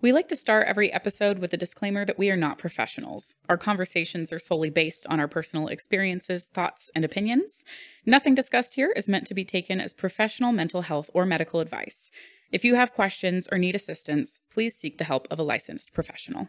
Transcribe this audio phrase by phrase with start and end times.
[0.00, 3.34] We like to start every episode with a disclaimer that we are not professionals.
[3.48, 7.64] Our conversations are solely based on our personal experiences, thoughts, and opinions.
[8.06, 12.12] Nothing discussed here is meant to be taken as professional mental health or medical advice.
[12.52, 16.46] If you have questions or need assistance, please seek the help of a licensed professional.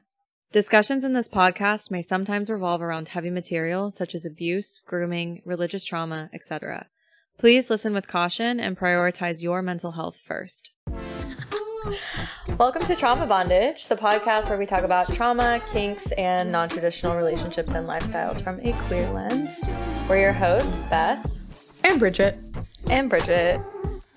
[0.51, 5.85] Discussions in this podcast may sometimes revolve around heavy material such as abuse, grooming, religious
[5.85, 6.85] trauma, etc.
[7.39, 10.69] Please listen with caution and prioritize your mental health first.
[12.57, 17.15] Welcome to Trauma Bondage, the podcast where we talk about trauma, kinks, and non traditional
[17.15, 19.57] relationships and lifestyles from a queer lens.
[20.09, 21.25] We're your hosts, Beth
[21.85, 22.37] And Brigitte.
[22.89, 23.61] and Brigitte.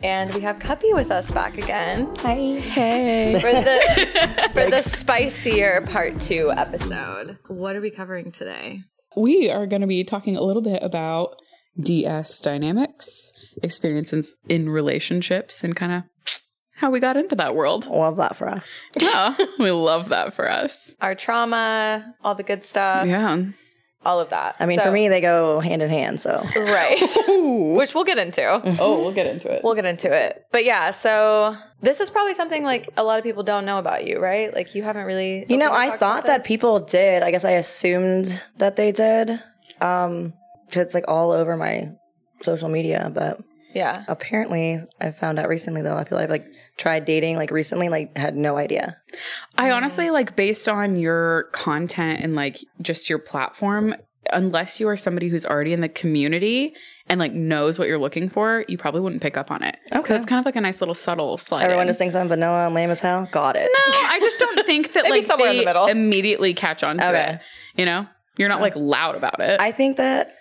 [0.03, 2.35] And we have Cuppie with us back again Hi.
[2.59, 3.39] Hey.
[3.41, 7.39] for the for the spicier part two episode.
[7.47, 8.81] What are we covering today?
[9.17, 11.37] We are going to be talking a little bit about
[11.81, 13.31] DS dynamics,
[13.63, 16.03] experiences in relationships, and kind of
[16.83, 17.87] how we got into that world.
[17.87, 18.83] Love that for us.
[19.01, 20.95] Yeah, we love that for us.
[21.01, 23.43] Our trauma, all the good stuff, Yeah.
[24.05, 24.57] all of that.
[24.61, 26.21] I mean, So- for me, they go hand in hand.
[26.21, 26.99] So right?
[27.29, 28.45] Which we'll get into.
[28.81, 29.63] Oh, we'll get into it.
[29.65, 30.45] We'll get into it.
[30.53, 34.05] But yeah, so this is probably something like a lot of people don't know about
[34.07, 34.53] you, right?
[34.53, 35.47] Like you haven't really.
[35.49, 37.23] you know, I thought that people did.
[37.23, 39.41] I guess I assumed that they did.
[39.81, 40.33] Um,
[40.69, 41.91] 'cause it's like all over my
[42.41, 43.41] social media, but
[43.75, 44.05] Yeah.
[44.09, 47.51] apparently, I found out recently that a lot of people I've like tried dating like
[47.51, 48.97] recently like had no idea.
[49.57, 53.95] I honestly like based on your content and like just your platform,
[54.33, 56.75] unless you are somebody who's already in the community
[57.09, 59.77] and like knows what you're looking for, you probably wouldn't pick up on it.
[59.93, 60.15] Okay.
[60.15, 61.63] It's kind of like a nice little subtle slide.
[61.65, 61.89] Everyone in.
[61.89, 63.29] just thinks I'm vanilla and lame as hell.
[63.33, 63.69] Got it.
[63.73, 65.87] No, I just don't think that like somewhere in they the middle.
[65.87, 67.33] immediately catch on to Okay.
[67.35, 67.41] it.
[67.81, 68.07] You know?
[68.37, 69.61] You're not like loud about it.
[69.61, 70.35] I think that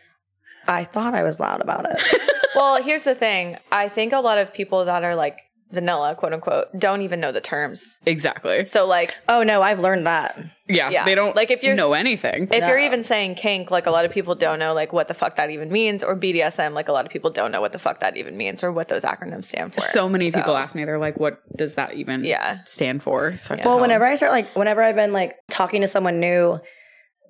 [0.67, 1.99] I thought I was loud about it.
[2.55, 3.57] Well, here's the thing.
[3.71, 5.39] I think a lot of people that are like
[5.71, 7.99] vanilla, quote unquote, don't even know the terms.
[8.05, 8.65] exactly.
[8.65, 10.37] So like, oh no, I've learned that.
[10.67, 11.05] Yeah, Yeah.
[11.05, 12.49] They don't Like, if you're- know anything.
[12.51, 15.13] if you're even saying kink, like a lot of people don't know like what the
[15.13, 17.79] fuck that even means, or BDSM, like a lot of people don't know what the
[17.79, 19.79] fuck that even means, or what those acronyms stand for.
[19.79, 22.59] so many So, people ask me, they're like, what does that even Yeah.
[22.65, 23.37] stand for?
[23.37, 24.11] So I have to Well, whenever them.
[24.11, 26.59] I start like, whenever I've been like talking to someone new,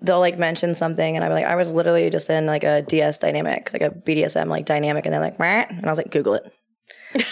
[0.02, 3.18] they'll like mention something, and I'm like, I was literally just in like a DS
[3.20, 5.66] dynamic, like a BDSM like dynamic, and they're like, Meh.
[5.70, 6.52] and I was like, Google it.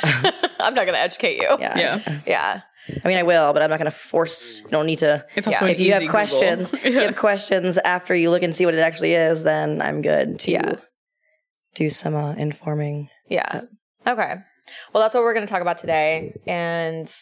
[0.59, 1.47] I'm not gonna educate you.
[1.59, 2.19] Yeah, Yeah.
[2.27, 2.61] Yeah.
[3.03, 4.61] I mean, I will, but I'm not going to force.
[4.65, 5.23] You don't need to.
[5.35, 5.65] It's also Yeah.
[5.65, 6.19] an If you have easy Google.
[6.21, 9.79] questions, if you have questions after you look and see what it actually is, then
[9.79, 10.75] I'm good to Yeah.
[11.75, 13.09] do some uh, informing.
[13.27, 13.61] Yeah.
[14.07, 14.33] Okay.
[14.91, 16.33] Well, that's what we're going to talk about today.
[16.47, 17.13] And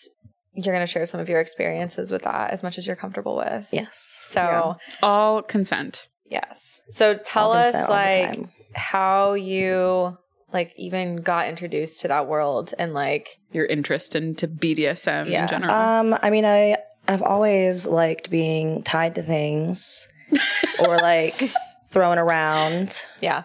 [0.54, 3.36] you're going to share some of your experiences with that as much as you're comfortable
[3.36, 3.68] with.
[3.72, 4.17] Yes.
[4.28, 6.10] So, all consent.
[6.30, 6.82] yes.
[6.92, 10.18] So tell All us consent all the like how you
[10.54, 15.44] like even got introduced to that world and like Your interest into BDSM Yeah.
[15.44, 15.72] in general.
[15.74, 16.78] Um, I mean, I
[17.08, 20.08] I've always liked being tied to things
[20.80, 21.50] or like
[21.90, 23.44] thrown around, yeah.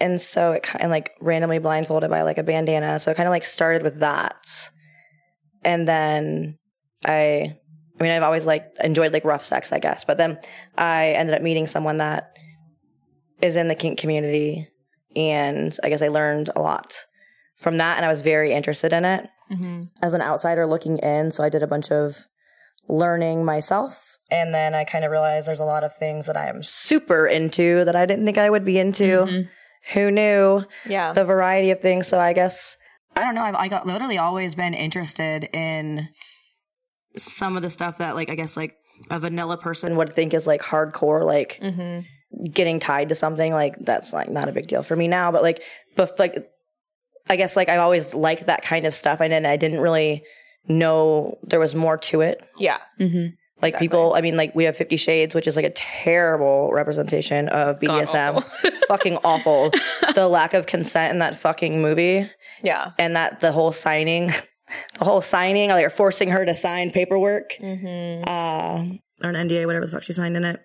[0.00, 2.98] and so it kind of like randomly blindfolded by like a bandana.
[3.00, 4.46] So it kind of like started with that,
[5.64, 6.58] and then
[7.04, 7.56] I,
[7.98, 10.04] I mean, I've always like enjoyed like rough sex, I guess.
[10.04, 10.38] But then
[10.76, 12.32] I ended up meeting someone that
[13.42, 14.68] is in the kink community,
[15.16, 16.96] and I guess I learned a lot
[17.56, 19.84] from that, and I was very interested in it Mm-hmm.
[20.02, 21.30] as an outsider looking in.
[21.30, 22.14] So I did a bunch of
[22.86, 24.18] learning myself.
[24.30, 27.26] And then I kind of realized there's a lot of things that I am super
[27.26, 29.24] into that I didn't think I would be into.
[29.24, 29.48] Mhm.
[29.94, 31.12] Who knew Yeah.
[31.14, 32.06] the variety of things?
[32.06, 32.76] So I guess,
[33.16, 33.42] I don't know.
[33.42, 36.08] I've I got literally always been interested in
[37.22, 38.76] some of the stuff that, like, I guess, like
[39.10, 42.00] a vanilla person would think is like hardcore, like mm-hmm.
[42.50, 43.52] getting tied to something.
[43.52, 45.30] Like, that's like not a big deal for me now.
[45.32, 45.62] But like,
[45.96, 46.48] but like,
[47.28, 49.20] I guess like I always liked that kind of stuff.
[49.20, 50.24] I didn't, I didn't really
[50.66, 52.44] know there was more to it.
[52.58, 52.78] Yeah.
[53.00, 53.34] Mhm.
[53.60, 53.88] Like Exactly.
[53.88, 57.80] people, I mean, like we have Fifty Shades, which is like a terrible representation of
[57.80, 58.34] BDSM.
[58.34, 58.70] God-awful.
[58.88, 59.72] fucking awful.
[60.14, 62.28] the lack of consent in that fucking movie,
[62.62, 62.92] Yeah.
[63.00, 64.30] and that the whole signing,
[64.98, 68.24] the whole signing, like forcing her to sign paperwork, Mm-hmm.
[68.28, 68.96] uh,
[69.26, 70.60] or an NDA, whatever the fuck she signed in it.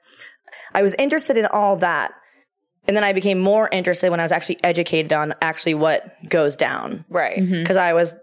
[0.74, 2.12] I was interested in all that,
[2.88, 6.56] and then I became more interested when I was actually educated on actually what goes
[6.58, 7.38] down Right.
[7.40, 7.60] Mhm.
[7.62, 8.16] because I was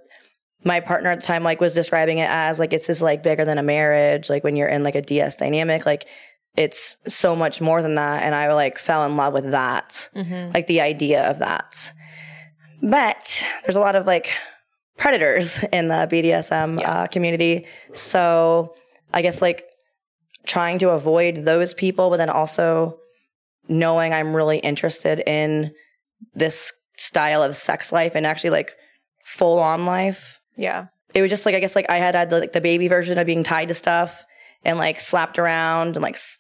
[0.63, 3.47] my partner at the time like was describing it as like it's just like bigger
[3.47, 6.07] than a marriage like when you're in like a DS dynamic like
[6.55, 10.53] it's so much more than that and I like fell in love with that Mm-hmm.
[10.53, 11.95] like the idea of that
[12.83, 14.31] but there's a lot of like
[15.01, 16.91] predators in the BDSM Yeah.
[16.93, 18.75] uh, community so
[19.13, 19.65] I guess like
[20.47, 22.99] trying to avoid those people but then also
[23.69, 25.73] knowing I'm really interested in
[26.35, 28.73] this style of sex life and actually like
[29.25, 30.87] full on life Yeah.
[31.15, 33.27] it was just like I guess like I had had like the baby version of
[33.27, 34.25] being tied to stuff
[34.65, 36.39] and like slapped around and like s-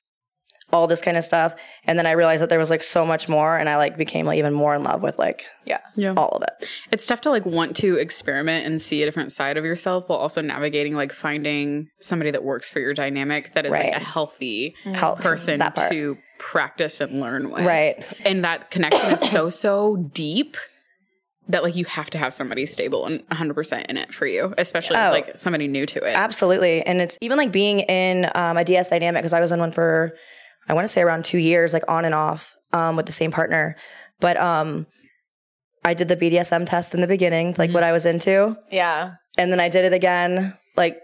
[0.72, 1.54] all this kind of stuff.
[1.84, 4.26] And then I realized that there was like so much more, and I like became
[4.26, 5.78] like even more in love with like Yeah.
[5.96, 6.14] Yeah.
[6.16, 6.66] all of it.
[6.92, 10.18] It's tough to like want to experiment and see a different side of yourself while
[10.18, 13.92] also navigating like finding somebody that works for your dynamic that is Right.
[13.92, 15.90] like a healthy Help person that part.
[15.92, 17.64] to practice and learn with.
[17.66, 18.04] Right.
[18.24, 20.56] And that connection is so, so deep
[21.48, 24.94] that like you have to have somebody stable and 100% in it for you, especially
[24.96, 25.12] as Oh.
[25.12, 26.14] like somebody new to it.
[26.14, 26.82] Absolutely.
[26.86, 29.72] And it's even like being in um, a DS dynamic because I was in one
[29.72, 30.12] for,
[30.70, 33.32] I want to say around two years, like on and off um, with the same
[33.32, 33.74] partner.
[34.20, 34.86] But um,
[35.84, 37.74] I did the BDSM test in the beginning, like Mhm.
[37.74, 38.56] what I was into.
[38.70, 39.14] Yeah.
[39.36, 40.98] And then I did it again, like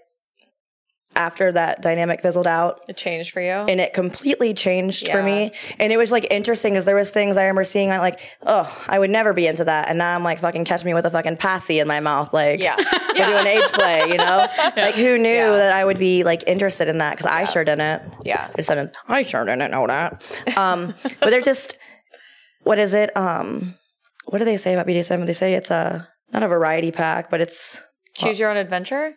[1.17, 2.85] after that dynamic fizzled out.
[2.89, 3.51] It changed for you.
[3.51, 5.53] And it completely changed for me.
[5.79, 8.85] And it was like interesting because there was things I remember seeing on like, oh,
[8.87, 9.89] I would never be into that.
[9.89, 12.33] And now I'm like fucking catch me with a fucking passy in my mouth.
[12.33, 12.77] Like, yeah.
[13.19, 14.47] we're doing age play, you know?
[14.77, 15.51] Like who knew Yeah.
[15.57, 17.13] that I would be like interested in that?
[17.13, 18.03] Because I sure didn't.
[18.25, 18.51] Yeah.
[18.61, 20.23] Said I sure didn't know that.
[20.57, 21.79] Um, but there's just
[22.63, 23.17] what is it?
[23.17, 23.75] Um,
[24.27, 25.25] what do they say about BDSM?
[25.25, 27.81] They say it's a not a variety pack, but it's
[28.15, 29.15] Choose your own adventure?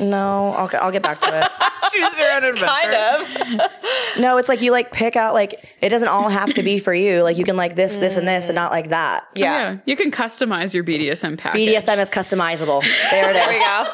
[0.00, 0.52] No.
[0.56, 1.50] I'll I'll get back to it.
[1.92, 2.66] Choose your own adventure.
[2.66, 3.70] Kind of.
[4.18, 6.94] No, it's like you like pick out like it doesn't all have to be for
[6.94, 7.22] you.
[7.22, 9.26] Like you can like this, this, and this, and not like that.
[9.34, 9.78] yeah.
[9.86, 11.68] You can customize your BDSM package.
[11.68, 12.82] BDSM is customizable.
[13.10, 13.40] There it is.
[13.40, 13.90] There we go.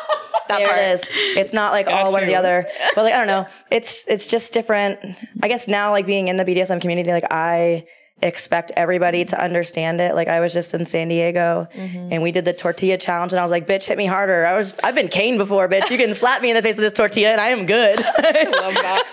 [0.48, 0.78] That there part.
[0.80, 1.04] it is.
[1.36, 2.66] It's not like all one or the other.
[2.94, 3.46] But like I don't know.
[3.70, 4.98] It's it's just different.
[5.42, 7.86] I guess now like being in the BDSM community, like I
[8.22, 10.14] expect everybody to understand it.
[10.14, 12.08] Like I was just in San Diego Mm-hmm.
[12.12, 14.46] and we did the tortilla challenge and I was like, bitch, hit me harder.
[14.46, 15.90] I was I've been caned before, bitch.
[15.90, 18.00] You can slap me in the face with this tortilla and I am good.
[18.04, 19.04] Love that.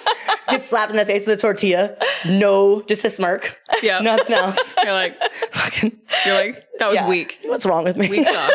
[0.50, 1.98] Get slapped in the face with a tortilla.
[2.26, 3.60] No, just a smirk.
[3.82, 4.00] Yeah.
[4.00, 4.76] Nothing else.
[4.84, 5.18] You're like,
[5.52, 7.08] Fucking you're like, that was Yeah.
[7.10, 7.40] weak.
[7.46, 8.10] what's wrong with me?
[8.10, 8.52] Weak sauce.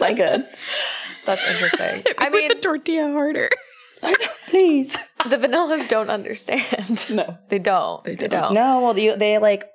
[0.00, 0.46] My good.
[1.26, 2.02] That's interesting.
[2.18, 3.48] I With mean, the tortilla harder.
[4.48, 4.96] Please.
[5.28, 7.06] the vanillas don't understand.
[7.10, 8.02] No, they don't.
[8.04, 8.52] They, don't.
[8.54, 9.68] No, well, you, they like.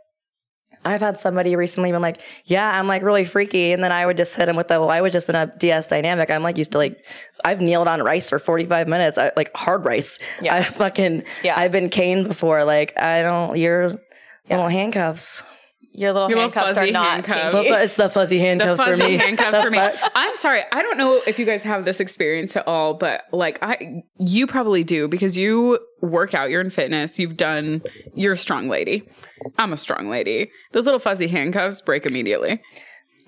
[0.87, 4.17] I've had somebody recently been like, "Yeah, I'm like really freaky," and then I would
[4.17, 6.31] just hit them with the, "Well, I was just in a DS dynamic.
[6.31, 7.05] I'm like used to like,
[7.45, 10.17] I've kneeled on rice for 45 minutes, I, like hard rice.
[10.41, 10.55] Yeah.
[10.55, 11.59] I fucking, Yeah.
[11.59, 12.63] I've been caned before.
[12.63, 13.99] Like, I don't, you're
[14.49, 15.43] little handcuffs.
[15.93, 17.51] Your little Your little handcuffs are fuzzy not handcuffs.
[17.53, 17.83] But, kinky.
[17.83, 19.17] it's the fuzzy The handcuffs fuzzy for me.
[19.17, 19.79] handcuffs for me.
[20.13, 20.61] I'm sorry.
[20.71, 24.45] I don't know if you guys have this experience at all, but like I, you
[24.45, 26.51] probably do because you work out.
[26.51, 27.17] You're in fitness.
[27.17, 27.81] You've done.
[28.13, 29.09] You're a strong lady.
[29.57, 30.51] I'm a strong lady.
[30.71, 32.61] Those little fuzzy handcuffs break immediately.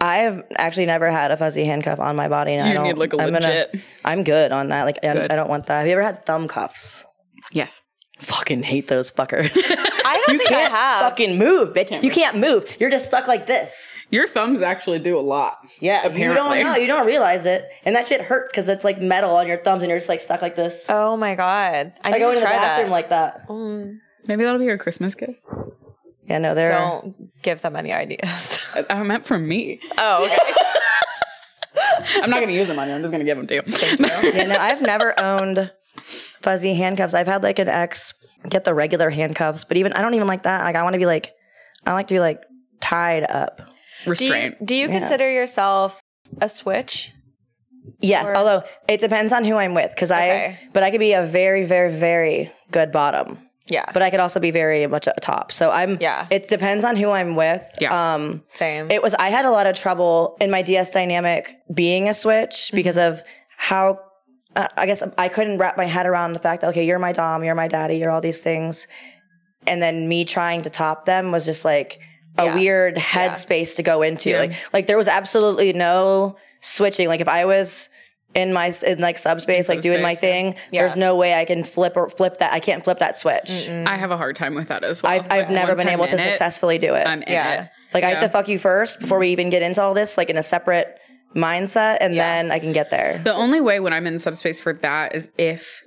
[0.02, 2.84] I have actually never had a fuzzy handcuff on my body, and I You don't.
[2.86, 3.76] need, like, a I'm legit-
[4.06, 4.84] I'm good on that.
[4.84, 5.80] Like, I'm, I don't want that.
[5.80, 7.04] Have you ever had thumb cuffs?
[7.52, 7.82] Yes.
[8.20, 9.52] Fucking hate those fuckers.
[9.56, 11.02] I don't you think I can't have.
[11.04, 12.04] fucking move, bitch.
[12.04, 12.66] you can't move.
[12.80, 13.94] You're just stuck like this.
[14.10, 15.58] Your thumbs actually do a lot.
[15.80, 16.24] Yeah, apparently.
[16.24, 16.76] you don't know.
[16.76, 19.84] You don't realize it, and that shit hurts because it's like metal on your thumbs,
[19.84, 20.86] and you're just like stuck like this.
[20.90, 21.94] oh my god!
[22.04, 22.92] I, I need go to into the try bathroom that.
[22.92, 23.48] like that.
[23.48, 25.40] Mm, Maybe that'll be your Christmas gift.
[26.30, 26.70] Yeah, no, they're.
[26.70, 28.60] don't give them any ideas.
[28.76, 29.80] I, I oh, meant for me.
[29.98, 30.38] oh, okay.
[32.22, 32.94] I'm not going to use them on you.
[32.96, 33.62] I'm just going to give them to you.
[34.34, 35.72] Yeah, no, I've never owned
[36.42, 37.14] fuzzy handcuffs.
[37.14, 38.14] I've had like an ex
[38.48, 40.64] get the regular handcuffs, but even I don't even like that.
[40.64, 41.34] Like I want to be like,
[41.86, 42.42] I like to be like
[42.82, 43.58] tied up.
[43.58, 43.64] do
[44.06, 44.66] you, Restraint.
[44.66, 45.00] do you Yeah.
[45.00, 46.00] consider yourself
[46.42, 47.12] a switch?
[48.02, 50.58] Yes, Or- although it depends on who I'm with, because Okay.
[50.62, 50.70] I.
[50.74, 53.40] But I could be a very, very, very good bottom.
[53.70, 55.52] Yeah, But I could also be very much a top.
[55.52, 55.98] So I'm.
[56.02, 56.28] Yeah.
[56.32, 57.64] It depends on who I'm with.
[57.80, 58.14] Yeah.
[58.14, 58.44] Um.
[58.48, 58.90] same.
[58.92, 62.72] It was I had a lot of trouble in my DS dynamic being a switch
[62.74, 63.22] because of
[63.58, 64.00] how
[64.56, 67.12] uh, I guess I couldn't wrap my head around the fact that okay, you're my
[67.12, 68.88] dom, you're my daddy, you're all these things,
[69.68, 72.00] and then me trying to top them was just like
[72.38, 72.56] a Yeah.
[72.56, 74.32] weird headspace to go into.
[74.32, 74.40] Yeah.
[74.40, 77.08] Like like there was absolutely no switching.
[77.08, 77.90] Like if I was
[78.36, 80.52] in my in like subspace, like doing my subspace, yeah.
[80.52, 82.54] thing, there's no way I can flip or flip that.
[82.54, 83.68] I can't flip that switch.
[83.70, 85.12] I have a hard time with that as well.
[85.12, 87.08] I've I've never been I'm able to it, successfully do it.
[87.08, 87.64] I'm in Yeah.
[87.64, 87.70] it.
[87.94, 90.30] Like I have to fuck you first before we even get into all this, like
[90.30, 91.00] in a separate
[91.36, 92.42] mindset, and Yeah.
[92.42, 93.20] then I can get there.
[93.24, 95.84] The only way when I'm in subspace for that is if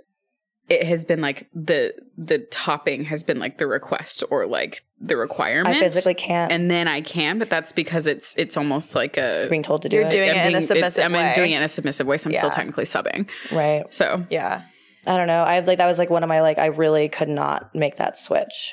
[0.72, 5.16] it has been like the the topping has been like the request or like the
[5.16, 5.76] requirement.
[5.76, 6.50] I physically can't.
[6.52, 9.88] and then I can, but that's because it's it's almost like a being told to
[9.88, 11.32] do You're it, doing I'm it in a being- submissive I'm way.
[11.34, 13.28] doing it in a submissive way, so I'm still technically subbing.
[13.52, 13.84] right?
[13.92, 14.62] So yeah,
[15.06, 15.42] I don't know.
[15.42, 18.16] I've like that was like one of my like I really could not make that
[18.16, 18.72] switch.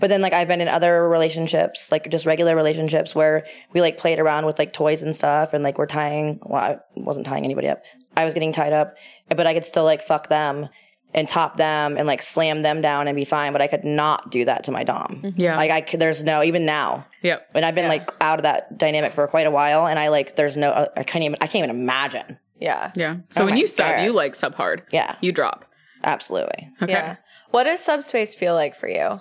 [0.00, 3.96] But then like I've been in other relationships, like just regular relationships where we like
[3.98, 7.44] played around with like toys and stuff and like we're tying well, I wasn't tying
[7.44, 7.82] anybody up.
[8.16, 8.96] I was getting tied up,
[9.28, 10.68] but I could still like fuck them
[11.14, 14.30] and top them and like slam them down and be fine, but I could not
[14.30, 15.32] do that to my dom.
[15.36, 15.56] Yeah.
[15.56, 17.06] Like I could there's no even now.
[17.22, 17.48] yep.
[17.54, 20.36] And I've been like out of that dynamic for quite a while and I like
[20.36, 22.92] there's no I can't even I can't even imagine Yeah.
[22.94, 23.16] Yeah.
[23.30, 24.04] So Oh when you sub, God.
[24.04, 24.82] you like sub hard.
[24.92, 25.64] Yeah, You drop.
[26.04, 26.70] absolutely.
[26.82, 26.92] Okay.
[26.92, 27.16] Yeah.
[27.50, 29.20] What does subspace feel like for you?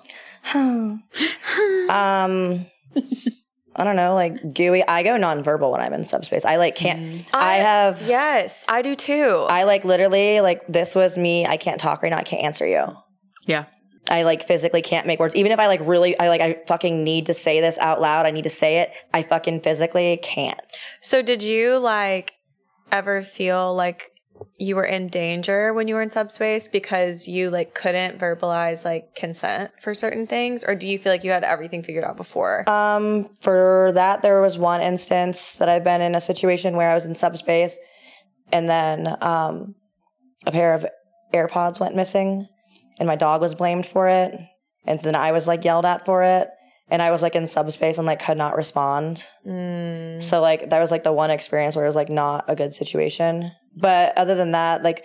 [1.89, 2.65] um,
[3.75, 4.87] I don't know, like gooey.
[4.87, 6.45] I go nonverbal when I'm in subspace.
[6.45, 7.01] I like can't.
[7.01, 7.25] Mm.
[7.33, 8.01] I, have.
[8.03, 9.45] Yes, I do too.
[9.49, 11.45] I like literally like this was me.
[11.45, 12.17] I can't talk right now.
[12.17, 12.85] I can't answer you.
[13.45, 13.65] Yeah.
[14.09, 15.35] I like physically can't make words.
[15.35, 18.25] Even if I like really, I like, I fucking need to say this out loud.
[18.25, 18.91] I need to say it.
[19.13, 20.59] I fucking physically can't.
[21.01, 22.33] so did you like
[22.91, 24.11] ever feel like
[24.57, 29.15] you were in danger when you were in subspace because you like couldn't verbalize like
[29.15, 32.69] consent for certain things or do you feel like you had everything figured out before?
[32.69, 36.93] Um, for that, there was one instance that I've been in a situation where I
[36.93, 37.77] was in subspace
[38.51, 39.75] and then, um,
[40.45, 40.85] a pair of
[41.33, 42.47] AirPods went missing
[42.99, 44.39] and my dog was blamed for it.
[44.85, 46.49] And then I was like yelled at for it.
[46.87, 49.23] And I was like in subspace and like could not respond.
[49.45, 52.55] Mm, So like that was like the one experience where it was like not a
[52.55, 53.51] good situation.
[53.75, 55.03] But other than that, like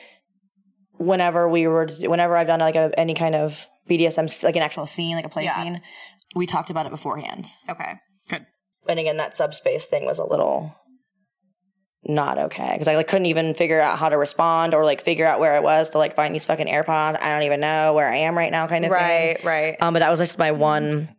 [0.97, 4.87] whenever we were, whenever I've done like a, any kind of BDSM, like an actual
[4.87, 5.63] scene, like a play Yeah.
[5.63, 5.81] scene,
[6.37, 7.47] we talked about it beforehand.
[7.69, 7.95] okay.
[8.29, 8.47] Good.
[8.89, 10.75] And again, that subspace thing was a little
[12.05, 15.27] not okay because I like couldn't even figure out how to respond or like figure
[15.27, 17.21] out where I was to like find these fucking AirPods.
[17.21, 18.95] I don't even know where I am right now, kind of thing.
[19.37, 19.77] Right, right.
[19.83, 21.15] Um, but that was just my one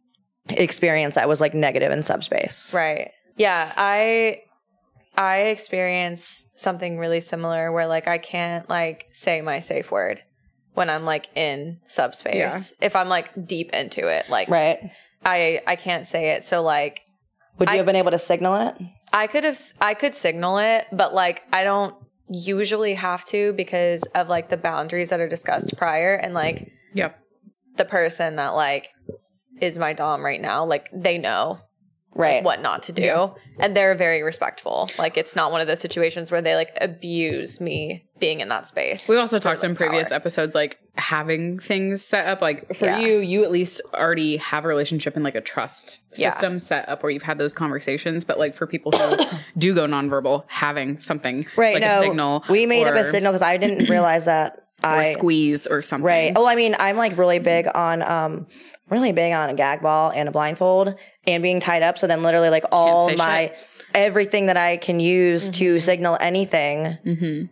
[0.50, 2.74] experience that was like negative in subspace.
[2.74, 3.12] Right.
[3.38, 4.42] Yeah, I
[5.16, 10.22] I experience something really similar where like I can't like say my safe word
[10.74, 12.36] when I'm like in subspace.
[12.36, 12.62] Yeah.
[12.80, 14.92] If I'm like deep into it, like Right.
[15.26, 16.46] I I can't say it.
[16.46, 17.02] So like
[17.60, 18.76] Would you I- have been able to signal it?
[19.14, 21.94] I could have I could signal it, but like I don't
[22.30, 27.20] usually have to because of like the boundaries that are discussed prior and like Yep.
[27.76, 28.90] the person that like
[29.60, 31.60] is my dom right now, like they know
[32.14, 32.44] Right.
[32.44, 33.02] what not to do.
[33.04, 33.30] Yeah.
[33.60, 34.90] And they're very respectful.
[34.98, 38.68] Like it's not one of those situations where they like abuse me being in that
[38.68, 39.08] space.
[39.08, 40.18] We also talked in previous power.
[40.18, 42.42] episodes like having things set up.
[42.42, 43.00] Like for Yeah.
[43.00, 46.32] you, you at least already have a relationship and like a trust Yeah.
[46.32, 48.26] system set up where you've had those conversations.
[48.26, 49.16] But like for people who
[49.58, 51.76] do go nonverbal, having something Right.
[51.76, 54.90] like no, a signal, we made up a signal because I didn't realize that or
[54.90, 56.06] I squeeze or something.
[56.06, 56.34] Right.
[56.36, 58.48] Oh, I mean, I'm like really big on um
[58.92, 60.94] really big on a gag ball and a blindfold
[61.26, 61.98] and being tied up.
[61.98, 63.58] So then literally like all my shit.
[63.96, 67.46] everything that I can use to signal anything Mm-hmm.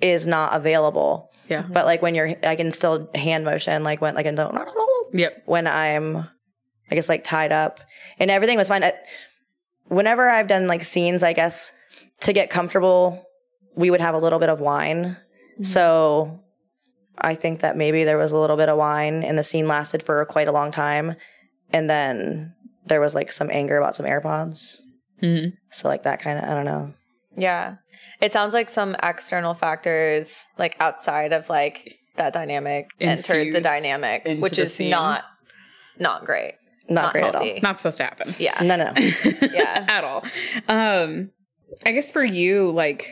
[0.00, 1.30] is not available.
[1.48, 1.62] Yeah.
[1.68, 4.54] But like when you're I can still hand motion like when like I don't
[5.12, 5.42] Yep.
[5.46, 6.16] when I'm
[6.90, 7.80] I guess like tied up
[8.18, 8.84] and everything was fine.
[8.84, 8.92] I,
[9.88, 11.72] whenever I've done like scenes, I guess
[12.20, 13.24] to get comfortable,
[13.74, 15.16] we would have a little bit of wine.
[15.62, 16.40] So
[17.18, 20.02] I think that maybe there was a little bit of wine and the scene lasted
[20.02, 21.14] for quite a long time.
[21.72, 22.54] And then
[22.86, 24.80] there was like some anger about some AirPods.
[25.20, 26.92] hmm So like that kind of, I don't know.
[27.36, 27.76] yeah.
[28.20, 34.24] It sounds like some external factors like outside of like that dynamic entered the dynamic,
[34.40, 34.90] which the is scene.
[34.90, 35.24] not
[35.98, 36.54] not great.
[36.88, 37.58] Not, great at all.
[37.62, 38.34] Not supposed to happen.
[38.38, 38.60] Yeah.
[38.62, 38.92] No, no.
[39.52, 39.84] Yeah.
[39.88, 40.24] at all.
[40.68, 41.30] Um,
[41.84, 43.06] I guess for you, like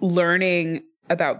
[0.00, 1.38] learning about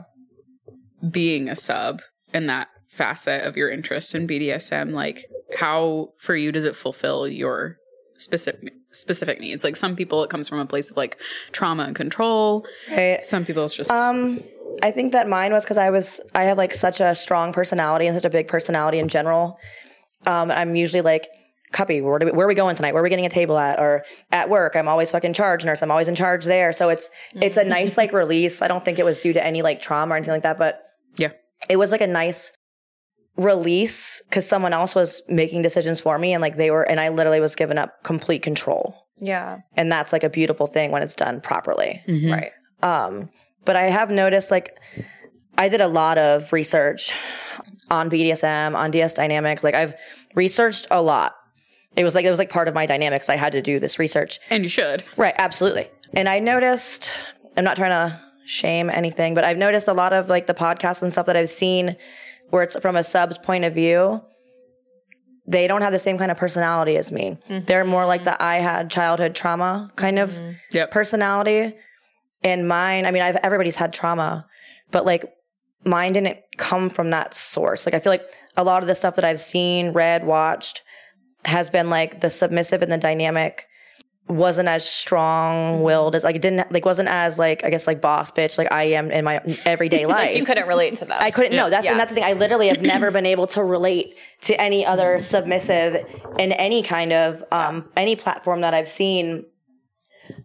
[1.11, 5.25] being a sub and that facet of your interest in BDSM, like
[5.59, 7.79] how for you does it fulfill your
[8.17, 9.65] specific specific needs?
[9.65, 11.21] Like some people, it comes from a place of like
[11.53, 12.65] trauma and control.
[12.91, 13.23] Right.
[13.23, 14.41] Some people, it's just Um,
[14.83, 18.07] I think that mine was because I was I have like such a strong personality
[18.07, 19.59] and such a big personality in general.
[20.27, 21.29] Um, I'm usually like,
[21.73, 22.95] Cuppie, where, do we, where are we going tonight?
[22.95, 23.81] Where are we getting a table at?
[23.81, 25.83] Or at work, I'm always fucking charge nurse.
[25.83, 26.73] I'm always in charge there.
[26.73, 28.63] So it's it's a nice like release.
[28.63, 30.84] I don't think it was due to any like trauma or anything like that, but
[31.17, 31.33] Yeah.
[31.69, 32.53] it was like a nice
[33.37, 37.09] release because someone else was making decisions for me and like they were and I
[37.09, 38.95] literally was given up complete control.
[39.19, 39.59] Yeah.
[39.77, 42.01] And that's like a beautiful thing when it's done properly.
[42.07, 42.33] Mhm.
[42.33, 42.53] Right.
[42.83, 43.31] Um,
[43.65, 44.79] but I have noticed like
[45.59, 47.13] I did a lot of research
[47.91, 49.65] on BDSM, on DS dynamics.
[49.65, 49.95] Like I've
[50.35, 51.35] researched a lot.
[51.97, 53.29] It was like it was like part of my dynamics.
[53.29, 54.39] I had to do this research.
[54.51, 55.03] and you should.
[55.17, 55.89] Right, absolutely.
[56.13, 57.11] And I noticed
[57.57, 61.03] I'm not trying to shame anything, but I've noticed a lot of like the podcasts
[61.03, 61.97] and stuff that I've seen
[62.51, 64.23] where it's from a sub's point of view.
[65.47, 67.39] They don't have the same kind of personality as me.
[67.49, 67.67] Mm-hmm.
[67.67, 68.43] They're more like the mm-hmm.
[68.43, 70.53] I had childhood trauma kind of mm-hmm.
[70.73, 70.91] Yep.
[70.91, 71.75] personality
[72.45, 74.47] and mine i mean i've everybody's had trauma
[74.91, 75.35] but like
[75.85, 78.25] mine didn't come from that source like i feel like
[78.57, 80.83] a lot of the stuff that i've seen read watched
[81.47, 83.67] has been like the submissive and the dynamic
[84.27, 88.01] wasn't as strong willed as like it didn't like wasn't as like i guess like
[88.01, 91.21] boss bitch like i am in my everyday life Like you couldn't relate to that.
[91.21, 91.55] I couldn't.
[91.55, 91.91] No, that's Yeah.
[91.91, 92.25] and that's the thing.
[92.25, 96.07] I literally have never been able to relate to any other submissive
[96.39, 99.45] in any kind of um any platform that I've seen.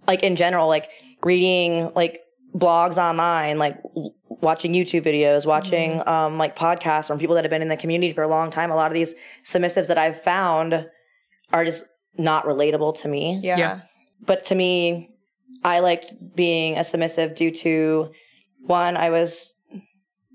[0.07, 0.89] Like in general, like
[1.23, 2.19] reading like
[2.53, 3.77] blogs online, like
[4.27, 8.11] watching YouTube videos, watching um, like podcasts from people that have been in the community
[8.11, 8.71] for a long time.
[8.71, 9.13] A lot of these
[9.45, 10.85] submissives that I've found
[11.53, 11.85] are just
[12.17, 13.39] not relatable to me.
[13.43, 13.57] Yeah.
[13.57, 13.79] Yeah.
[14.25, 15.11] But to me,
[15.63, 18.11] I liked being a submissive due to
[18.65, 19.53] one, I was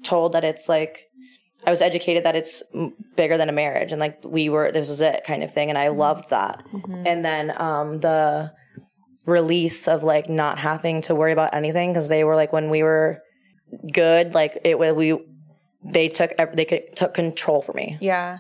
[0.03, 1.07] told that it's like
[1.67, 2.63] I was educated that it's
[3.17, 5.79] bigger than a marriage and like we were this was it kind of thing and
[5.79, 6.63] I loved that.
[6.73, 7.07] Mhm.
[7.07, 8.53] And then um the
[9.27, 12.83] release of like not having to worry about anything because they were like when we
[12.83, 13.23] were
[13.93, 15.19] good like it was we
[15.83, 17.97] they took they could, took control for me.
[18.01, 18.39] Yeah.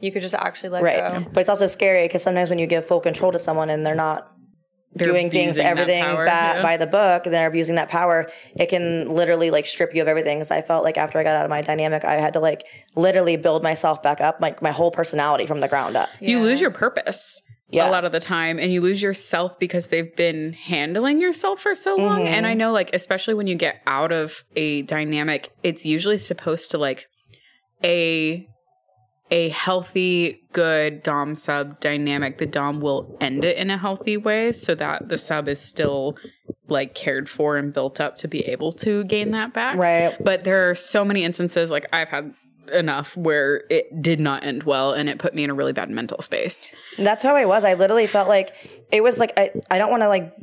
[0.00, 0.96] You could just actually let Right.
[1.24, 1.26] go.
[1.32, 3.94] But it's also scary because sometimes when you give full control to someone and they're
[3.94, 4.30] not
[4.94, 6.62] They're doing things, everything power, ba- yeah.
[6.62, 10.08] by the book, and they're abusing that power, it can literally like strip you of
[10.08, 10.38] everything.
[10.38, 12.64] Because I felt like after I got out of my dynamic, I had to like
[12.94, 16.08] literally build myself back up, like my whole personality from the ground up.
[16.20, 17.88] You lose your purpose Yeah.
[17.88, 21.74] a lot of the time and you lose yourself because they've been handling yourself for
[21.74, 22.20] so long.
[22.24, 22.28] Mhm.
[22.28, 26.70] And I know like especially when you get out of a dynamic, it's usually supposed
[26.72, 27.06] to like
[27.84, 28.46] a
[29.30, 34.52] a healthy, good Dom sub dynamic, the Dom will end it in a healthy way
[34.52, 36.16] so that the sub is still
[36.68, 39.76] like cared for and built up to be able to gain that back.
[39.76, 40.16] Right.
[40.22, 42.34] But there are so many instances, like I've had
[42.72, 45.90] enough where it did not end well and it put me in a really bad
[45.90, 46.70] mental space.
[46.98, 47.64] That's how I was.
[47.64, 48.54] I literally felt like
[48.90, 50.34] it was like I, I don't want to like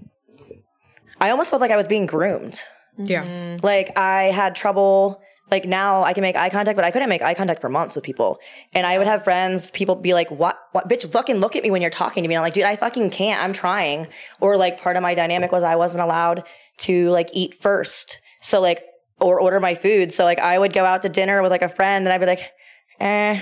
[1.19, 2.61] I almost felt like I was being groomed.
[2.97, 3.25] Yeah.
[3.25, 3.65] Mm-hmm.
[3.65, 5.21] Like I had trouble
[5.53, 7.95] like now I can make eye contact, but I couldn't make eye contact for months
[7.95, 8.39] with people.
[8.73, 11.69] And I would have friends, people be like, what, what, bitch, fucking look at me
[11.69, 12.33] when you're talking to me.
[12.33, 13.41] And I'm like, dude, I fucking can't.
[13.41, 14.07] I'm trying.
[14.41, 16.43] Or like part of my dynamic was I wasn't allowed
[16.79, 18.19] to like eat first.
[18.41, 18.83] So like,
[19.21, 20.11] or order my food.
[20.11, 22.25] So like I would go out to dinner with like a friend and I'd be
[22.25, 22.51] like,
[22.99, 23.39] eh,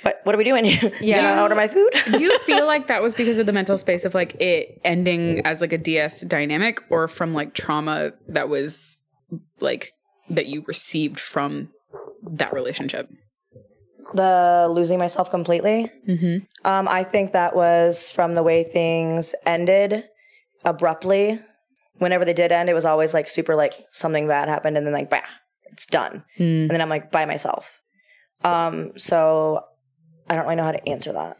[0.00, 0.64] what, what are we doing?
[0.64, 0.90] Yeah.
[1.00, 1.20] Yeah.
[1.20, 1.90] Gonna order my food?
[2.10, 5.42] Do you feel like that was because of the mental space of like it ending
[5.44, 8.98] as like a DS dynamic or from like trauma that was
[9.60, 9.92] like
[10.30, 11.68] that you received from
[12.22, 13.08] that relationship?
[14.14, 15.88] the losing myself completely.
[16.08, 16.38] Mm-hmm.
[16.68, 20.08] Um, I think that was from the way things ended
[20.64, 21.38] abruptly.
[21.98, 24.92] Whenever they did end, it was always like super like something bad happened and then
[24.92, 25.20] like bah,
[25.66, 26.24] it's done.
[26.38, 26.62] Mm.
[26.62, 27.80] And then I'm like by myself.
[28.42, 29.62] Um, so
[30.28, 31.36] I don't really know how to answer that.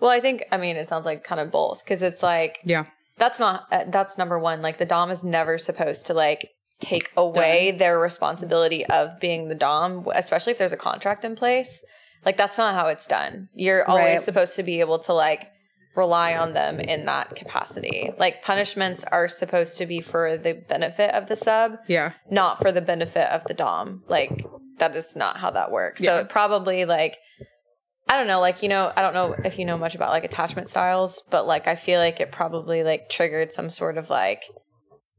[0.00, 2.84] Well, I think I mean it sounds like kind of both because it's like Yeah.
[3.16, 4.60] that's not uh, that's number one.
[4.62, 9.54] Like the dom is never supposed to like take away their responsibility of being the
[9.54, 11.82] dom, especially if there's a contract in place.
[12.24, 13.48] Like that's not how it's done.
[13.54, 14.20] You're always Right.
[14.20, 15.48] supposed to be able to like
[15.96, 18.10] rely on them in that capacity.
[18.18, 22.12] Like punishments are supposed to be for the benefit of the sub, Yeah.
[22.30, 24.02] not for the benefit of the dom.
[24.08, 24.44] Like
[24.78, 26.02] that is not how that works.
[26.02, 27.18] So it probably like
[28.08, 30.24] I don't know, like you know, I don't know if you know much about like
[30.24, 34.42] attachment styles, but like I feel like it probably like triggered some sort of like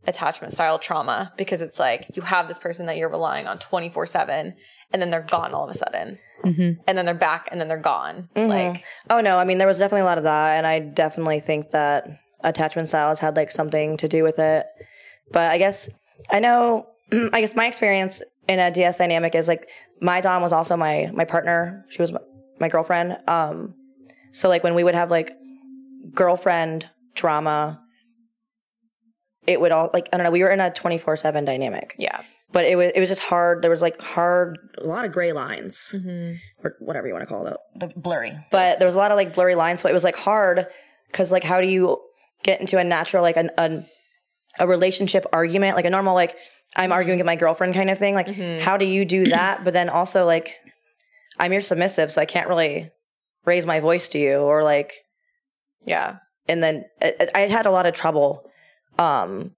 [0.07, 4.53] attachment style trauma because it's like you have this person that you're relying on 24/7
[4.93, 6.19] and then they're gone all of a sudden.
[6.43, 6.81] Mm-hmm.
[6.87, 8.29] And then they're back and then they're gone.
[8.35, 8.47] Mhm.
[8.47, 11.39] Like Oh no, I mean there was definitely a lot of that, and I definitely
[11.39, 12.07] think that
[12.43, 14.67] attachment styles had like something to do with it.
[15.31, 15.89] But I guess
[16.29, 16.87] I know.
[17.33, 19.69] I guess my experience in a DS dynamic is like
[20.01, 21.85] my dom was also my my partner.
[21.89, 22.19] She was my,
[22.59, 23.17] my girlfriend.
[23.27, 23.73] Um,
[24.31, 25.35] so like when we would have like
[26.13, 27.81] girlfriend drama,
[29.47, 30.31] it would all like I don't know.
[30.31, 32.21] We were in a twenty four seven dynamic, yeah.
[32.51, 33.61] but it was it was just hard.
[33.61, 36.35] There was like hard, a lot of gray lines Mm-hmm.
[36.65, 38.31] or whatever you want to call it, the blurry.
[38.51, 40.65] But there was a lot of like blurry lines, so it was like hard
[41.07, 41.99] because like how do you
[42.43, 43.85] get into a natural like an, an
[44.59, 46.35] a relationship argument, like a normal like
[46.75, 48.15] I'm arguing with my girlfriend kind of thing.
[48.15, 48.59] Like Mhm.
[48.59, 49.63] how do you do that?
[49.63, 50.55] But then also like
[51.39, 52.89] I'm your submissive, so I can't really
[53.45, 54.93] raise my voice to you or like
[55.85, 56.17] Yeah.
[56.47, 58.49] and then I, I had a lot of trouble
[58.99, 59.51] um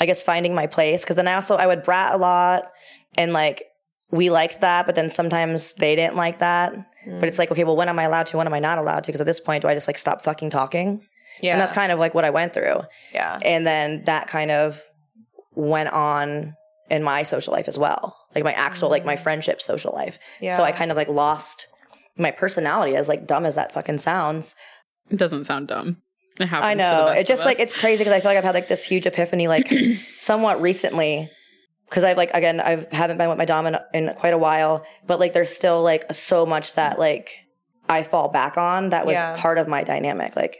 [0.00, 2.70] i guess finding my place because then i also i would brat a lot
[3.16, 3.64] and like
[4.10, 6.72] we liked that but then sometimes they didn't like that
[7.06, 7.20] Mm.
[7.20, 9.04] but it's like okay well when am i allowed to when am i not allowed
[9.04, 11.00] to because at this point do i just like stop fucking talking
[11.40, 11.52] Yeah.
[11.52, 12.80] and that's kind of like what i went through
[13.14, 13.38] yeah.
[13.44, 14.80] and then that kind of
[15.54, 16.54] went on
[16.90, 20.56] in my social life as well like my actual like my friendship social life Yeah.
[20.56, 21.68] so i kind of like lost
[22.16, 24.56] my personality as like dumb as that fucking sounds
[25.08, 25.98] It doesn't sound dumb.
[26.40, 26.52] It.
[26.52, 27.06] I know.
[27.06, 29.06] best It just like it's crazy because I feel like I've had like this huge
[29.06, 29.72] epiphany, like
[30.18, 31.30] somewhat recently.
[31.88, 34.84] Because I've like again, I haven't been with my dom in, in quite a while,
[35.06, 37.30] but like there's still like so much that like
[37.88, 39.34] I fall back on that was Yeah.
[39.36, 40.36] part of my dynamic.
[40.36, 40.58] Like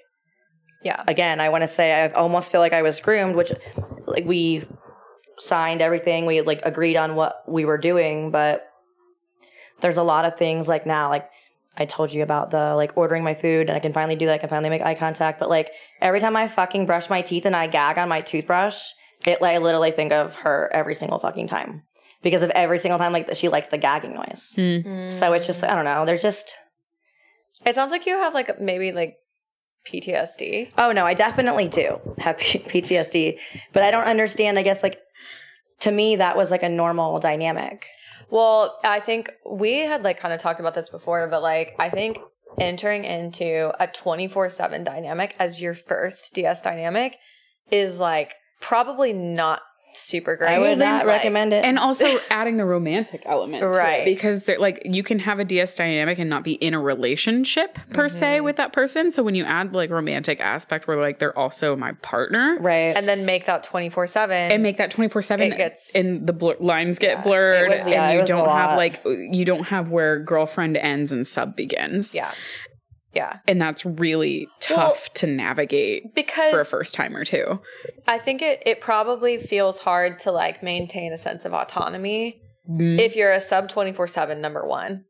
[0.83, 1.03] Yeah.
[1.07, 3.53] again, I want to say I almost feel like I was groomed, which
[4.07, 4.64] like we
[5.38, 8.64] signed everything, we like agreed on what we were doing, but
[9.81, 11.29] there's a lot of things like now, like
[11.79, 14.35] I told you about the like ordering my food and I can finally do that.
[14.35, 15.38] I can finally make eye contact.
[15.38, 18.91] But like every time I fucking brush my teeth and I gag on my toothbrush
[19.27, 21.83] it like I literally think of her every single fucking time
[22.23, 24.55] because of every single time like that she liked the gagging noise.
[24.57, 25.12] Mm.
[25.12, 26.05] So it's just I don't know.
[26.05, 26.55] There's just
[27.67, 29.17] It sounds like you have like maybe like
[29.87, 30.71] PTSD.
[30.79, 33.38] oh no, I definitely do have P- PTSD,
[33.73, 34.59] but I don't understand.
[34.59, 35.01] I guess like
[35.81, 37.87] to me that was like a normal dynamic.
[38.31, 41.88] Well, I think we had like kind of talked about this before, but like I
[41.88, 42.19] think
[42.59, 47.17] entering into a 24/7 dynamic as your first DS dynamic
[47.71, 49.61] is like probably not
[49.94, 50.51] super great.
[50.51, 51.64] I would not Like, recommend it.
[51.64, 54.05] And also adding the romantic element, to it, Right.
[54.05, 57.74] because they're like you can have a DS dynamic and not be in a relationship
[57.90, 58.16] per Mm-hmm.
[58.18, 59.11] se with that person.
[59.11, 62.96] So when you add like romantic aspect, where like they're also my partner, right.
[62.96, 66.57] And then make that 24/7 and make that 24 7 It gets- and the blur-
[66.61, 67.22] lines get Yeah.
[67.22, 71.12] blurred was- yeah, and it you don't have like you don't have where girlfriend ends
[71.12, 72.31] and sub begins Yeah.
[73.14, 73.38] Yeah.
[73.49, 77.61] and that's really tough to navigate Because for a first timer too
[78.07, 82.40] I think it it probably feels hard to like maintain a sense of autonomy
[82.71, 82.99] Mm.
[83.01, 85.03] if you're a sub 24/7 number 1.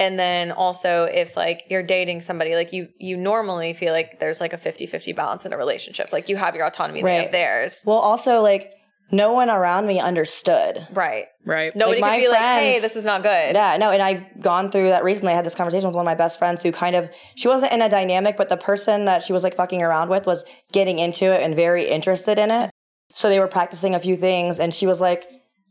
[0.00, 4.40] And then also if like you're dating somebody like you you normally feel like there's
[4.40, 6.12] like a 50-50 balance in a relationship.
[6.12, 7.82] Like you have your autonomy they have theirs.
[7.84, 8.70] well, also like
[9.10, 10.86] no one around me understood.
[10.92, 11.26] Right.
[11.44, 12.38] right Nobody Like, could my be like,
[12.74, 15.32] "Hey, this is not good." Yeah, no, and I've gone through that recently.
[15.32, 17.72] I had this conversation with one of my best friends who kind of she wasn't
[17.72, 20.98] in a dynamic, but the person that she was like fucking around with was getting
[20.98, 22.70] into it and very interested in it.
[23.12, 25.24] So they were practicing a few things, and she was like,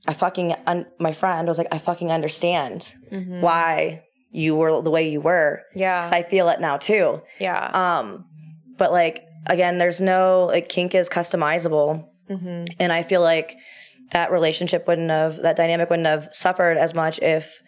[0.08, 3.42] "I fucking," un- my friend was like, "I fucking understand Mhm.
[3.42, 6.02] why you were the way you were, Yeah.
[6.02, 7.70] because I feel it now too." yeah.
[7.74, 8.26] Um,
[8.78, 13.58] but like again, there's no like kink is customizable, hmm and I feel like
[14.12, 17.60] that relationship wouldn't have that dynamic wouldn't have suffered as much if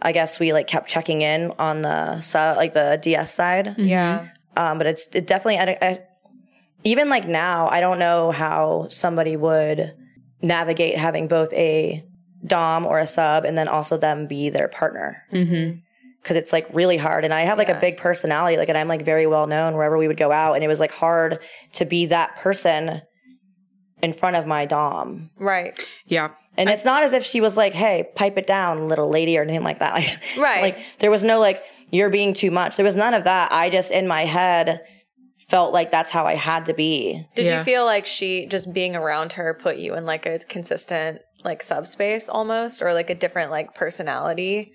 [0.00, 3.76] I guess we like kept checking in on the like the DS side.
[3.78, 4.28] Yeah.
[4.56, 5.98] Um, but it's it definitely I, I,
[6.84, 9.94] even like now I don't know how somebody would
[10.42, 12.04] navigate having both a
[12.44, 15.78] dom or a sub and then also them be their partner mm-hmm.
[16.20, 17.76] because it's like really hard and i have like Yeah.
[17.76, 20.54] a big personality like and i'm like very well known wherever we would go out
[20.54, 21.38] and it was like hard
[21.74, 23.00] to be that person
[24.02, 25.30] in front of my dom.
[25.38, 25.78] Right.
[26.06, 26.30] yeah.
[26.58, 29.42] And it's not as if she was like hey pipe it down little lady or
[29.42, 29.92] anything like that.
[29.94, 30.62] Like Right.
[30.62, 32.76] like there was no like you're being too much.
[32.76, 33.52] There was none of that.
[33.52, 34.82] I just in my head
[35.48, 37.26] felt like that's how i had to be.
[37.34, 37.58] Did Yeah.
[37.58, 41.62] you feel like she just being around her put you in like a consistent like
[41.62, 44.72] subspace almost or like a different like personality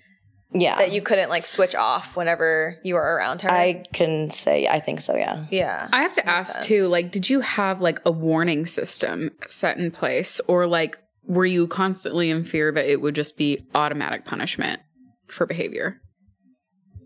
[0.52, 3.50] yeah that you couldn't like switch off whenever you were around her?
[3.50, 5.88] i can say i think so yeah yeah.
[5.92, 6.66] I have to Makes ask sense.
[6.66, 11.44] too, like, did you have like a warning system set in place, or like were
[11.44, 14.80] you constantly in fear that it would just be automatic punishment
[15.28, 16.00] for behavior?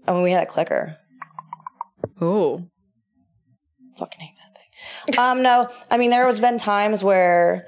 [0.06, 0.96] i mean we had a clicker
[2.20, 2.64] Oh,
[3.98, 5.18] fucking hate that thing.
[5.24, 7.66] um, no, I mean there was been times where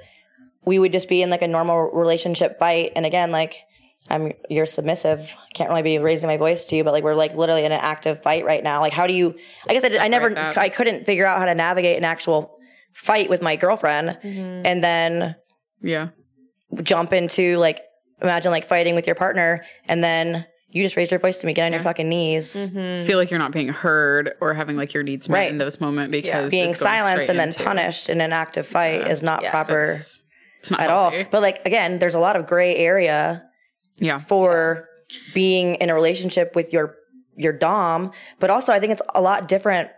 [0.65, 3.55] we would just be in like a normal relationship fight, and again, like
[4.09, 5.31] I'm you're submissive.
[5.53, 7.79] Can't really be raising my voice to you, but like we're like literally in an
[7.81, 8.79] active fight right now.
[8.81, 9.35] Like, how do you?
[9.67, 10.57] I guess I, did, I never, that.
[10.57, 12.59] I couldn't figure out how to navigate an actual
[12.93, 14.61] fight with my girlfriend, Mhm.
[14.65, 15.35] and then
[15.81, 16.09] yeah.
[16.83, 17.81] jump into like
[18.21, 21.53] imagine like fighting with your partner, and then you just raise your voice to me,
[21.53, 22.69] get on your fucking knees.
[22.69, 23.05] Mhm.
[23.07, 25.49] Feel like you're not being heard or having like your needs met Right.
[25.51, 29.07] in those moments because Being silenced and then into- punished in an active fight Yeah.
[29.09, 29.51] is not Yeah.
[29.51, 29.93] proper.
[29.93, 30.21] It's,
[30.59, 31.13] it's not at all.
[31.31, 33.43] But like again, there's a lot of gray area
[33.97, 34.17] Yeah.
[34.17, 34.87] for
[35.33, 36.95] being in a relationship with your
[37.37, 39.89] your dom, but also I think it's a lot different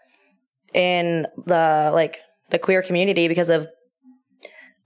[0.74, 2.18] in the like
[2.50, 3.68] the queer community because of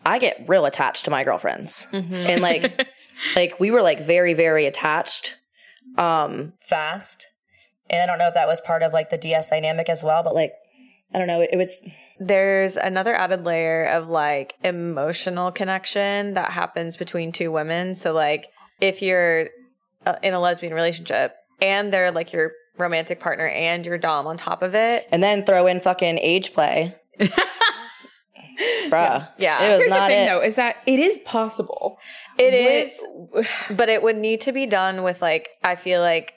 [0.06, 1.86] I get real attached to my girlfriends.
[1.91, 2.12] Mhm.
[2.12, 2.88] And like
[3.36, 5.36] like we were like very very attached
[5.97, 7.28] um fast.
[7.89, 10.24] And I don't know if that was part of like the DS dynamic as well,
[10.24, 10.54] but like
[11.13, 11.82] I don't know, it, it was
[12.19, 17.95] There's another added layer of like emotional connection that happens between two women.
[17.95, 18.47] So like
[18.82, 19.48] if you're
[20.06, 24.36] uh, in a lesbian relationship and they're like your romantic partner and your dom on
[24.38, 26.96] top of it, and then throw in fucking age play.
[28.89, 29.28] Bruh.
[29.38, 29.63] Yeah.
[29.63, 30.30] It was Here's not the thing it.
[30.30, 31.98] though, is that it is possible.
[32.38, 32.52] It
[33.34, 36.34] With- is, but it would need to be done with like I feel like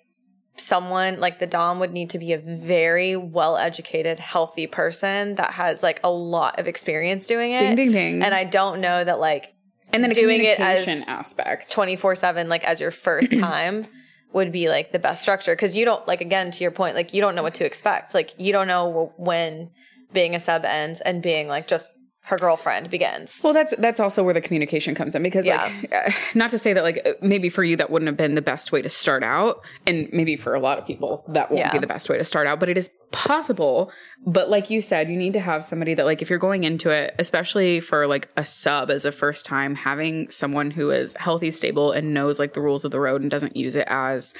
[0.56, 5.52] someone like the dom would need to be a very well educated, healthy person that
[5.52, 7.60] has like a lot of experience doing it.
[7.60, 8.22] Ding ding ding.
[8.22, 9.53] And I don't know that like
[9.94, 11.70] and then doing it as- aspect.
[11.72, 13.86] 24 7 like as your first time
[14.32, 17.14] would be like the best structure because you don't like again to your point like
[17.14, 19.70] you don't know what to expect like you don't know when
[20.12, 21.92] being a sub ends and being like just
[22.26, 26.10] her girlfriend begins Well, that's that's also where the communication comes in because, like, uh,
[26.34, 28.72] not to say that like uh, maybe for you that wouldn't have been the best
[28.72, 31.72] way to start out, and maybe for a lot of people that won't Yeah.
[31.72, 33.92] be the best way to start out, but it is possible
[34.26, 36.90] but like you said you need to have somebody that like if you're going into
[36.90, 41.50] it especially for like a sub as a first time having someone who is healthy
[41.50, 44.34] stable and knows like the rules of the road and doesn't use it as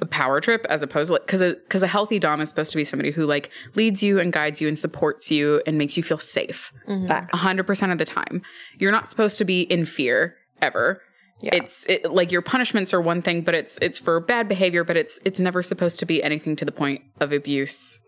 [0.00, 2.76] a power trip as opposed to like because because a, healthy dom is supposed to
[2.76, 6.02] be somebody who like leads you and guides you and supports you and makes you
[6.02, 7.06] feel safe mm-hmm.
[7.06, 7.32] Facts.
[7.36, 8.42] 100% of the time.
[8.78, 11.00] You're not supposed to be in fear ever
[11.42, 11.56] Yeah.
[11.56, 14.96] it's it, like your punishments are one thing but it's it's for bad behavior but
[14.96, 17.98] it's it's never supposed to be anything to the point of abuse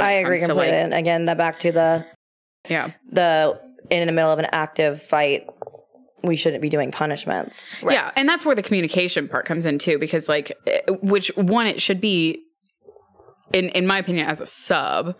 [0.00, 0.66] I agree completely.
[0.66, 2.06] like, and again, that back to the
[2.68, 5.46] yeah the in the middle of an active fight,
[6.22, 7.76] we shouldn't be doing punishments.
[7.82, 11.66] Yeah, and that's where the communication part comes in too, because like, eh, which one
[11.66, 12.42] it should be,
[13.52, 15.16] in in my opinion, as a sub,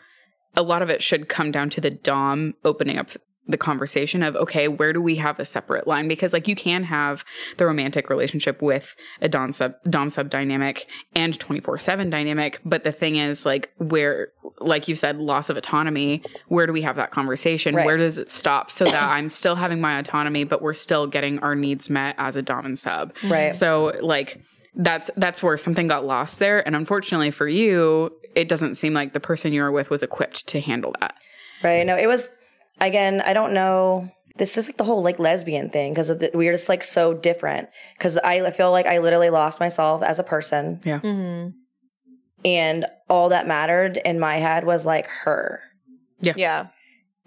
[0.56, 3.10] a lot of it should come down to the dom opening up
[3.48, 6.08] the conversation of okay, where do we have a separate line?
[6.08, 7.24] Because like you can have
[7.56, 12.60] the romantic relationship with a dom sub dom sub dynamic and twenty four seven dynamic,
[12.64, 14.28] but the thing is like where,
[14.60, 16.22] like you said, loss of autonomy.
[16.48, 17.74] Where do we have that conversation?
[17.74, 17.86] Right.
[17.86, 21.38] Where does it stop so that I'm still having my autonomy, but we're still getting
[21.40, 23.12] our needs met as a dom and sub?
[23.24, 23.54] Right.
[23.54, 24.40] So like
[24.74, 29.12] that's that's where something got lost there and unfortunately for you it doesn't seem like
[29.12, 31.14] the person you were with was equipped to handle that
[31.62, 31.86] Right.
[31.86, 32.30] No, it was
[32.86, 33.20] again.
[33.20, 34.08] I don't know.
[34.36, 37.68] This is like the whole like lesbian thing because we are just like so different.
[37.96, 41.48] Because I feel like I literally lost myself as a person, yeah hmm
[42.44, 45.60] and all that mattered in my head was like her.
[46.20, 46.66] Yeah.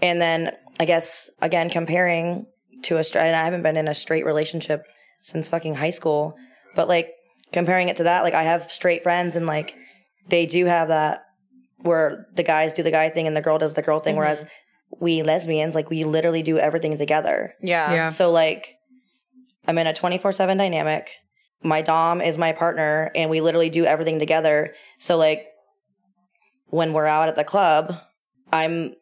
[0.01, 2.47] And then I guess again comparing
[2.83, 3.27] to a straight.
[3.27, 4.83] And I haven't been in a straight relationship
[5.21, 6.35] since fucking high school,
[6.75, 7.11] but like
[7.53, 9.75] comparing it to that, like I have straight friends and like
[10.27, 11.23] they do have that
[11.77, 14.19] where the guys do the guy thing and the girl does the girl thing, Mhm.
[14.19, 14.45] whereas
[14.99, 17.53] we lesbians like we literally do everything together.
[17.61, 17.93] Yeah.
[17.93, 18.09] Yeah.
[18.09, 18.75] So like
[19.67, 21.09] I'm in a 24/7 dynamic.
[21.63, 24.73] My dom is my partner and we literally do everything together.
[24.99, 25.47] So like
[26.67, 27.95] when we're out at the club,
[28.51, 28.93] I'm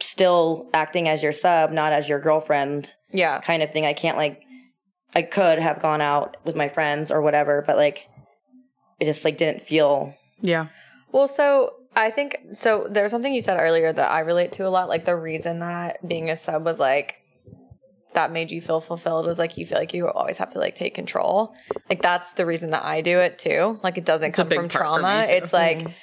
[0.00, 3.40] still acting as your sub, not as your girlfriend Yeah.
[3.40, 3.84] kind of thing.
[3.86, 4.40] I can't like
[5.14, 8.06] I could have gone out with my friends or whatever, but like
[9.00, 10.66] it just like didn't feel yeah
[11.12, 12.86] Well, so I think so.
[12.88, 14.88] There's something you said earlier that I relate to a lot.
[14.88, 17.16] Like the reason that being a sub was like
[18.14, 20.74] that made you feel fulfilled was like you feel like you always have to like
[20.74, 21.54] take control.
[21.88, 23.78] Like that's the reason that I do it too.
[23.82, 25.24] Like it doesn't It's come from part for me, trauma.
[25.28, 25.94] It's like Mhm.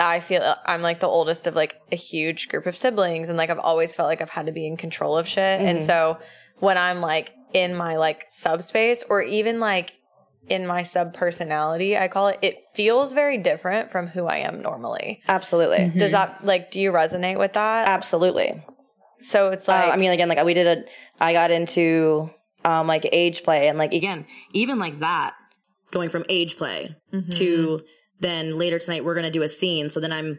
[0.00, 3.50] I feel I'm like the oldest of like a huge group of siblings, and like
[3.50, 5.60] I've always felt like I've had to be in control of shit.
[5.60, 5.86] And Mhm.
[5.86, 6.18] so
[6.58, 9.92] when I'm like in my like subspace or even like
[10.48, 14.62] in my sub personality, I call it, it feels very different from who I am
[14.62, 15.20] normally.
[15.28, 15.78] absolutely.
[15.78, 15.98] Mhm.
[15.98, 17.88] Does that like do you resonate with that?
[17.88, 18.62] Absolutely.
[19.20, 20.84] So it's Uh, like I mean, again, like we did a,
[21.24, 22.30] I got into
[22.64, 25.34] um like age play, and like again, even like that,
[25.90, 27.36] going from age play Mhm.
[27.38, 27.80] to
[28.20, 29.90] then later tonight we're gonna do a scene.
[29.90, 30.38] So then I'm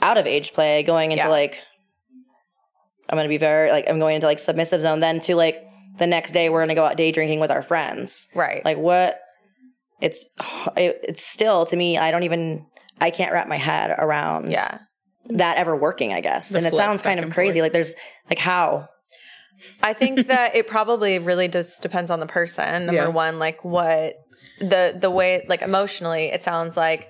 [0.00, 1.30] out of age play, going into Yeah.
[1.30, 1.58] like
[3.08, 5.00] I'm gonna be very like I'm going into like submissive zone.
[5.00, 5.64] Then to like
[5.98, 8.26] the next day we're gonna go out day drinking with our friends.
[8.34, 8.64] right.
[8.64, 9.18] Like what?
[10.00, 10.24] It's
[10.76, 11.96] it, it's still to me.
[11.98, 12.66] I don't even
[13.00, 14.78] I can't wrap my head around yeah.
[15.26, 16.12] that ever working.
[16.12, 17.60] I guess, The and it sounds kind of crazy.
[17.60, 17.64] forth.
[17.66, 17.94] Like there's
[18.28, 18.88] like how
[19.82, 22.86] I think that it probably really just depends on the person.
[22.86, 23.08] Number Yeah.
[23.08, 24.14] one, like what
[24.60, 27.08] the the way like emotionally, it sounds like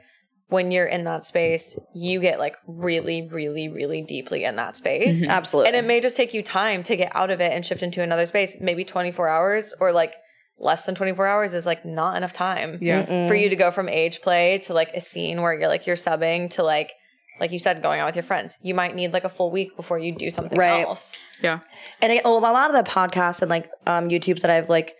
[0.52, 5.22] when you're in that space, you get like really, really, really deeply in that space.
[5.22, 5.28] Mhm.
[5.28, 7.82] absolutely And it may just take you time to get out of it and shift
[7.82, 8.56] into another space.
[8.60, 10.14] Maybe 24 hours or like
[10.58, 13.26] less than 24 hours is like not enough time yeah Mm-mm.
[13.26, 15.96] for you to go from age play to like a scene where you're like you're
[15.96, 16.92] subbing to like
[17.40, 18.56] like you said going out with your friends.
[18.62, 20.84] You might need like a full week before you do something Right.
[20.84, 21.16] else.
[21.40, 21.60] yeah
[22.00, 24.94] And it, well, a lot of the podcasts and like um, YouTubes that I've like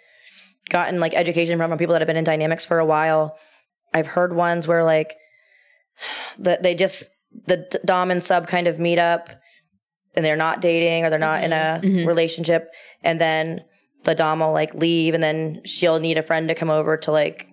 [0.71, 3.37] gotten like education from, from people that have been in dynamics for a while,
[3.95, 5.15] I've heard ones where like
[6.39, 7.09] that they just
[7.47, 9.31] the dom and sub kind of meet up,
[10.15, 12.07] and they're not dating or they're not in a Mhm.
[12.07, 12.69] relationship,
[13.03, 13.63] and then
[14.05, 17.11] the dom will like leave, and then she'll need a friend to come over to
[17.13, 17.47] like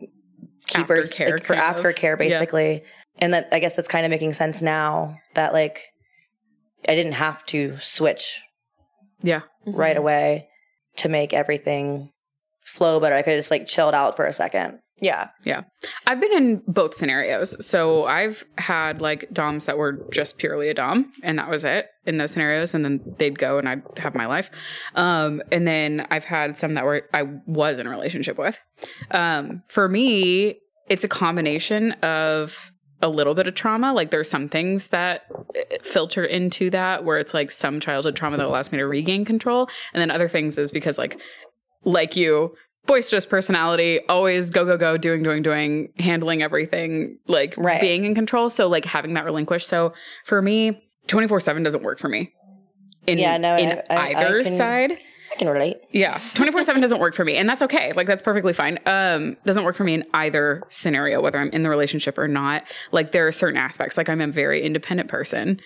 [0.67, 1.83] keep her Aftercare, like, for kind of.
[1.83, 2.15] aftercare Yeah.
[2.15, 2.83] basically.
[3.19, 5.83] And that I guess that's kind of making sense now that like
[6.88, 8.41] I didn't have to switch
[9.21, 10.47] yeah right away
[10.97, 12.12] to make everything
[12.63, 13.15] flow better.
[13.15, 14.79] I could just like chilled out for a second.
[15.01, 15.29] Yeah.
[15.45, 15.63] Yeah.
[16.07, 17.65] I've been in both scenarios.
[17.65, 21.88] So I've had like DOMs that were just purely a DOM and that was it
[22.05, 22.73] in those scenarios.
[22.73, 24.49] And then they'd go and I'd have my life.
[24.95, 28.59] Um, and then I've had some that were I was in a relationship with.
[29.12, 30.59] Um, for me,
[30.89, 33.93] it's a combination of a little bit of trauma.
[33.93, 38.38] Like there's some things that uh, filter into that where it's like some childhood trauma
[38.38, 39.69] that allows me to regain control.
[39.93, 41.19] And then other things is because like
[41.85, 42.53] like you
[42.89, 47.80] boisterous personality, always go, go, go, doing, doing, doing, handling everything, like Right.
[47.80, 48.49] being in control.
[48.49, 49.67] So, like having that relinquished.
[49.67, 49.93] So,
[50.25, 52.34] for me, 24 7 doesn't work for me.
[53.08, 54.97] In, Yeah, no, in I- I- I either can- side.
[55.32, 55.78] I can relate.
[55.91, 57.36] Yeah, 24 7 doesn't work for me.
[57.36, 57.93] And that's okay.
[57.93, 58.80] Like, that's perfectly fine.
[58.88, 62.63] Um, doesn't work for me in either scenario, whether I'm in the relationship or not.
[62.91, 63.95] Like, there are certain aspects.
[63.95, 65.60] Like, I'm a very independent person.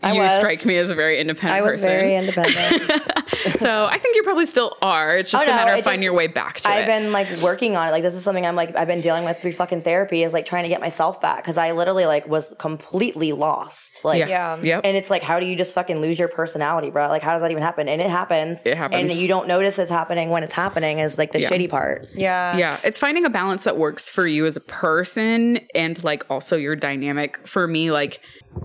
[0.00, 0.36] I you was.
[0.38, 1.88] strike me as a very independent I was person.
[1.88, 3.02] very independent.
[3.58, 5.16] so I think you probably still are.
[5.18, 6.72] It's just Oh, a no, matter of it finding your way back to it.
[6.72, 7.90] I've been like working on it.
[7.90, 10.44] Like this is something I'm like I've been dealing with through fucking therapy is like
[10.46, 14.04] trying to get myself back because I literally like was completely lost.
[14.04, 14.28] Like yeah.
[14.28, 14.56] Yeah.
[14.62, 14.80] Yep.
[14.84, 17.08] And it's like, how do you just fucking lose your personality, bro?
[17.08, 17.88] Like, how does that even happen?
[17.88, 18.62] And it happens.
[18.64, 19.10] It happens.
[19.10, 21.48] And you don't notice it's happening when it's happening is like the Yeah.
[21.50, 22.06] shitty part.
[22.14, 22.56] Yeah.
[22.56, 26.56] yeah, it's finding a balance that works for you as a person and like also
[26.56, 27.44] your dynamic.
[27.48, 28.20] For me, like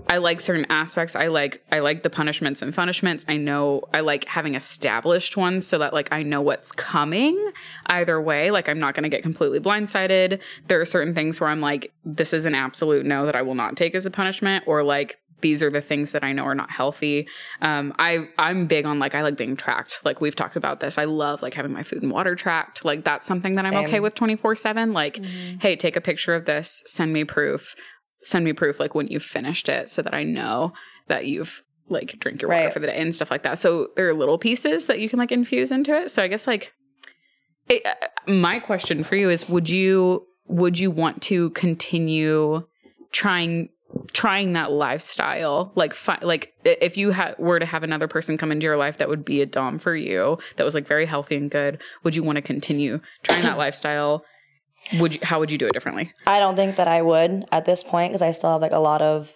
[0.08, 1.16] I like certain aspects.
[1.16, 3.24] I like I like the punishments and punishments.
[3.28, 7.52] I know I like having established ones so that like I know what's coming
[7.86, 8.50] either way.
[8.50, 10.40] Like I'm not going to get completely blindsided.
[10.68, 13.54] There are certain things where I'm like this is an absolute no that I will
[13.54, 16.54] not take as a punishment or like these are the things that I know are
[16.54, 17.28] not healthy.
[17.60, 20.00] Um, I I'm big on like I like being tracked.
[20.02, 20.96] Like we've talked about this.
[20.96, 22.82] I love like having my food and water tracked.
[22.82, 24.94] Like that's something that I'm okay with 24 seven.
[24.94, 25.22] Like,
[25.60, 26.82] hey, take a picture of this.
[26.86, 27.76] Send me proof.
[28.24, 30.72] Send me proof like when you've finished it, so that I know
[31.08, 32.72] that you've like drink your water Right.
[32.72, 33.58] for the day and stuff like that.
[33.58, 36.10] So there are little pieces that you can like infuse into it.
[36.10, 36.72] So I guess like
[37.68, 42.66] it, uh, my question for you is would you would you want to continue
[43.12, 43.68] trying
[44.12, 48.50] trying that lifestyle like fi- like if you ha- were to have another person come
[48.50, 51.36] into your life that would be a dom for you that was like very healthy
[51.36, 54.24] and good would you want to continue trying that lifestyle
[54.98, 57.64] would you how would you do it differently I don't think that I would at
[57.64, 59.34] this point because I still have like a lot of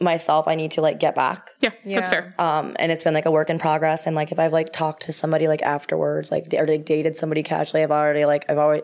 [0.00, 1.50] myself I need to like get back.
[1.60, 1.96] yeah, Yeah.
[2.00, 4.06] that's fair Um, and it's been like a work in progress.
[4.06, 7.42] And like if I've like talked to somebody like afterwards, like or like dated somebody
[7.44, 8.82] casually, I've already like I've already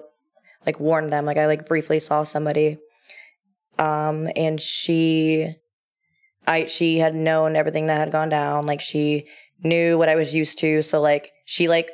[0.67, 1.25] like warned them.
[1.27, 2.79] Like I like briefly saw somebody,
[3.79, 5.53] um, and she,
[6.47, 8.67] I she had known everything that had gone down.
[8.67, 9.27] Like she
[9.65, 10.83] knew what I was used to.
[10.83, 11.91] So like she like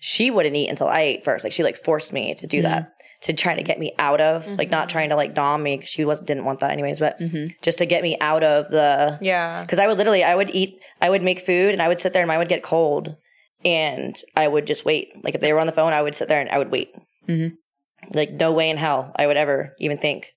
[0.00, 1.44] she wouldn't eat until I ate first.
[1.44, 4.46] Like she like forced me to do that to try to get me out of
[4.56, 7.18] like not trying to like dom me because she was didn't want that anyways, but
[7.20, 9.62] hmm just to get me out of the Yeah.
[9.62, 12.12] because I would literally, I would eat, I would make food and I would sit
[12.14, 13.16] there and mine would get cold
[13.64, 15.08] and I would just wait.
[15.22, 16.94] Like if they were on the phone, I would sit there and I would wait.
[17.28, 17.52] Mhm.
[18.14, 20.30] Like no way in hell I would ever even think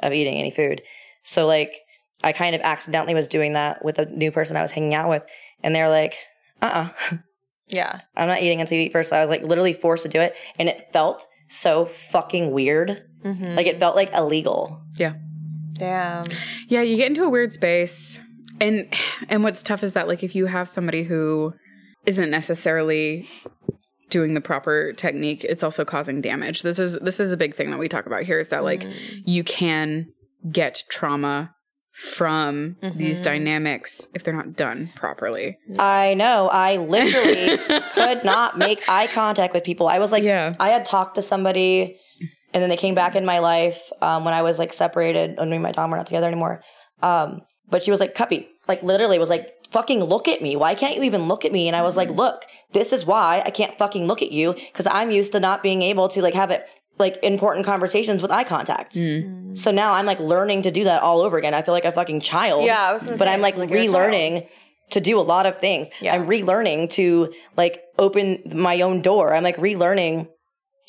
[0.00, 0.82] of eating any food.
[1.22, 1.72] So like
[2.24, 5.08] I kind of accidentally was doing that with a new person I was hanging out
[5.08, 5.22] with
[5.62, 6.16] and they're like,
[6.60, 7.16] uh uh
[7.68, 8.00] Yeah.
[8.16, 9.10] I'm not eating until you eat first.
[9.10, 13.02] So I was like literally forced to do it and it felt so fucking weird.
[13.24, 13.54] Mm-hmm.
[13.56, 14.80] Like it felt like illegal.
[14.96, 15.14] yeah
[15.74, 16.24] Damn.
[16.66, 18.20] Yeah, you get into a weird space.
[18.60, 18.92] And
[19.28, 21.54] and what's tough is that like if you have somebody who
[22.06, 23.28] isn't necessarily
[24.10, 26.62] doing the proper technique, it's also causing damage.
[26.62, 28.80] This is this is a big thing that we talk about here is that like
[28.80, 28.94] Mm.
[29.26, 30.08] you can
[30.50, 31.54] get trauma
[31.98, 33.24] from these Mhm.
[33.24, 35.58] dynamics if they're not done properly.
[35.80, 36.48] I know.
[36.52, 37.58] I literally
[37.92, 39.88] could not make eye contact with people.
[39.88, 40.54] I was like, Yeah.
[40.60, 41.98] I had talked to somebody,
[42.54, 45.36] and then they came back in my life um, when I was like separated.
[45.38, 46.62] When me and my Dom were not together anymore.
[47.02, 50.54] Um, but she was like, "Cuppie," like literally was like, "Fucking look at me.
[50.54, 53.42] Why can't you even look at me?" And I was like, "Look, this is why
[53.44, 56.34] I can't fucking look at you because I'm used to not being able to like
[56.34, 56.64] have it."
[56.98, 58.94] Like important conversations with eye contact.
[58.96, 59.56] Mm.
[59.56, 61.54] So now I'm like learning to do that all over again.
[61.54, 63.64] I feel like a fucking child Yeah, I was gonna but say, I'm like, you're
[63.64, 63.88] a child.
[63.94, 64.48] relearning
[64.90, 65.88] to do a lot of things.
[66.00, 66.14] Yeah.
[66.14, 69.32] I'm relearning to like open my own door.
[69.34, 70.28] I'm like relearning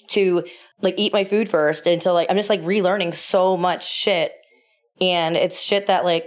[0.07, 0.43] to
[0.81, 4.31] like eat my food first until like I'm just like relearning so much shit.
[5.01, 6.25] And it's shit that like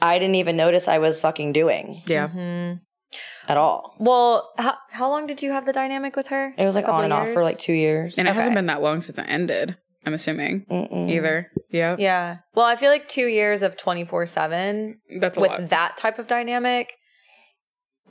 [0.00, 2.28] I didn't even notice I was fucking doing Yeah.
[2.28, 2.80] Mhm.
[3.48, 3.94] At all.
[3.98, 6.52] Well, how, how long did you have the dynamic with her?
[6.58, 8.18] It was like on and off for like two years.
[8.18, 8.36] And it Okay.
[8.38, 10.66] hasn't been that long since it ended, I'm assuming.
[10.70, 11.10] Mm-mm.
[11.10, 11.50] Either.
[11.70, 11.96] Yeah.
[11.98, 12.38] Yeah.
[12.54, 15.68] Well, I feel like two years of 24 7 That's a with lot.
[15.70, 16.94] that type of dynamic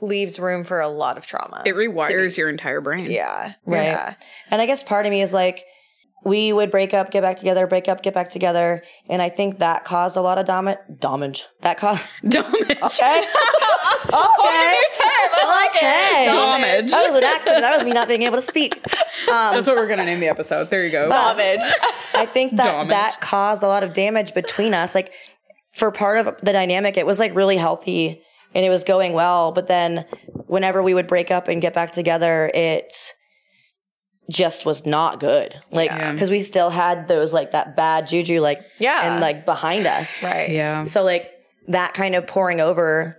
[0.00, 1.62] leaves room for a lot of trauma.
[1.64, 3.10] It rewires your entire brain.
[3.10, 3.54] yeah.
[3.64, 3.84] Right.
[3.84, 4.14] Yeah.
[4.50, 5.64] And I guess part of me is like,
[6.24, 8.82] we would break up, get back together, break up, get back together.
[9.08, 11.44] And I think that caused a lot of dam- damage.
[11.60, 12.02] That caused.
[12.28, 12.54] Damage.
[12.82, 13.24] Okay.
[14.06, 14.76] okay.
[15.38, 16.26] I like Okay.
[16.26, 16.90] Damage.
[16.90, 17.60] That was an accident.
[17.62, 18.74] That was me not being able to speak.
[19.28, 20.70] Um, That's what we're gonna name the episode.
[20.70, 21.08] There you go.
[21.08, 21.60] Damage.
[22.14, 22.88] I think that Damage.
[22.90, 24.94] that caused a lot of damage between us.
[24.94, 25.12] Like
[25.74, 28.22] for part of the dynamic, it was like really healthy
[28.54, 29.52] and it was going well.
[29.52, 30.06] But then
[30.46, 33.12] whenever we would break up and get back together, it
[34.30, 35.54] just was not good.
[35.70, 36.16] Like, Yeah.
[36.16, 39.12] cause we still had those like that bad juju, like, Yeah.
[39.12, 40.22] and like behind us.
[40.22, 40.50] right.
[40.50, 40.82] yeah.
[40.82, 41.30] So like
[41.68, 43.16] that kind of pouring over,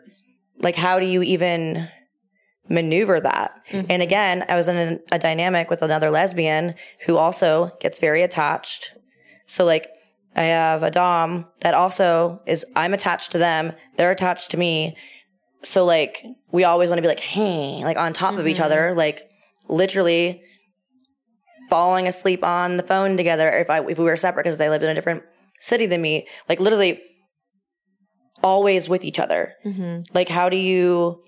[0.60, 1.88] like how do you even
[2.70, 3.52] maneuver that.
[3.70, 3.88] Mm-hmm.
[3.90, 8.22] And again, I was in a, a dynamic with another lesbian who also gets very
[8.22, 8.94] attached.
[9.46, 9.90] So like
[10.36, 14.96] I have a dom that also is I'm attached to them, they're attached to me.
[15.64, 18.66] So like we always want to be like, hey, like on top of each mm-hmm.
[18.66, 19.30] other, like
[19.68, 20.44] literally
[21.70, 24.84] falling asleep on the phone together if I if we were separate because they lived
[24.84, 25.24] in a different
[25.60, 26.28] city than me.
[26.50, 27.02] Like literally
[28.44, 29.54] always with each other.
[29.66, 30.14] Mm-hmm.
[30.14, 31.24] Like how do you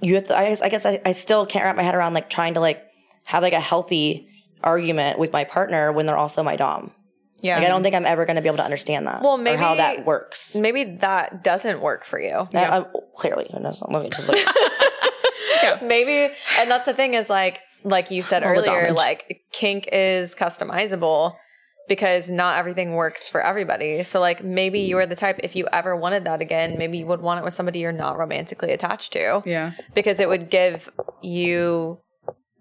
[0.00, 2.14] you have to I guess I guess I, I still can't wrap my head around
[2.14, 2.82] like trying to like
[3.24, 4.28] have like a healthy
[4.62, 6.92] argument with my partner when they're also my dom.
[7.40, 7.56] Yeah.
[7.56, 9.22] Like I don't think I'm ever going to be able to understand that.
[9.22, 10.54] Well, or how maybe- that works.
[10.54, 12.46] Maybe that doesn't work for you.
[12.54, 12.84] I- I- uh,
[13.16, 13.90] clearly, it doesn't.
[13.90, 14.38] Look, just look.
[15.82, 20.34] Maybe, and that's the thing is like, like you said All earlier, like kink is
[20.34, 21.36] customizable
[21.88, 24.02] because not everything works for everybody.
[24.04, 27.06] So like maybe you are the type if you ever wanted that again, maybe you
[27.06, 29.72] would want it with somebody you're not romantically attached to Yeah.
[29.94, 30.88] because it would give
[31.22, 31.98] you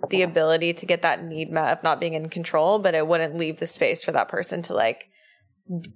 [0.09, 3.37] the ability to get that need met of not being in control, but it wouldn't
[3.37, 5.05] leave the space for that person to like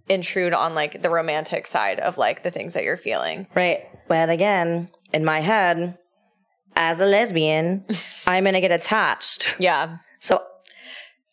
[0.07, 3.47] intrude on like the romantic side of like the things that you're feeling.
[3.55, 3.80] right.
[4.07, 5.97] But again, in my head,
[6.76, 7.86] as a lesbian,
[8.28, 9.55] I'm going to get attached.
[9.59, 9.97] Yeah.
[10.19, 10.41] So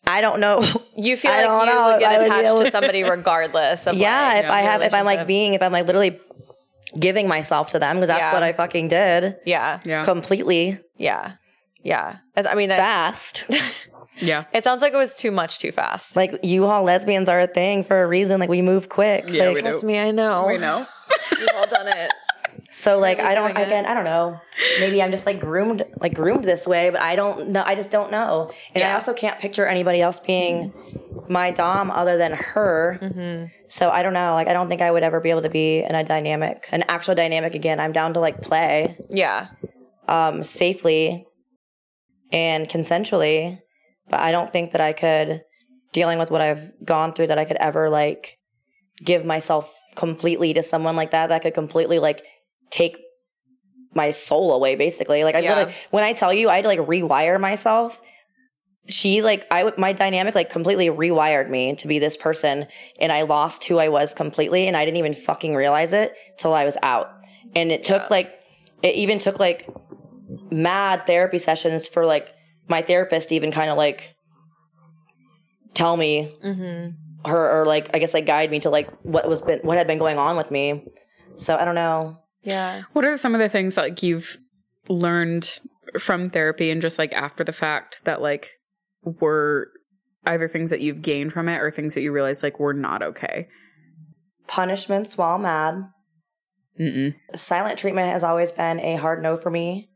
[0.07, 0.63] I don't know.
[0.95, 3.03] You feel I like you know would get I would attached able to to- somebody
[3.17, 6.19] regardless of yeah, like, if I have, if I'm like being, if I'm like literally
[6.99, 8.33] giving myself to them, because that's Yeah.
[8.33, 10.03] what I fucking did yeah, Yeah.
[10.05, 11.33] completely yeah,
[11.83, 12.17] yeah.
[12.37, 13.49] I I mean, that, fast.
[14.21, 14.43] yeah.
[14.53, 16.15] it sounds like it was too much too fast.
[16.15, 18.39] like you all lesbians are a thing for a reason.
[18.39, 19.25] Like we move quick.
[19.27, 19.69] Yeah, like, we do.
[19.69, 20.45] Trust me, I know.
[20.47, 20.85] We know.
[21.31, 22.11] We've all done it.
[22.73, 23.67] So like I don't it?
[23.67, 24.41] again I don't know.
[24.79, 27.63] Maybe I'm just like groomed like groomed this way, but I don't know.
[27.63, 28.51] I just don't know.
[28.73, 30.73] And I also can't picture anybody else being
[31.29, 32.97] my dom other than her.
[32.99, 33.45] Mm-hmm.
[33.67, 34.33] So I don't know.
[34.33, 36.83] Like I don't think I would ever be able to be in a dynamic, an
[36.87, 37.79] actual dynamic again.
[37.79, 39.49] I'm down to like play Yeah,
[40.07, 41.27] um safely
[42.31, 43.59] and consensually,
[44.09, 45.43] but I don't think that I could
[45.91, 48.39] dealing with what I've gone through that I could ever like
[49.03, 52.25] give myself completely to someone like that that could completely like
[52.73, 52.97] take
[53.93, 55.49] my soul away basically like i Yeah.
[55.55, 58.01] literally when i tell you i had to like rewire myself
[58.89, 62.67] she like i my dynamic like completely rewired me to be this person
[62.99, 66.53] and i lost who i was completely and i didn't even fucking realize it till
[66.53, 67.07] i was out
[67.55, 68.07] and it took Yeah.
[68.09, 68.39] like
[68.81, 69.69] it even took like
[70.51, 72.33] mad therapy sessions for like
[72.67, 74.15] my therapist to even kind of like
[75.73, 77.29] tell me mm-hmm.
[77.29, 79.87] her or like I guess like guide me to like what was been what had
[79.87, 80.85] been going on with me.
[81.35, 82.19] So I don't know.
[82.43, 82.83] Yeah.
[82.93, 84.37] What are some of the things like you've
[84.87, 85.59] learned
[85.99, 88.49] from therapy and just like after the fact that like
[89.03, 89.69] were
[90.25, 93.01] either things that you've gained from it or things that you realized like were not
[93.01, 93.47] okay?
[94.47, 95.89] Punishments while mad.
[96.79, 97.15] Mm-mm.
[97.35, 99.89] Silent treatment has always been a hard no for me,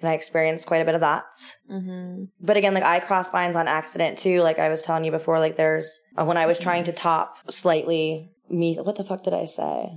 [0.00, 1.24] and I experienced quite a bit of that.
[1.70, 2.24] Mm-hmm.
[2.40, 4.42] But again, like I crossed lines on accident too.
[4.42, 7.36] Like I was telling you before, like there's uh, when I was trying to top
[7.50, 8.76] slightly me.
[8.76, 9.90] What the fuck did I say?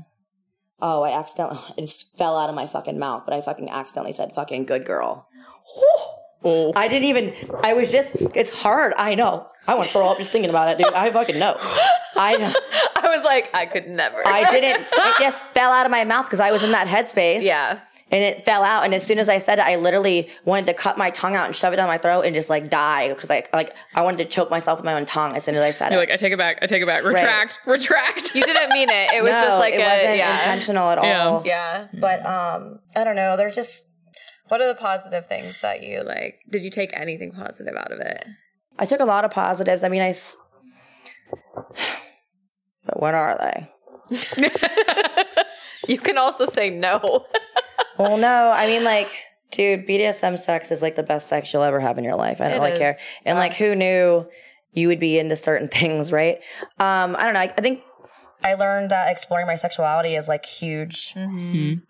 [0.80, 4.14] Oh, I accidentally it just fell out of my fucking mouth, but I fucking accidentally
[4.14, 5.28] said fucking good girl.
[6.46, 7.34] I didn't even.
[7.64, 8.16] I was just.
[8.36, 8.94] It's hard.
[8.96, 9.48] I know.
[9.68, 10.94] I want to throw up just thinking about it, dude.
[10.94, 11.58] I fucking know.
[12.16, 12.54] I know.
[12.96, 14.26] I was like, I could never.
[14.26, 14.82] I didn't.
[14.82, 17.42] It just fell out of my mouth because I was in that headspace.
[17.42, 17.80] Yeah.
[18.10, 20.74] And it fell out, and as soon as I said it, I literally wanted to
[20.74, 23.30] cut my tongue out and shove it down my throat and just like die because
[23.30, 25.72] I like I wanted to choke myself with my own tongue as soon as I
[25.72, 26.08] said You're it.
[26.08, 26.60] like, I take it back.
[26.62, 27.04] I take it back.
[27.04, 27.60] Retract.
[27.68, 28.34] Retract.
[28.34, 29.14] You didn't mean it.
[29.14, 30.40] It was no, just like it a wasn't yeah.
[30.40, 31.28] intentional at Yeah.
[31.28, 31.44] all.
[31.46, 31.88] Yeah.
[32.00, 33.36] But um, I don't know.
[33.36, 33.84] There's just
[34.48, 36.40] What are the positive things that you like?
[36.50, 38.26] Did you take anything positive out of it?
[38.80, 39.84] I took a lot of positives.
[39.84, 40.10] I mean, I.
[40.12, 40.38] s-
[42.86, 44.16] But what are they?
[45.88, 47.26] You can also say no.
[47.98, 49.10] Well, no, I mean, like,
[49.52, 52.42] dude, BDSM sex is like the best sex you'll ever have in your life.
[52.42, 52.80] I don't It really is.
[52.80, 52.98] care.
[53.26, 54.28] And like, who knew
[54.74, 56.38] you would be into certain things, right?
[56.80, 57.42] Um, I don't know.
[57.42, 57.82] I, I think
[58.44, 61.14] I learned that exploring my sexuality is like huge.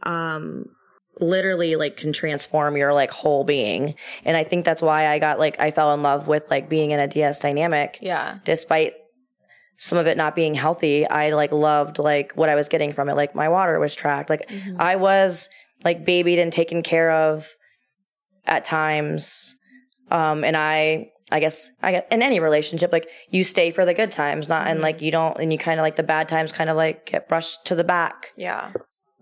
[0.04, 0.66] Um,
[1.20, 3.96] literally, like, can transform your like whole being.
[4.24, 6.92] And I think that's why I got like I fell in love with like being
[6.92, 8.40] in a DS dynamic yeah.
[8.46, 8.94] despite
[9.80, 13.10] some of it not being healthy, I like loved like what I was getting from
[13.10, 13.16] it.
[13.16, 14.30] Like my water was tracked.
[14.30, 14.50] Like
[14.80, 15.50] I was
[15.84, 17.48] like babied and taken care of
[18.46, 19.56] at times.
[20.10, 23.94] Um, and I, I guess I get in any relationship, like you stay for the
[23.94, 26.52] good times, not, and like you don't, and you kind of like the bad times
[26.52, 28.32] kind of like get brushed to the back.
[28.38, 28.72] Yeah.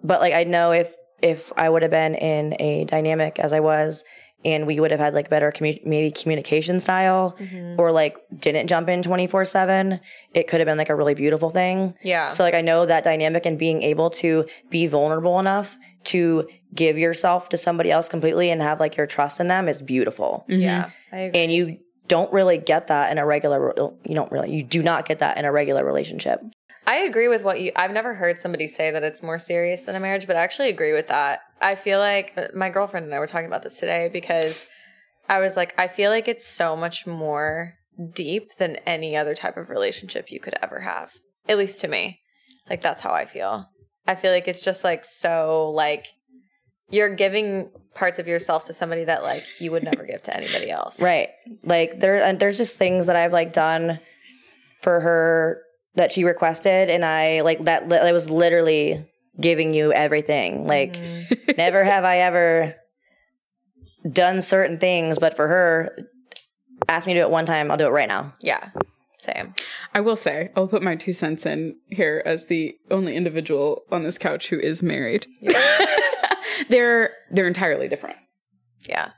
[0.04, 3.60] But like I know if, if I would have been in a dynamic as I
[3.60, 4.04] was
[4.46, 7.78] and we would have had like better commu- maybe communication style Mhm.
[7.80, 10.00] or like didn't jump in 24 7
[10.34, 12.28] it could have been like a really beautiful thing Yeah.
[12.30, 16.98] so like i know that dynamic and being able to be vulnerable enough to give
[16.98, 20.62] yourself to somebody else completely and have like your trust in them is beautiful Mhm.
[20.62, 20.90] yeah.
[21.12, 21.42] I agree.
[21.42, 21.78] and you
[22.08, 23.74] don't really get that in a regular
[24.06, 26.40] you don't really you do not get that in a regular relationship
[26.88, 27.72] I agree with what you.
[27.76, 30.70] I've never heard somebody say that it's more serious than a marriage, but I actually
[30.70, 31.40] agree with that.
[31.62, 34.68] I feel like uh, my girlfriend and I were talking about this today because
[35.28, 37.74] I was like, I feel like it's so much more
[38.14, 41.14] deep than any other type of relationship you could ever have.
[41.48, 42.20] At least to me.
[42.70, 43.70] Like that's how I feel.
[44.08, 46.08] I feel like it's just like so like
[46.92, 50.70] you're giving parts of yourself to somebody that like you would never give to anybody
[50.70, 51.00] else.
[51.06, 51.30] Right.
[51.64, 54.00] Like there and there's just things that I've like done
[54.82, 55.62] for her
[55.96, 59.06] that she requested and I like that li- I was literally
[59.40, 60.68] giving you everything.
[60.68, 61.58] Like Mhm.
[61.58, 62.76] never have I ever
[64.12, 65.98] done certain things, but for her
[66.90, 68.34] ask me to do it one time, I'll do it right now.
[68.42, 68.70] Yeah.
[69.18, 69.56] Same.
[69.94, 74.04] I will say, I'll put my two cents in here as the only individual on
[74.04, 75.26] this couch who is married.
[76.70, 78.18] they're they're entirely different.
[78.88, 79.10] Yeah.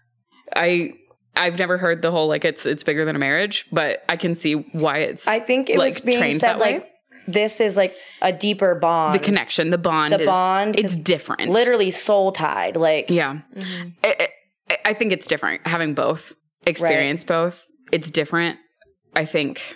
[0.55, 0.93] I
[1.37, 4.35] I've never heard the whole like it's it's bigger than a marriage, but I can
[4.35, 6.73] see why it's I think it was being said that way?
[6.73, 6.91] like
[7.27, 9.13] this is like a deeper bond.
[9.15, 11.49] the connection, the bond, The is, bond, it's different.
[11.51, 12.75] literally soul tied.
[12.77, 13.39] Like yeah.
[13.55, 13.93] Mhm.
[14.03, 14.27] I, I-
[14.83, 16.33] I think it's different having both
[16.65, 17.65] experience both.
[17.93, 18.57] It's different.
[19.15, 19.75] I think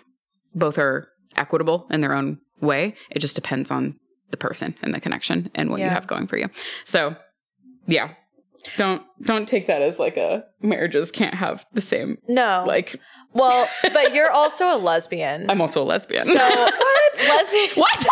[0.53, 1.07] both are
[1.37, 2.95] equitable in their own way.
[3.09, 3.95] It just depends on
[4.31, 6.49] the person and the connection and what you have going for you.
[6.83, 7.15] So,
[7.87, 8.11] yeah.
[8.77, 12.63] Don't don't take that as like a marriages can't have the same No.
[12.67, 12.99] like
[13.33, 15.49] Well, but you're also a lesbian.
[15.49, 16.23] I'm also a lesbian.
[16.23, 16.67] so what?
[17.27, 18.05] Lesbian, what?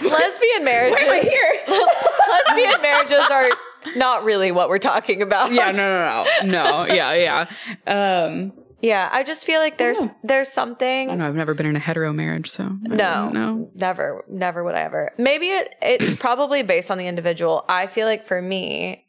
[0.00, 0.12] what?
[0.12, 1.02] lesbian marriages.
[1.06, 1.86] Why am I here?
[2.30, 3.48] lesbian marriages are
[3.96, 5.52] not really what we're talking about.
[5.52, 6.94] yeah, no, no, no, no.
[6.94, 7.46] Yeah,
[7.86, 8.24] yeah.
[8.26, 8.52] Um,
[8.82, 11.18] Yeah, I just feel like there's there's I don't something.
[11.18, 11.26] know.
[11.26, 14.80] I've never been in a hetero marriage, so I No, don't never, never would I
[14.82, 15.12] ever.
[15.18, 17.64] Maybe it it's probably based on the individual.
[17.68, 19.05] I feel like for me,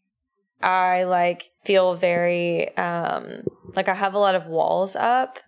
[0.61, 3.43] I like feel very um
[3.75, 5.39] like I have a lot of walls up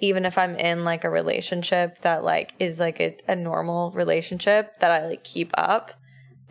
[0.00, 4.78] even if I'm in like a relationship that like is like a, a normal relationship
[4.80, 5.92] that I like keep up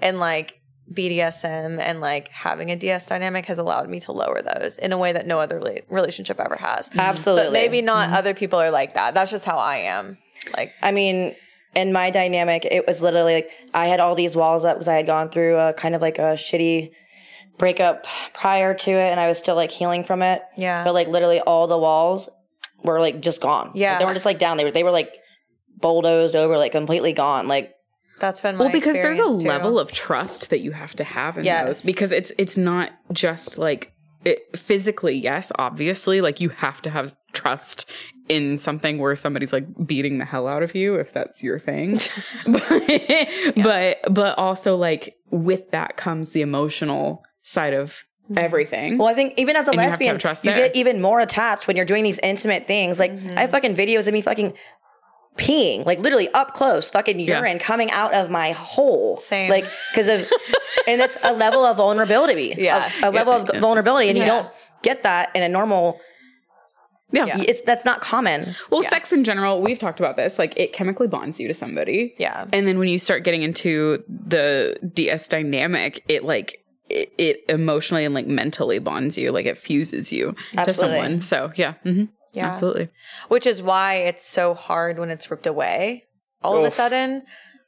[0.01, 0.59] and like
[0.91, 4.97] BDSM and like having a DS dynamic has allowed me to lower those in a
[4.97, 6.89] way that no other rela- relationship ever has.
[6.93, 7.45] absolutely.
[7.45, 9.14] But maybe not other people are like that.
[9.14, 10.18] That's just how I am.
[10.55, 11.36] Like I mean,
[11.76, 14.95] in my dynamic, it was literally like I had all these walls up because I
[14.95, 16.91] had gone through a kind of like a shitty
[17.58, 20.41] breakup prior to it, and I was still like healing from it.
[20.58, 20.84] yeah.
[20.84, 22.30] But like literally, all the walls
[22.84, 23.68] were like just gone.
[23.68, 23.97] Like, Yeah.
[23.99, 24.58] they weren't just like down.
[24.58, 25.14] They were they were like
[25.80, 27.47] bulldozed over, like completely gone.
[27.47, 27.74] Like
[28.20, 29.30] That's been my well because there's a too.
[29.30, 31.66] level of trust that you have to have in Yes.
[31.68, 33.91] those because it's it's not just like
[34.26, 37.89] it, physically yes obviously like you have to have trust
[38.30, 41.99] in something where somebody's like beating the hell out of you if that's your thing
[42.47, 42.72] but,
[43.62, 48.05] but but also like with that comes the emotional side of
[48.37, 50.53] everything Well, I think even as a And you have to have lesbian, trust you
[50.53, 52.97] get even more attached when you're doing these intimate things.
[52.99, 53.37] Like Mm-hmm.
[53.37, 54.53] I have fucking videos of me fucking
[55.37, 57.39] peeing, like literally up close, fucking Yeah.
[57.39, 59.17] urine coming out of my hole.
[59.17, 59.49] Same.
[59.49, 60.31] Like because of,
[60.87, 62.53] and it's a level of vulnerability.
[62.57, 62.89] Yeah.
[63.03, 63.59] a, a level of Yeah.
[63.59, 64.47] vulnerability, and you don't
[64.83, 65.99] get that in a normal.
[67.11, 67.25] yeah.
[67.25, 67.41] Yeah.
[67.47, 68.55] It's that's not common.
[68.69, 68.89] well Yeah.
[68.89, 72.45] sex in general we've talked about this like it chemically bonds you to somebody Yeah.
[72.53, 76.62] And then when you start getting into the DS dynamic, it like
[76.93, 80.63] it, it emotionally and like mentally bonds you, like it fuses you Absolutely.
[80.65, 81.19] to someone.
[81.19, 82.47] So yeah, hmm Yeah.
[82.47, 82.89] absolutely.
[83.29, 86.03] Which is why it's so hard when it's ripped away
[86.43, 87.23] all of a sudden.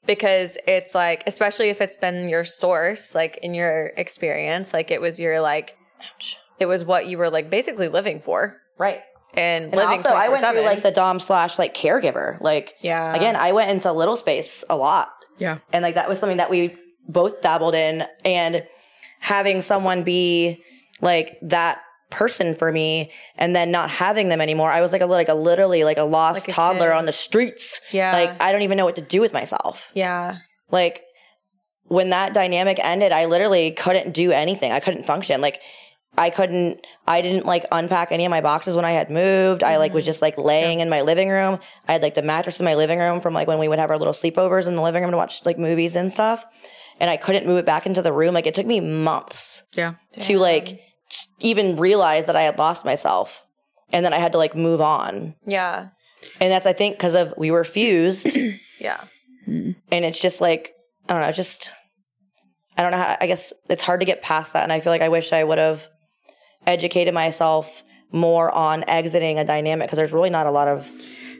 [0.05, 5.01] Because it's like, especially if it's been your source, like in your experience, like it
[5.01, 5.75] was your like,
[6.59, 9.01] it was what you were like basically living for Right.
[9.33, 9.87] and, And living.
[9.97, 12.39] also, I went through like the dom slash like caregiver.
[12.39, 15.09] Like yeah again, I went into little space a lot.
[15.39, 15.57] Yeah.
[15.73, 16.75] and like that was something that we
[17.09, 18.63] both dabbled in and
[19.19, 20.63] having someone be
[21.01, 24.71] like that person for me and then not having them anymore.
[24.71, 26.97] I was like a like a literally like a lost Like a toddler kid.
[26.97, 27.81] on the streets.
[27.91, 28.11] Yeah.
[28.13, 29.91] Like i don't even know what to do with myself.
[29.93, 30.37] Yeah.
[30.71, 31.03] Like
[31.83, 34.71] when that dynamic ended i literally couldn't do anything.
[34.71, 35.41] I couldn't function.
[35.41, 35.61] Like
[36.17, 39.63] i couldn't i didn't like unpack any of my boxes when i had moved.
[39.63, 40.09] I like was mm-hmm.
[40.09, 41.59] just like laying in my living room.
[41.87, 43.89] I had like the mattress in my living room from like when we would have
[43.89, 46.45] our little sleepovers in the living room to watch like movies and stuff
[46.99, 48.33] and i couldn't move it back into the room.
[48.33, 49.95] Like it took me months Yeah.
[50.21, 50.79] to like
[51.39, 53.45] even realize that i had lost myself
[53.91, 55.35] and then i had to like move on.
[55.45, 55.89] Yeah.
[56.39, 58.37] And that's i think because of we were fused.
[58.79, 59.01] Yeah.
[59.45, 59.71] Hmm.
[59.91, 60.73] And it's just like
[61.07, 61.71] I don't know, just
[62.77, 64.91] I don't know how I guess it's hard to get past that and I feel
[64.91, 65.87] like I wish I would have
[66.67, 70.91] educated myself more on exiting a dynamic because there's really not a lot of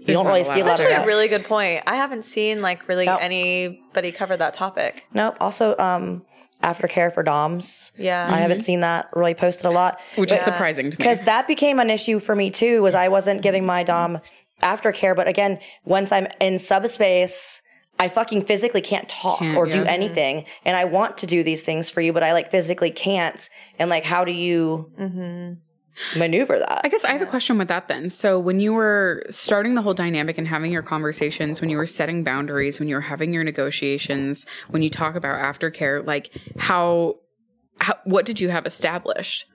[0.08, 1.04] you There's don't really a see a lot That's of actually that.
[1.04, 1.84] a really good point.
[1.88, 3.20] I haven't seen like really Nope.
[3.22, 5.04] anybody cover that topic.
[5.14, 5.36] Nope.
[5.40, 6.24] Also, um,
[6.64, 7.92] aftercare for DOMs.
[7.98, 8.28] Yeah.
[8.32, 10.98] I haven't seen that really posted a lot which is surprising to me.
[10.98, 12.82] because that became an issue for me too.
[12.82, 14.20] Was I wasn't giving my Dom
[14.62, 17.62] aftercare, but again, once I'm in subspace.
[17.98, 19.86] I fucking physically can't talk Can't, or do yeah.
[19.86, 20.44] anything.
[20.66, 23.50] And I want to do these things for you, but I like physically can't.
[23.80, 24.92] And like, how do you
[26.18, 26.82] maneuver that?
[26.84, 28.10] I guess I have a question with that then.
[28.10, 31.86] So, when you were starting the whole dynamic and having your conversations, when you were
[31.86, 37.16] setting boundaries, when you were having your negotiations, when you talk about aftercare, like how,
[37.80, 39.46] how what did you have established?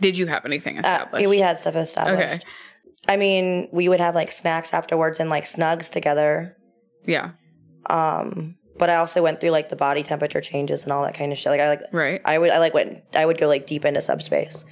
[0.00, 1.28] Did you have anything Uh, established?
[1.28, 2.42] we had stuff established.
[2.42, 2.52] Okay.
[3.08, 6.56] I mean, we would have like snacks afterwards and like snugs together.
[7.06, 7.30] yeah.
[7.90, 11.30] Um, but I also went through like the body temperature changes and all that kind
[11.30, 11.50] of shit.
[11.52, 12.20] Like I like Right.
[12.24, 14.64] I would I like went I would go like deep into subspace.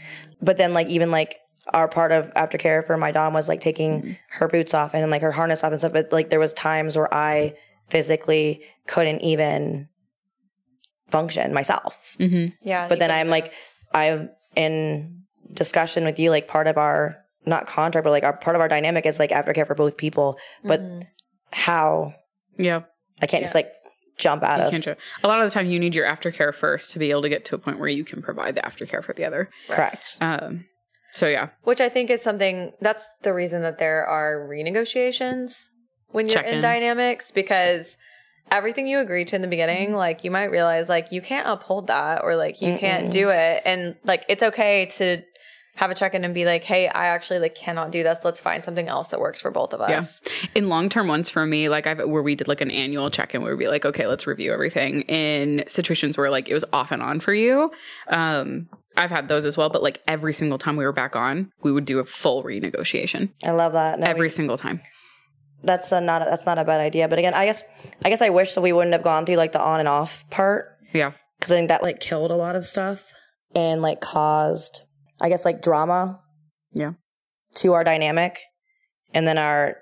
[0.43, 1.37] But then like even like
[1.73, 5.23] our part of aftercare for my dom was like taking her boots off and like
[5.23, 5.93] her harness off and stuff.
[5.93, 7.55] But like there was times where I
[7.89, 9.89] physically couldn't even
[11.09, 12.17] function myself.
[12.19, 12.47] Mm-hmm.
[12.69, 12.89] Yeah.
[12.89, 13.53] But then I'm like
[13.95, 15.23] I'm in
[15.55, 18.69] discussion with you, like part of our not contract, but like our part of our
[18.69, 20.37] dynamic is like aftercare for both people.
[20.65, 21.07] But Mhm.
[21.53, 22.15] how
[22.59, 22.83] Yeah.
[23.23, 23.71] I can't just like
[24.21, 24.95] jump out You of ju-
[25.25, 27.45] a lot of the time, you need your aftercare first to be able to get
[27.47, 29.51] to a point where you can provide the aftercare for the other.
[29.69, 30.17] correct.
[30.21, 30.67] Um,
[31.13, 35.69] so yeah, Which I think is something that's the reason that there are renegotiations
[36.13, 36.63] when you're in Check-ins.
[36.63, 37.97] dynamics because
[38.51, 41.87] everything you agree to in the beginning, like you might realize like you can't uphold
[41.89, 43.63] that or like you can't do it.
[43.65, 45.23] And like it's okay to
[45.77, 48.25] have a check in and be like, hey, I actually like cannot do this.
[48.25, 50.01] Let's find something else that works for both of Yeah.
[50.01, 50.21] us.
[50.55, 53.35] in long term ones for me, like I've where we did like an annual check
[53.35, 55.03] in where we'd be like, okay, let's review everything.
[55.03, 57.71] In situations where like it was off and on for you,
[58.09, 59.71] um, I've had those as well.
[59.71, 63.31] But like every single time we were back on, we would do a full renegotiation
[63.45, 64.01] I love that.
[64.01, 64.81] No, every we- single time.
[65.63, 67.09] that's a not a, that's not a bad idea.
[67.09, 67.63] But again, I guess
[68.05, 70.29] I guess I wish that we wouldn't have gone through like the on and off
[70.31, 73.05] part Yeah, because I think that like killed a lot of stuff
[73.55, 74.83] and like caused
[75.21, 76.21] I guess like drama.
[76.73, 76.93] Yeah.
[77.57, 78.39] To our dynamic,
[79.13, 79.77] and then our,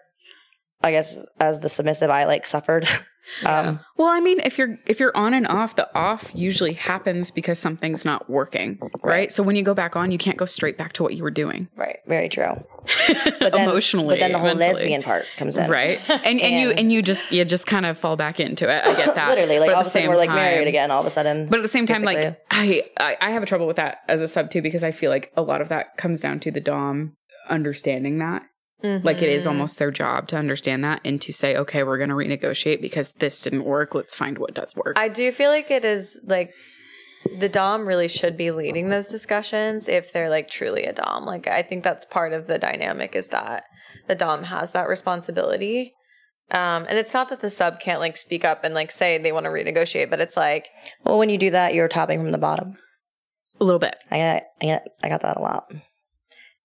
[0.83, 2.89] I guess as the submissive, I like suffered.
[3.45, 7.31] um, Well, I mean, if you're if you're on and off, the off usually happens
[7.31, 9.19] because something's not working, right?
[9.19, 9.33] Right.
[9.33, 11.31] So when you go back on, you can't go straight back to what you were
[11.31, 11.99] doing Right.
[12.07, 12.53] very true.
[13.41, 14.15] But then, emotionally.
[14.17, 14.69] but then the whole mentally.
[14.73, 15.71] lesbian part comes in.
[15.71, 16.01] right?
[16.09, 18.87] And and, you And- and you just you just kind of fall back into it.
[18.87, 19.29] I get that.
[19.31, 20.91] Literally, like all of a sudden we're like time- married again.
[20.91, 22.39] All of a sudden, But at the same time, like Basically.
[22.51, 25.11] I, I I have a trouble with that as a sub too because I feel
[25.11, 27.17] like a lot of that comes down to the dom
[27.49, 28.43] understanding that.
[28.83, 29.49] Like it is Mhm.
[29.49, 33.11] almost their job to understand that and to say, okay, we're going to renegotiate because
[33.13, 33.95] this didn't work.
[33.95, 34.97] Let's find what does work.
[34.97, 36.53] I do feel like it is like
[37.41, 41.25] the Dom really should be leading those discussions if they're like truly a Dom.
[41.25, 43.65] Like I think that's part of the dynamic is that
[44.07, 45.93] the Dom has that responsibility.
[46.53, 49.33] Um, and it's not that the sub can't like speak up and like say they
[49.33, 50.69] want to renegotiate, but it's like,
[51.05, 52.79] well, when you do that, you're topping from the bottom.
[53.61, 53.97] a little bit.
[54.13, 55.65] I got, I got, I got that a lot.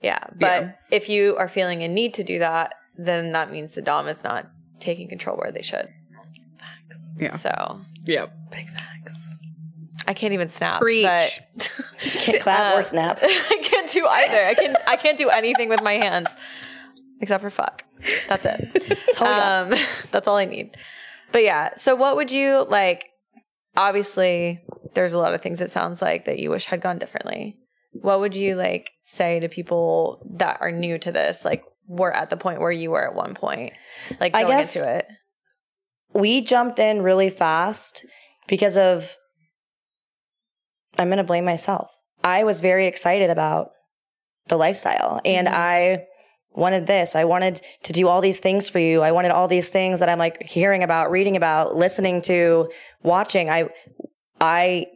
[0.03, 0.19] Yeah.
[0.39, 0.71] But Yeah.
[0.91, 4.23] if you are feeling a need to do that, then that means the Dom is
[4.23, 4.47] not
[4.79, 5.87] taking control where they should.
[6.59, 7.11] Facts.
[7.17, 7.35] Yeah.
[7.35, 8.27] So Yeah.
[8.51, 9.41] Big facts.
[10.07, 10.81] I can't even snap.
[10.81, 11.05] Preach.
[11.05, 11.41] But
[12.01, 13.19] Can't clap Uh, or snap.
[13.23, 14.45] I can't do either.
[14.45, 16.27] I can I can't do anything with my hands
[17.21, 17.83] except for fuck.
[18.27, 18.59] That's it.
[18.89, 19.71] That's all I got.
[19.73, 19.79] Um,
[20.11, 20.75] that's all I need.
[21.31, 23.05] But yeah, so what would you like?
[23.77, 24.61] Obviously,
[24.93, 27.57] there's a lot of things it sounds like that you wish had gone differently.
[27.93, 31.45] What would you like say to people that are new to this?
[31.45, 33.73] Like, we're at the point where you were at one point,
[34.19, 35.07] like I going guess- into it.
[36.13, 38.05] we jumped in really fast
[38.47, 39.15] because of
[40.97, 41.91] I'm going to blame myself.
[42.23, 43.71] I was very excited about
[44.47, 45.53] the lifestyle and Mhm.
[45.53, 46.05] I
[46.51, 47.15] wanted this.
[47.15, 49.01] I wanted to do all these things for you.
[49.01, 52.69] I wanted all these things that I'm like hearing about, reading about, listening to,
[53.01, 53.49] watching.
[53.49, 53.69] I
[54.39, 54.87] I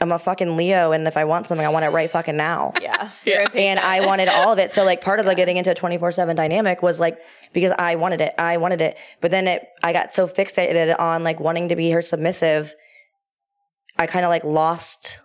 [0.00, 2.72] I'm a fucking Leo and if I want something I want it right fucking now.
[2.80, 3.46] Yeah, Yeah.
[3.54, 4.70] And I wanted all of it.
[4.72, 7.18] So like part of the getting into a 24/7 dynamic was like
[7.52, 8.34] because I wanted it.
[8.38, 8.96] I wanted it.
[9.20, 12.74] But then it I got so fixated on like wanting to be her submissive
[13.98, 15.18] I kind of like lost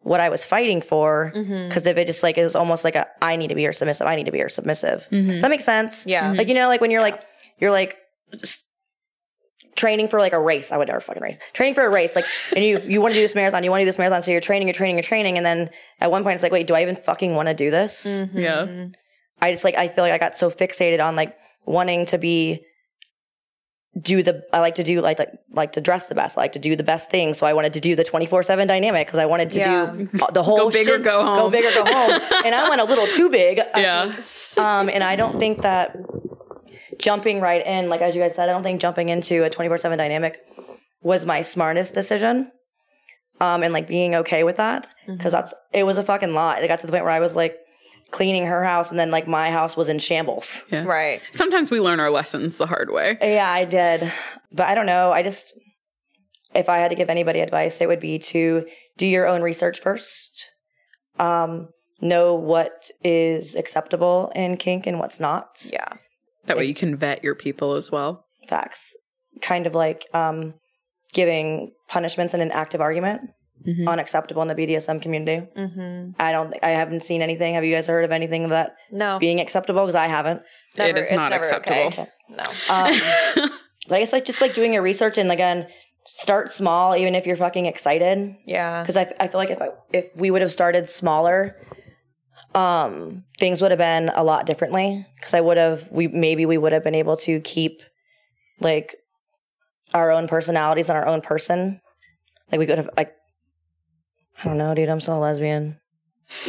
[0.00, 3.06] what I was fighting for because if it just like it was almost like a
[3.20, 4.06] I need to be her submissive.
[4.06, 5.08] I need to be her submissive.
[5.10, 5.28] Mhm.
[5.32, 6.06] Does that make sense?
[6.06, 6.32] Yeah.
[6.32, 7.24] Like you know like when you're like
[7.58, 7.96] you're like
[8.42, 8.62] s-
[9.76, 10.72] training for like a race.
[10.72, 11.38] I would never fucking race.
[11.52, 12.24] Training for a race like
[12.54, 14.30] and you you want to do this marathon, you want to do this marathon so
[14.30, 15.70] you're training, you're training, you're training and then
[16.00, 18.06] at one point it's like wait, do I even fucking want to do this?
[18.34, 18.64] Yeah.
[18.66, 18.94] Mhm.
[19.40, 22.64] I just like I feel like I got so fixated on like wanting to be
[24.00, 26.36] do the I like to do like like like to dress the best.
[26.36, 27.32] I like to do the best thing.
[27.32, 29.86] So I wanted to do the 24/7 dynamic because I wanted to Yeah.
[29.96, 31.36] do the whole go big or go home.
[31.36, 32.20] Go big or go home.
[32.44, 33.58] and I went a little too big.
[33.74, 34.12] I Yeah.
[34.12, 34.58] think.
[34.58, 35.96] Um and I don't think that
[36.98, 39.96] jumping right in like as you guys said, I don't think jumping into a 24/7
[39.96, 40.38] dynamic
[41.02, 42.50] was my smartest decision.
[43.40, 46.62] Um and like being okay with that because that's it was a fucking lot.
[46.62, 47.56] It got to the point where I was like
[48.10, 50.62] cleaning her house and then like my house was in shambles.
[50.72, 50.84] Yeah.
[50.84, 51.20] Right.
[51.32, 53.18] Sometimes we learn our lessons the hard way.
[53.20, 54.12] Yeah, I did.
[54.52, 55.12] But I don't know.
[55.12, 55.54] I just,
[56.54, 58.66] if I had to give anybody advice, it would be to
[58.96, 60.44] do your own research first.
[61.18, 61.68] Um,
[62.00, 65.66] know what is acceptable in kink and what's not.
[65.72, 65.94] Yeah.
[66.46, 68.24] That way It's- you can vet your people as well.
[68.48, 68.94] Facts.
[69.42, 70.54] Kind of like um,
[71.12, 73.22] giving punishments in an active argument.
[73.66, 73.88] Mhm.
[73.88, 75.46] Unacceptable in the BDSM community.
[75.56, 76.10] Mm-hmm.
[76.20, 76.54] I don't.
[76.62, 77.54] I haven't seen anything.
[77.54, 79.18] Have you guys heard of anything of that No.
[79.18, 79.82] being acceptable?
[79.82, 80.42] Because I haven't.
[80.76, 81.86] never, it is not never acceptable.
[81.86, 82.06] okay.
[82.28, 82.42] No.
[82.68, 83.50] Um,
[83.88, 85.66] but I guess like just like doing your research and again,
[86.04, 88.36] start small, even if you're fucking excited.
[88.44, 88.82] Yeah.
[88.82, 91.56] because I, I feel like if I, if we would have started smaller,
[92.56, 95.06] um, things would have been a lot differently.
[95.16, 97.82] Because I would have we maybe we would have been able to keep
[98.60, 98.96] like
[99.94, 101.80] our own personalities and our own person.
[102.50, 103.12] Like we could have like
[104.42, 104.88] I don't know, dude.
[104.88, 105.78] I'm still a lesbian.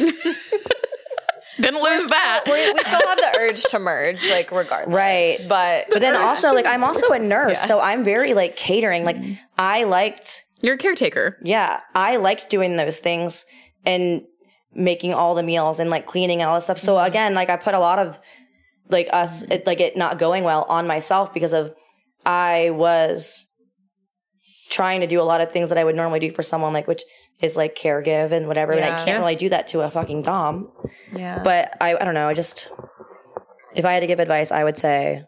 [1.60, 2.44] Didn't lose that.
[2.46, 4.94] we we still have the urge to merge, like regardless.
[4.94, 5.38] Right.
[5.48, 7.66] But But then also like I'm also a nurse, Yeah.
[7.66, 9.04] so I'm very like catering.
[9.04, 9.16] Like
[9.58, 11.36] I liked You're a caretaker.
[11.42, 13.44] yeah, I liked doing those things
[13.84, 14.22] and
[14.78, 16.78] making all the meals and like cleaning and all this stuff.
[16.78, 17.06] So mm-hmm.
[17.06, 18.18] again, like I put a lot of
[18.88, 21.74] like us, it, like it not going well on myself because of
[22.24, 23.46] I was
[24.70, 26.86] trying to do a lot of things that I would normally do for someone, like
[26.86, 27.02] which
[27.40, 28.72] is like caregive and whatever.
[28.72, 29.18] And I can't Yeah.
[29.18, 30.70] really do that to a fucking dom.
[31.14, 31.42] yeah.
[31.42, 32.28] But I, I don't know.
[32.28, 32.70] I just
[33.74, 35.24] if I had to give advice, I would say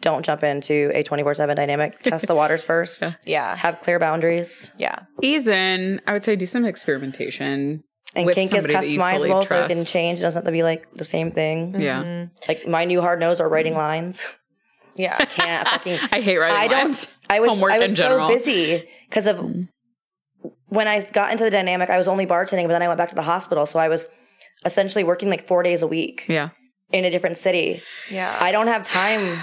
[0.00, 2.00] don't jump into a twenty four seven dynamic.
[2.02, 3.02] Test the waters first.
[3.24, 3.56] yeah.
[3.56, 4.72] Have clear boundaries.
[4.78, 5.00] Yeah.
[5.22, 6.00] Ease in.
[6.06, 7.82] I would say do some experimentation.
[8.16, 10.18] And with kink is somebody that you fully customizable, so it can change.
[10.18, 11.78] It doesn't have to be like the same thing.
[11.80, 12.02] Yeah.
[12.02, 12.30] Mhm.
[12.48, 14.26] Like my new hard nose are writing lines.
[14.96, 15.16] Yeah.
[15.16, 15.98] I can't fucking.
[16.12, 16.84] I hate writing I don't.
[16.86, 17.06] lines.
[17.30, 17.50] I was.
[17.50, 19.38] Homework I was in so busy because of
[20.68, 21.88] when I got into the dynamic.
[21.88, 24.08] I was only bartending, but then I went back to the hospital, so I was
[24.64, 26.48] essentially working like four days a week Yeah.
[26.90, 27.80] in a different city.
[28.10, 28.36] Yeah.
[28.40, 29.38] I don't have time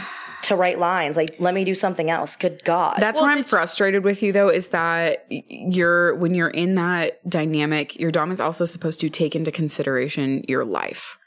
[0.46, 1.18] to write lines.
[1.18, 2.36] Like, let me do something else.
[2.36, 2.98] Good God.
[3.00, 6.50] That's Well, where I'm you- frustrated with you though, is that y- you're when you're
[6.50, 11.18] in that dynamic, your dom is also supposed to take into consideration your life,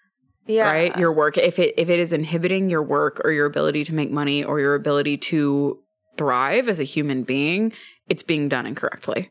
[0.46, 0.70] yeah.
[0.70, 0.96] right?
[0.96, 1.36] Your work.
[1.36, 4.60] If it if it is inhibiting your work or your ability to make money or
[4.60, 5.78] your ability to
[6.16, 7.72] thrive as a human being,
[8.08, 9.30] it's being done incorrectly.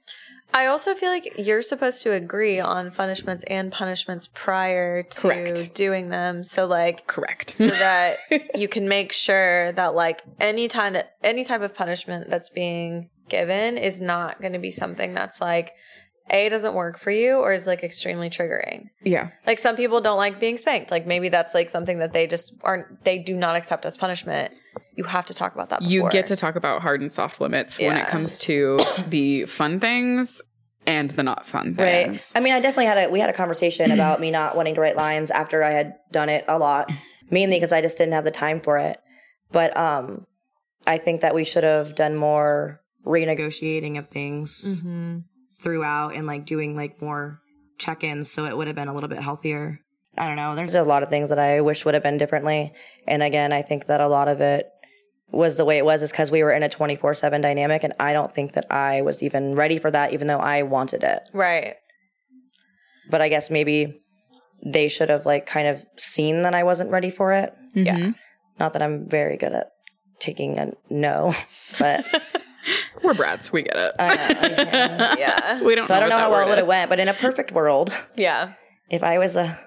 [0.53, 5.75] I also feel like you're supposed to agree on punishments and punishments prior to Correct.
[5.75, 6.43] doing them.
[6.43, 7.55] So like Correct.
[7.57, 8.17] so that
[8.55, 13.77] you can make sure that like any time any type of punishment that's being given
[13.77, 15.73] is not going to be something that's like
[16.29, 18.89] a doesn't work for you or is like extremely triggering.
[19.03, 19.29] yeah.
[19.45, 20.91] Like some people don't like being spanked.
[20.91, 24.53] Like maybe that's like something that they just aren't they do not accept as punishment.
[24.95, 25.81] You have to talk about that.
[25.81, 29.79] You get to talk about hard and soft limits when it comes to the fun
[29.79, 30.41] things
[30.85, 32.05] and the not fun Right.
[32.07, 32.31] things.
[32.35, 34.81] I mean, I definitely had a we had a conversation about me not wanting to
[34.81, 36.91] write lines after I had done it a lot,
[37.29, 38.99] mainly because I just didn't have the time for it.
[39.51, 40.25] But um,
[40.85, 45.23] I think that we should have done more renegotiating of things Mhm.
[45.59, 47.39] Throughout and like doing like more
[47.77, 49.79] check-ins, so it would have been a little bit healthier.
[50.17, 50.55] I don't know.
[50.55, 52.73] There's a lot of things that I wish would have been differently,
[53.07, 54.67] and again, I think that a lot of it
[55.29, 58.13] was the way it was is because we were in a 24/7 dynamic, and I
[58.13, 61.21] don't think that I was even ready for that, even though I wanted it.
[61.33, 61.75] Right.
[63.09, 63.99] but I guess maybe
[64.65, 67.53] they should have like kind of seen that I wasn't ready for it.
[67.73, 67.95] Yeah.
[67.97, 68.15] Mhm.
[68.59, 69.67] Not that I'm very good at
[70.19, 71.33] taking a no,
[71.79, 72.03] but
[73.03, 73.51] We're brats.
[73.51, 73.93] We get it.
[73.99, 74.23] I know,
[75.05, 75.15] I.
[75.19, 75.61] Yeah.
[75.63, 76.89] we don't so I don't know how that well it would have went.
[76.89, 78.53] But in a perfect world, Yeah.
[78.89, 79.57] if I was a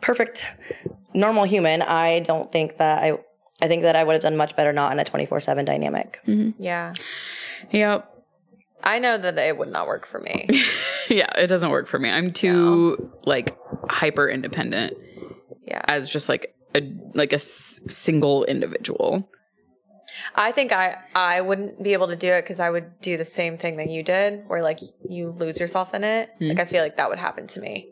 [0.00, 0.46] perfect
[1.14, 3.18] normal human, I don't think that I.
[3.62, 6.18] I think that I would have done much better not in a 24 7 dynamic.
[6.26, 6.62] Mm-hmm.
[6.62, 6.94] Yeah.
[7.70, 8.10] Yep.
[8.82, 10.48] I know that it would not work for me.
[11.10, 12.08] yeah, it doesn't work for me.
[12.08, 13.54] I'm too like
[13.90, 14.94] hyper independent
[15.66, 15.82] Yeah.
[15.88, 19.28] as just like a like a s- single individual.
[20.34, 23.24] I think I I wouldn't be able to do it because I would do the
[23.24, 26.30] same thing that you did, where like you lose yourself in it.
[26.38, 26.48] Hmm.
[26.48, 27.88] Like I feel like that would happen to me,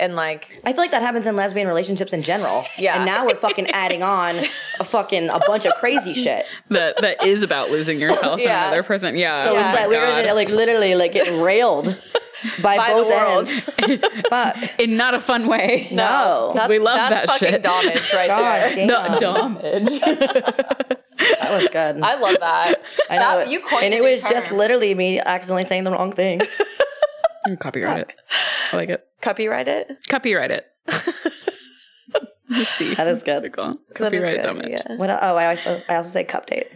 [0.00, 2.64] and like I feel like that happens in lesbian relationships in general.
[2.78, 2.96] Yeah.
[2.96, 4.36] And now we're fucking adding on
[4.80, 6.44] a fucking a bunch of crazy shit.
[6.70, 8.66] That that is about losing yourself in Yeah.
[8.68, 9.16] another person.
[9.16, 9.44] Yeah.
[9.44, 10.22] So Oh it's my like we're God.
[10.22, 11.96] gonna like literally like get railed
[12.62, 13.48] by, By the both world.
[13.88, 14.22] ends.
[14.28, 14.80] Fuck.
[14.80, 15.88] in not a fun way.
[15.90, 16.52] No.
[16.54, 17.62] that's, We love that's that fucking shit.
[17.62, 18.74] damage right God there.
[18.74, 18.86] damn.
[18.86, 20.00] No, damage.
[21.18, 21.72] That was good.
[21.96, 22.02] good.
[22.02, 22.80] I love that.
[23.10, 23.38] I know.
[23.38, 26.40] That- you coined and it new was just literally me accidentally saying the wrong thing.
[27.58, 28.14] Copyright it.
[28.72, 29.04] I like it.
[29.20, 29.88] Copyright it.
[30.08, 30.66] Copyright it.
[32.50, 32.94] Let's see.
[32.94, 33.34] That is good.
[33.34, 33.76] What's it called?
[33.88, 34.68] That is Copyright good, damage.
[34.70, 34.94] yeah.
[34.96, 35.10] What?
[35.10, 36.68] Oh, I also I also say cup date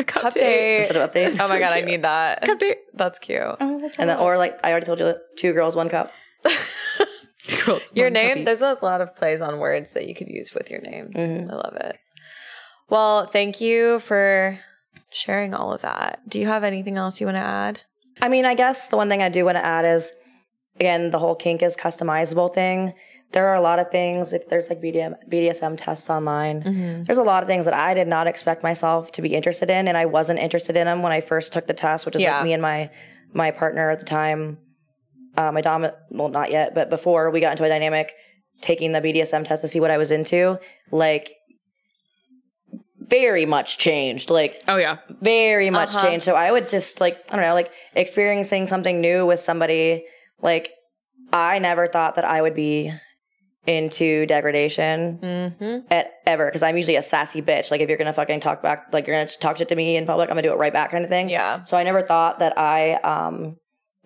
[0.00, 0.40] A cup, Cup date.
[0.40, 0.78] date.
[0.80, 1.34] instead of update.
[1.40, 2.42] Oh my So god, I need that.
[2.42, 2.78] Cup date.
[2.94, 3.40] That's cute.
[3.42, 6.10] Oh, that's and then or like I already told you, two girls, one cup.
[7.66, 8.44] Girls, Your one name, puppy.
[8.44, 11.08] there's a lot of plays on words that you could use with your name.
[11.12, 11.50] Mhm.
[11.50, 11.96] I love it.
[12.88, 14.58] Well, thank you for
[15.10, 16.20] sharing all of that.
[16.28, 17.80] Do you have anything else you want to add?
[18.22, 20.12] I mean, I guess the one thing I do want to add is,
[20.76, 22.94] again, the whole kink is customizable thing.
[23.32, 24.32] There are a lot of things.
[24.32, 27.04] If there's like BDM, BDSM tests online, Mm-hmm.
[27.04, 29.86] there's a lot of things that I did not expect myself to be interested in,
[29.88, 32.36] and I wasn't interested in them when I first took the test, which is Yeah.
[32.38, 32.90] like me and my
[33.32, 34.58] my partner at the time,
[35.36, 35.86] uh, my dom.
[36.10, 38.12] Well, not yet, but before we got into a dynamic,
[38.62, 40.58] taking the BDSM test to see what I was into,
[40.90, 41.30] like
[42.98, 44.30] very much changed.
[44.30, 44.96] Like Oh yeah.
[45.20, 46.06] very much Uh-huh.
[46.06, 46.24] changed.
[46.24, 50.04] So I would just like I don't know, like experiencing something new with somebody.
[50.42, 50.70] Like
[51.32, 52.92] I never thought that I would be
[53.66, 55.92] into degradation Mm-hmm.
[55.92, 57.70] at ever because I'm usually a sassy bitch.
[57.70, 60.06] Like if you're gonna fucking talk back, like you're gonna talk shit to me in
[60.06, 61.28] public, I'm gonna do it right back, kind of thing.
[61.28, 61.64] Yeah.
[61.64, 63.56] So I never thought that I um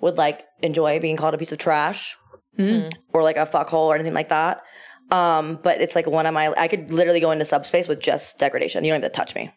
[0.01, 2.17] would like enjoy being called a piece of trash
[2.59, 2.93] Mm.
[3.13, 4.63] or like a fuckhole or anything like that.
[5.11, 8.39] Um, but it's like one of my I could literally go into subspace with just
[8.39, 8.85] degradation.
[8.85, 9.51] You don't have to touch me.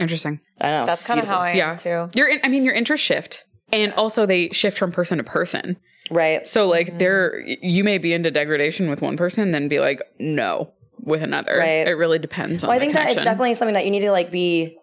[0.00, 0.40] Interesting.
[0.60, 0.86] I know.
[0.86, 1.68] That's kind of how beautiful.
[1.68, 1.78] I am
[2.10, 2.18] too.
[2.18, 5.76] Your, in, I mean, your interests shift, and also they shift from person to person.
[6.10, 6.46] Right.
[6.46, 6.98] So like, Mm-hmm.
[6.98, 11.56] there, you may be into degradation with one person, then be like, no, with another.
[11.58, 11.86] Right.
[11.86, 12.68] It really depends on.
[12.68, 14.76] Well, I think that it's definitely something that you need to like be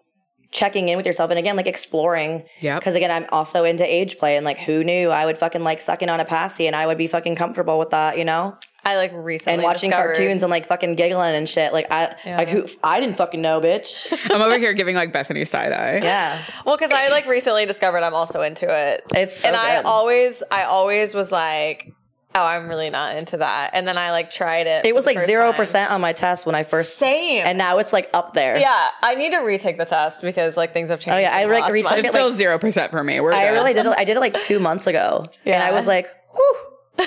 [0.50, 4.16] checking in with yourself and again like exploring yeah because again i'm also into age
[4.18, 6.86] play and like who knew i would fucking like sucking on a passy and i
[6.86, 10.42] would be fucking comfortable with that you know I like recently and watching discovered- cartoons
[10.42, 12.36] and like fucking giggling and shit like i Yeah.
[12.38, 16.00] like who i didn't fucking know bitch I'm over here giving like Bethany side eye.
[16.02, 19.02] yeah Well, because I like recently discovered I'm also into it.
[19.14, 21.92] it's so and I always, I always was like,
[22.34, 23.70] oh, I'm really not into that.
[23.74, 24.86] And then I like tried it.
[24.86, 27.44] it was like zero percent on my test when i first Same.
[27.44, 30.72] and now it's like up there yeah, I need to retake the test because like
[30.72, 31.16] things have changed.
[31.16, 31.98] Oh, yeah, I in like last retook month.
[32.00, 33.20] It's it, still like- zero percent for me.
[33.20, 33.52] We're i good.
[33.54, 35.54] really did it i did it like two months ago yeah.
[35.56, 37.06] and i was like whew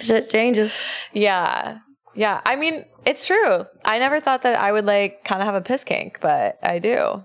[0.00, 0.80] shit changes
[1.12, 1.78] Yeah.
[2.14, 2.40] Yeah.
[2.46, 3.66] I mean, it's true.
[3.84, 6.78] I never thought that I would like kind of have a piss kink, but I
[6.78, 7.24] do.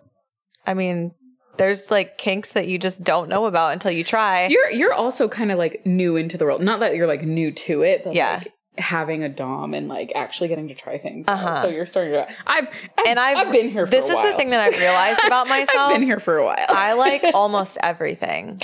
[0.67, 1.13] I mean,
[1.57, 4.47] there's like kinks that you just don't know about until you try.
[4.47, 6.61] You're you're also kind of like new into the world.
[6.61, 8.39] Not that you're like new to it, but Yeah.
[8.43, 11.25] like having a dom and like actually getting to try things.
[11.27, 11.61] Uh-huh.
[11.61, 12.27] So you're starting to.
[12.47, 12.67] I've,
[12.97, 13.85] I've and I've, I've been here.
[13.85, 15.69] For This a is the thing that I've realized about myself.
[15.77, 16.65] I've been here for a while.
[16.69, 18.59] I like almost everything.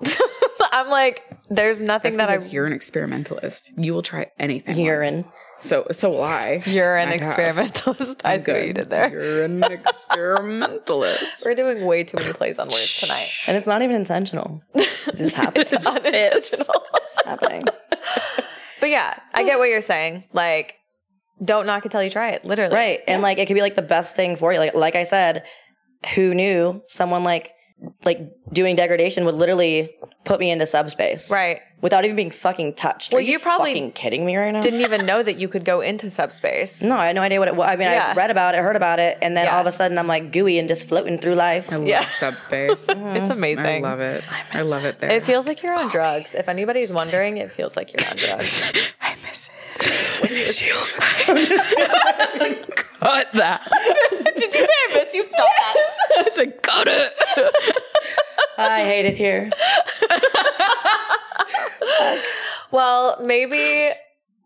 [0.72, 2.36] I'm like, there's nothing That's that I.
[2.36, 3.70] because you're an experimentalist.
[3.76, 4.76] You will try anything.
[4.78, 5.26] urine once.
[5.60, 6.62] So so will I.
[6.66, 8.22] You're an I experimentalist.
[8.24, 9.08] I I'm see what you did there.
[9.10, 9.62] You're an
[10.42, 11.44] experimentalist.
[11.44, 13.28] We're doing way too many plays on words tonight.
[13.46, 16.84] and it's not even intentional it just happens It's unintentional.
[16.94, 17.64] it's just happening
[18.80, 20.24] But yeah, I get what you're saying.
[20.32, 20.76] Like,
[21.44, 22.44] don't knock it till you try it.
[22.44, 22.74] Literally.
[22.74, 23.00] Right.
[23.08, 24.60] And like it could be like the best thing for you.
[24.60, 25.44] Like like I said,
[26.14, 27.50] who knew someone like
[28.04, 28.20] like
[28.52, 31.30] doing degradation would literally put me into subspace.
[31.30, 31.60] Right.
[31.80, 33.12] Without even being fucking touched.
[33.12, 34.60] Well, Are you, you probably fucking kidding me right now?
[34.60, 36.82] Didn't even know that you could go into subspace.
[36.82, 37.68] no, I had no idea what it was.
[37.68, 38.08] I mean, Yeah.
[38.10, 39.54] I read about it, heard about it, and then Yeah.
[39.54, 41.72] all of a sudden I'm like gooey and just floating through life.
[41.72, 42.08] I love Yeah.
[42.08, 42.84] subspace.
[42.88, 43.86] It's amazing.
[43.86, 44.24] I love it.
[44.52, 45.10] I love it there.
[45.10, 46.34] It feels like you're on drugs.
[46.34, 48.60] If anybody's wondering, it feels like you're on drugs.
[49.00, 49.52] I miss it.
[52.98, 53.68] Cut that.
[54.36, 55.24] Did you say I miss you?
[55.24, 55.76] Stop that.
[56.18, 57.12] I said, cut it.
[58.58, 59.50] I hate it here.
[62.70, 63.90] Well, maybe,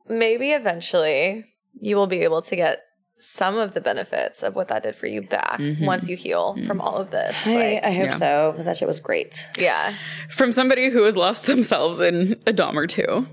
[0.09, 1.45] maybe eventually
[1.81, 2.83] you will be able to get
[3.19, 6.81] some of the benefits of what that did for you back once you heal from
[6.81, 7.37] all of this.
[7.47, 8.17] I, Like, I hope Yeah.
[8.17, 9.45] so, because that shit was great.
[9.59, 9.95] yeah.
[10.31, 13.27] From somebody who has lost themselves in a dom or two,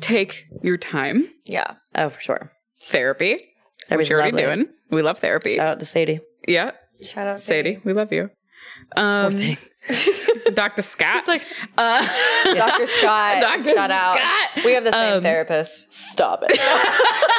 [0.00, 1.28] take your time.
[1.44, 1.74] Yeah.
[1.94, 2.52] Oh, for sure.
[2.86, 3.42] Therapy, which
[3.88, 4.62] Therapy's you're already doing.
[4.90, 5.54] We love therapy.
[5.56, 6.20] Shout out to Sadie.
[6.48, 8.30] Yeah, Shout out to Sadie, we love you.
[8.96, 9.32] Um,
[10.54, 10.82] Dr.
[10.82, 11.26] Scott.
[11.28, 11.42] like,
[11.78, 12.86] uh, Dr.
[12.86, 13.40] Scott.
[13.40, 13.72] Dr.
[13.74, 14.16] Shout out.
[14.18, 14.64] Scott.
[14.64, 15.92] We have the same Um, therapist.
[15.92, 16.58] Stop it.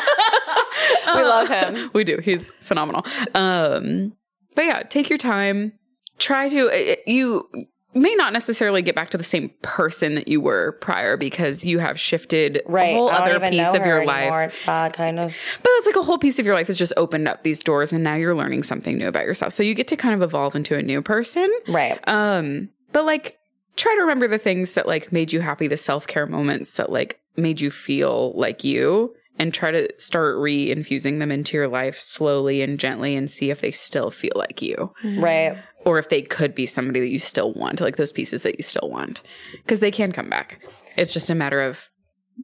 [1.07, 1.89] We love him.
[1.93, 2.17] we do.
[2.17, 3.05] He's phenomenal.
[3.33, 4.13] Um,
[4.55, 5.73] but yeah, take your time.
[6.17, 6.69] Try to.
[6.69, 7.47] uh, You
[7.95, 11.79] may not necessarily get back to the same person that you were prior because you
[11.79, 12.91] have shifted right.
[12.91, 14.31] a whole other piece of your anymore.
[14.31, 14.49] life.
[14.49, 15.35] It's sad, kind of.
[15.63, 17.93] But it's like a whole piece of your life has just opened up these doors,
[17.93, 19.53] and now you're learning something new about yourself.
[19.53, 21.49] So you get to kind of evolve into a new person.
[21.67, 21.99] Right.
[22.07, 23.39] Um, but like
[23.75, 26.91] try to remember the things that like made you happy, the self care moments that
[26.91, 31.99] like made you feel like you, and try to start re-infusing them into your life
[31.99, 35.57] slowly and gently and see if they still feel like you Right.
[35.85, 38.63] or if they could be somebody that you still want, like those pieces that you
[38.63, 39.21] still want,
[39.63, 40.61] because they can come back.
[40.97, 41.89] It's just a matter of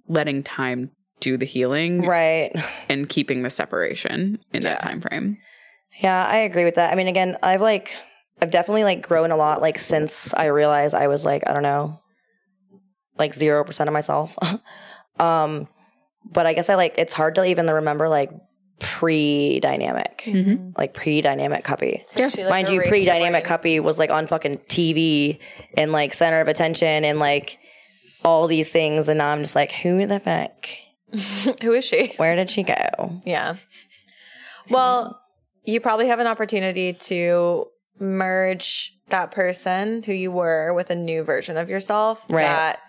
[0.07, 2.51] letting time do the healing Right.
[2.89, 5.37] and keeping the separation in that time frame.
[6.01, 6.91] Yeah, I agree with that.
[6.91, 7.95] I mean, again, I've like,
[8.41, 11.63] I've definitely like grown a lot, like since I realized I was like, I don't
[11.63, 11.99] know,
[13.17, 14.35] like 0% of myself.
[15.19, 15.67] um,
[16.25, 18.31] but I guess I like, it's hard to even remember like
[18.79, 20.77] pre dynamic, Mhm.
[20.77, 22.01] like pre dynamic Cuppie.
[22.01, 23.59] It's actually, like, Mind you, pre dynamic brain.
[23.59, 25.39] Cuppie was like on fucking TV
[25.77, 27.59] and like center of attention and like
[28.25, 29.07] all these things.
[29.07, 30.67] And now I'm just like, who the fuck?
[31.61, 32.13] Who is she?
[32.17, 33.21] Where did she go?
[33.25, 33.55] Yeah.
[34.69, 35.19] Well,
[35.63, 37.65] you probably have an opportunity to
[37.99, 42.43] merge that person who you were with a new version of yourself Right.
[42.43, 42.79] that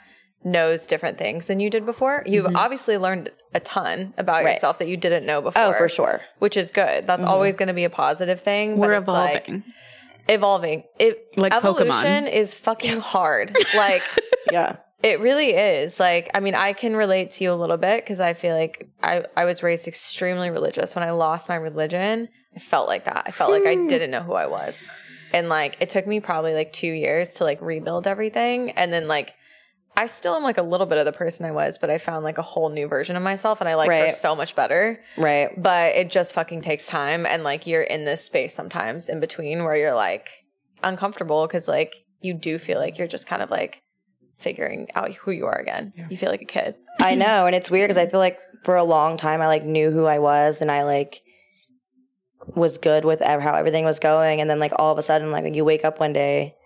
[0.45, 2.22] knows different things than you did before.
[2.26, 2.57] You've mm-hmm.
[2.57, 4.55] obviously learned a ton about Right.
[4.55, 5.62] yourself that you didn't know oh, before.
[5.62, 6.20] Oh, for sure.
[6.38, 7.07] Which is good.
[7.07, 7.30] That's mm-hmm.
[7.30, 8.76] always going to be a positive thing.
[8.78, 9.64] We're but it's like- evolving.
[10.28, 10.84] evolving.
[10.99, 11.86] It Like evolution
[12.24, 12.32] Pokemon.
[12.32, 13.57] is fucking hard.
[13.74, 14.03] like
[14.51, 14.76] Yeah.
[15.03, 16.01] it really is.
[16.01, 18.88] Like, I mean, I can relate to you a little bit because I feel like
[19.03, 20.95] I, I was raised extremely religious.
[20.95, 23.24] When I lost my religion, I felt like that.
[23.26, 24.88] I felt like I didn't know who I was.
[25.32, 28.72] And like, it took me probably like two years to like rebuild everything.
[28.72, 29.34] And then like,
[29.97, 32.24] I still am like a little bit of the person I was, but I found
[32.24, 35.03] like a whole new version of myself and I like her so much better.
[35.16, 35.51] Right.
[35.61, 37.26] But it just fucking takes time.
[37.26, 40.28] And like, you're in this space sometimes in between where you're like
[40.82, 43.82] uncomfortable because like you do feel like you're just kind of like
[44.38, 45.93] figuring out who you are again.
[46.09, 46.74] You feel like a kid.
[46.99, 49.64] I know, and it's weird because I feel like for a long time I like
[49.64, 51.22] knew who I was, and I like
[52.57, 55.55] was good with how everything was going, and then like all of a sudden, like
[55.55, 56.57] you wake up one day,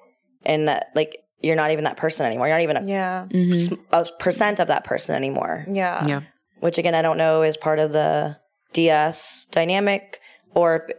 [0.43, 2.47] and that like you're not even that person anymore.
[2.49, 3.26] You're not even a, Yeah.
[3.30, 3.78] Mhm.
[3.93, 5.64] a percent of that person anymore.
[5.70, 6.07] Yeah.
[6.07, 6.20] Yeah.
[6.61, 8.37] Which again, I don't know is part of the
[8.72, 10.20] DS dynamic
[10.55, 10.97] or if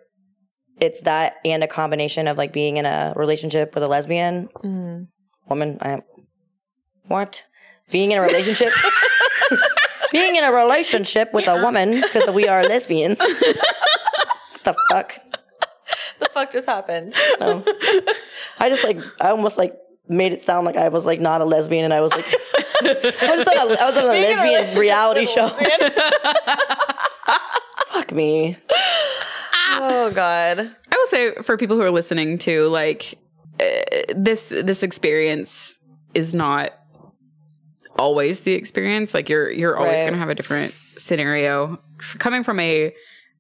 [0.80, 5.08] it's that and a combination of like being in a relationship with a lesbian Mhm.
[5.50, 5.78] woman.
[5.82, 6.02] I
[7.08, 7.44] what?
[7.92, 8.72] Being in a relationship.
[10.12, 13.18] being in a relationship with a woman because we are lesbians.
[14.64, 15.20] the fuck?
[16.20, 17.14] The fuck just happened?
[17.40, 17.64] No.
[18.60, 19.74] I just like I almost like
[20.10, 22.26] made it sound like I was like not a lesbian and I was like
[22.84, 25.46] I was on a, I was on a Being in a lesbian reality show.
[25.46, 25.92] lesbian.
[27.88, 28.58] Fuck me.
[29.74, 30.60] oh god.
[30.60, 33.18] I will say for people who are listening to like
[33.60, 33.66] uh,
[34.16, 35.78] this this experience
[36.14, 36.72] is not
[38.00, 40.02] always the experience like you're you're always Right.
[40.02, 41.80] going to have a different scenario
[42.20, 42.94] coming from a,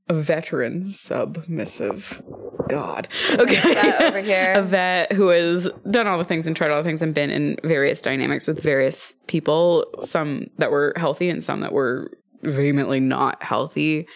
[0.10, 2.22] a veteran submissive
[2.70, 3.08] god.
[3.32, 4.06] Okay.
[4.06, 4.54] over here.
[4.58, 7.30] a vet who has done all the things and tried all the things and been
[7.30, 12.12] in various dynamics with various people some that were healthy and some that were
[12.44, 14.08] vehemently not healthy.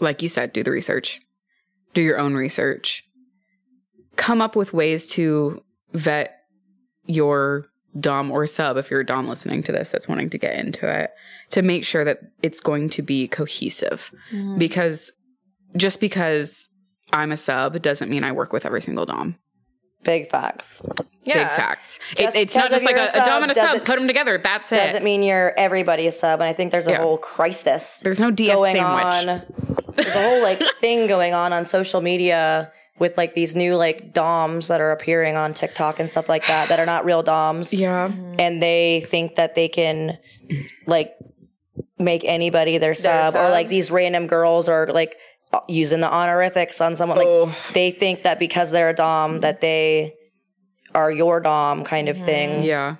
[0.00, 1.20] Like you said do the research.
[1.94, 3.04] Do your own research.
[4.16, 5.62] Come up with ways to
[5.92, 6.34] vet
[7.06, 7.66] your
[7.98, 10.88] dom or sub if you're a dom listening to this that's wanting to get into
[10.88, 11.10] it
[11.50, 14.12] to make sure that it's going to be cohesive.
[14.32, 14.58] Mm-hmm.
[14.58, 15.10] because
[15.76, 16.68] just because
[17.12, 19.36] i'm a sub doesn't mean i work with every single dom
[20.04, 20.80] Big facts.
[21.24, 21.48] Yeah.
[21.48, 23.76] big facts it, it's not just like you're a, a a dom and a sub
[23.78, 26.70] sub put them together that's it Doesn't mean you're everybody a sub, and I think
[26.70, 26.98] there's a Yeah.
[27.02, 29.42] whole crisis there's no ds going sandwich on.
[29.94, 34.12] There's a whole like thing going on on social media with like these new like
[34.12, 37.72] DOMs that are appearing on TikTok and stuff like that that are not real DOMs.
[37.74, 38.36] yeah mm-hmm.
[38.38, 40.18] And they think that they can
[40.86, 41.16] like
[41.98, 43.50] make anybody their sub, or sub.
[43.50, 45.16] like these random girls are like
[45.68, 47.18] using the honorifics on someone.
[47.18, 47.54] Like Oh.
[47.74, 50.14] they think that because they're a Dom that they
[50.94, 52.62] are your Dom kind of thing.
[52.62, 52.96] yeah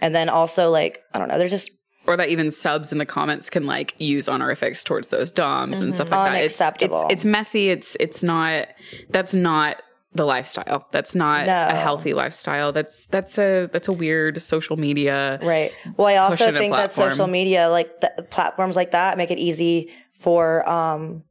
[0.00, 1.70] And then also like, I don't know, they're just
[2.06, 5.94] or that even subs in the comments can like use honorifics towards those doms and
[5.94, 6.42] stuff like that.
[6.44, 7.68] It's, it's it's messy.
[7.68, 8.68] It's it's not.
[9.10, 9.82] That's not
[10.14, 10.86] the lifestyle.
[10.90, 11.68] That's not No.
[11.68, 12.72] a healthy lifestyle.
[12.72, 15.38] That's that's a that's a weird social media.
[15.42, 15.72] Right.
[15.98, 17.90] Well, I also think that social media, like
[18.30, 21.24] platforms like that, make it easy for um,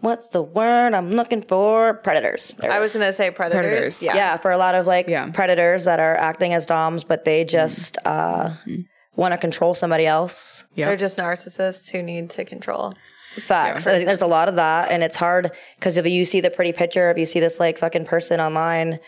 [0.00, 1.94] what's the word I'm looking for?
[1.94, 2.54] Predators.
[2.58, 3.62] There I was gonna say predators.
[3.70, 4.02] Predators.
[4.02, 4.14] Yeah.
[4.16, 4.36] yeah.
[4.36, 5.30] for a lot of like Yeah.
[5.30, 8.50] predators that are acting as doms, but they just uh,
[9.16, 10.64] want to control somebody else.
[10.74, 10.86] Yeah.
[10.86, 12.94] They're just narcissists who need to control.
[13.38, 13.86] Facts.
[13.86, 16.50] I think there's a lot of that, and it's hard because if you see the
[16.50, 18.98] pretty picture, if you see this like fucking person online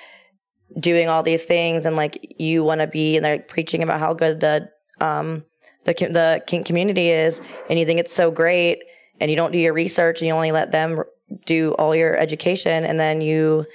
[0.78, 4.12] doing all these things, and like you want to be, and they're preaching about how
[4.12, 4.68] good the
[5.00, 5.44] um
[5.86, 8.82] the the kink community is, and you think it's so great,
[9.20, 11.02] and you don't do your research, and you only let them
[11.44, 13.66] do all your education, and then you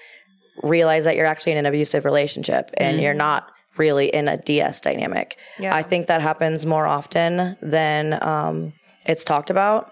[0.61, 4.81] realize that you're actually in an abusive relationship, and you're not really in a DS
[4.81, 5.37] dynamic.
[5.57, 5.75] Yeah.
[5.75, 8.73] I think that happens more often than um
[9.05, 9.91] it's talked about.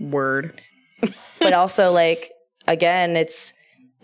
[0.00, 0.60] Word.
[1.38, 2.30] but also like
[2.66, 3.52] again it's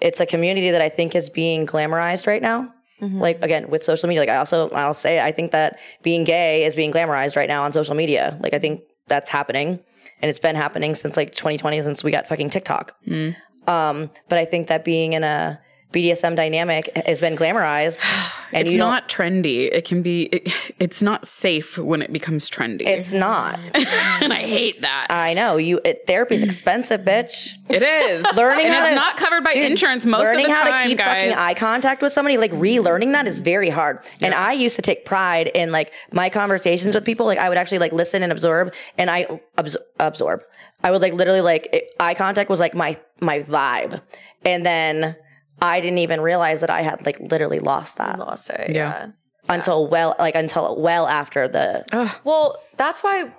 [0.00, 2.72] it's a community that i think is being glamorized right now
[3.18, 6.64] like again with social media like i also i'll say i think that being gay
[6.64, 9.78] is being glamorized right now on social media like i think that's happening
[10.20, 12.96] and it's been happening since like 2020 since we got fucking tiktok.
[13.66, 15.60] Um but i think that being in a
[15.92, 18.02] bdsm dynamic has been glamorized
[18.52, 19.72] and it's don't- trendy.
[19.72, 20.22] It can be.
[20.24, 22.82] It, it's not safe when it becomes trendy.
[22.86, 25.06] it's not and I hate that.
[25.10, 29.16] i know you it, therapy's expensive bitch it is learning and how it's to- not
[29.16, 31.22] covered by Dude, insurance most learning of the how time, to keep guys.
[31.22, 34.00] fucking eye contact with somebody, like relearning that is very hard.
[34.20, 37.26] And I used to take pride in like my conversations with people.
[37.26, 40.42] Like I would actually like listen and absorb, and I abs- absorb.
[40.82, 44.02] I would like literally like it, eye contact was like my my vibe,
[44.44, 45.16] and then
[45.60, 48.74] I didn't even realize that I had like literally lost that Lost it.
[48.74, 49.06] Yeah.
[49.06, 49.10] yeah.
[49.48, 51.84] until well like until well after the
[52.24, 53.32] Well, that's why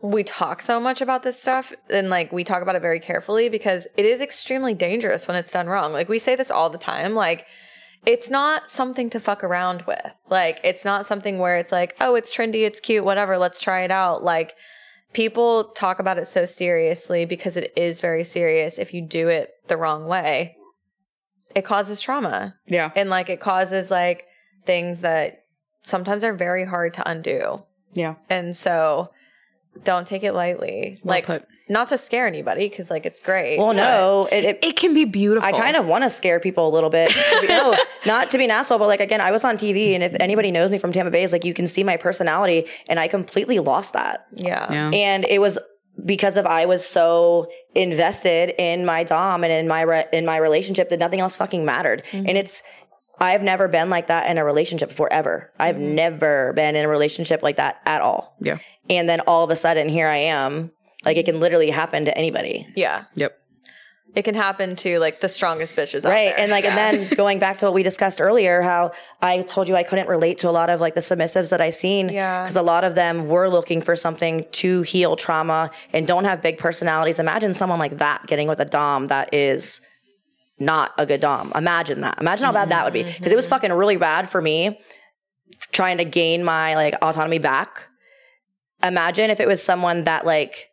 [0.00, 3.48] we talk so much about this stuff and like we talk about it very carefully
[3.48, 5.92] because it is extremely dangerous when it's done wrong.
[5.92, 7.14] Like we say this all the time.
[7.14, 7.46] Like
[8.04, 10.12] it's not something to fuck around with.
[10.28, 13.82] Like it's not something where it's like, oh, it's trendy, it's cute, whatever, let's try
[13.82, 14.22] it out.
[14.22, 14.54] Like
[15.14, 19.50] people talk about it so seriously because it is very serious if you do it
[19.68, 20.56] the wrong way.
[21.54, 22.90] It causes trauma yeah.
[22.96, 24.26] and like it causes like
[24.66, 25.44] things that
[25.82, 27.62] sometimes are very hard to undo.
[27.92, 28.16] Yeah.
[28.28, 29.10] And so
[29.82, 30.98] don't take it lightly.
[31.02, 31.46] Well like put.
[31.68, 33.58] not to scare anybody because like it's great.
[33.58, 35.46] well, no, it, it It can be beautiful.
[35.46, 37.12] I kind of want to scare people a little bit.
[37.40, 37.76] Be- no,
[38.06, 40.50] not to be an asshole, but like again, I was on TV, and if anybody
[40.52, 43.58] knows me from Tampa Bay, is like you can see my personality, and I completely
[43.58, 44.26] lost that.
[44.34, 44.72] Yeah.
[44.72, 44.90] Yeah.
[44.90, 45.58] And it was
[46.04, 50.36] because of I was so invested in my dom and in my re- in my
[50.36, 52.04] relationship that nothing else fucking mattered.
[52.10, 52.28] Mm-hmm.
[52.28, 52.62] And it's
[53.18, 55.52] I've never been like that in a relationship before ever.
[55.58, 55.94] I've mm-hmm.
[55.94, 58.36] never been in a relationship like that at all.
[58.40, 58.58] Yeah.
[58.90, 60.72] And then all of a sudden, here I am.
[61.04, 62.66] Like it can literally happen to anybody.
[62.74, 63.04] Yeah.
[63.14, 63.38] Yep.
[64.14, 66.76] It can happen to like the strongest bitches out right and like Yeah.
[66.76, 70.08] and then going back to what we discussed earlier how i told you i couldn't
[70.08, 72.42] relate to a lot of like the submissives that i seen Yeah.
[72.42, 76.42] because a lot of them were looking for something to heal trauma and don't have
[76.42, 77.18] big personalities.
[77.18, 79.80] Imagine someone like that getting with a dom that is
[80.58, 81.52] not a good dom.
[81.54, 82.20] Imagine that.
[82.20, 83.02] Imagine how bad that would be.
[83.02, 83.54] Because it was mm-hmm.
[83.54, 84.78] fucking really bad for me
[85.72, 87.88] trying to gain my like autonomy back.
[88.82, 90.70] Imagine if it was someone that like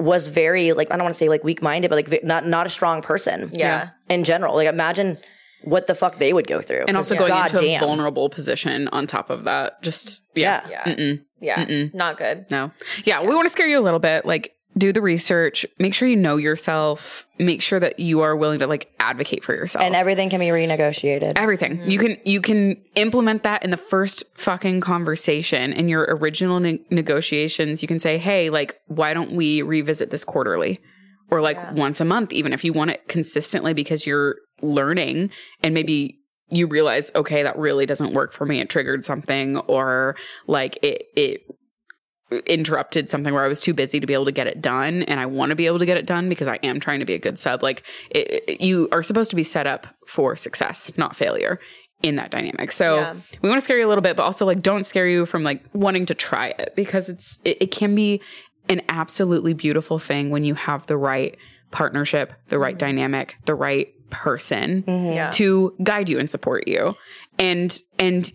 [0.00, 2.66] was very like I don't want to say like weak minded, but like not not
[2.66, 3.90] a strong person yeah.
[4.08, 4.54] in general.
[4.54, 5.18] Like imagine
[5.62, 6.84] what the fuck they would go through.
[6.88, 7.80] And also 'Cause going into a goddamn.
[7.80, 9.82] vulnerable position on top of that.
[9.82, 10.66] Just yeah.
[10.68, 10.82] Yeah.
[10.88, 10.94] Yeah.
[10.94, 11.24] Mm-mm.
[11.40, 11.64] Yeah.
[11.66, 11.94] Mm-mm.
[11.94, 12.46] Not good.
[12.50, 12.70] No.
[13.04, 14.24] Yeah, we want to scare you a little bit.
[14.24, 15.66] Like, do the research.
[15.78, 17.26] Make sure you know yourself.
[17.38, 19.84] Make sure that you are willing to like advocate for yourself.
[19.84, 21.32] and everything can be renegotiated.
[21.36, 26.60] everything you can you can implement that in the first fucking conversation in your original
[26.60, 30.78] ne- negotiations you can say hey like why don't we revisit this quarterly
[31.30, 31.72] or like Yeah.
[31.72, 35.30] once a month even if you want it consistently because you're learning
[35.62, 36.18] and maybe
[36.50, 40.14] you realize okay that really doesn't work for me it triggered something or
[40.46, 41.40] like it it
[42.46, 45.18] interrupted something where I was too busy to be able to get it done and
[45.18, 47.14] I want to be able to get it done because I am trying to be
[47.14, 50.92] a good sub like it, it- you are supposed to be set up for success
[50.96, 51.58] not failure
[52.02, 53.14] in that dynamic so Yeah.
[53.42, 55.42] we want to scare you a little bit but also like don't scare you from
[55.42, 58.20] like wanting to try it because it's it, it can be
[58.68, 61.36] an absolutely beautiful thing when you have the right
[61.72, 62.78] partnership the right mm-hmm.
[62.86, 65.30] dynamic the right person Yeah.
[65.32, 66.94] to guide you and support you
[67.38, 68.32] and and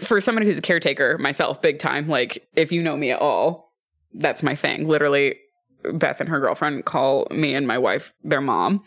[0.00, 3.72] for someone who's a caretaker myself big time like if you know me at all
[4.14, 5.36] that's my thing literally
[5.94, 8.82] beth and her girlfriend call me and my wife their mom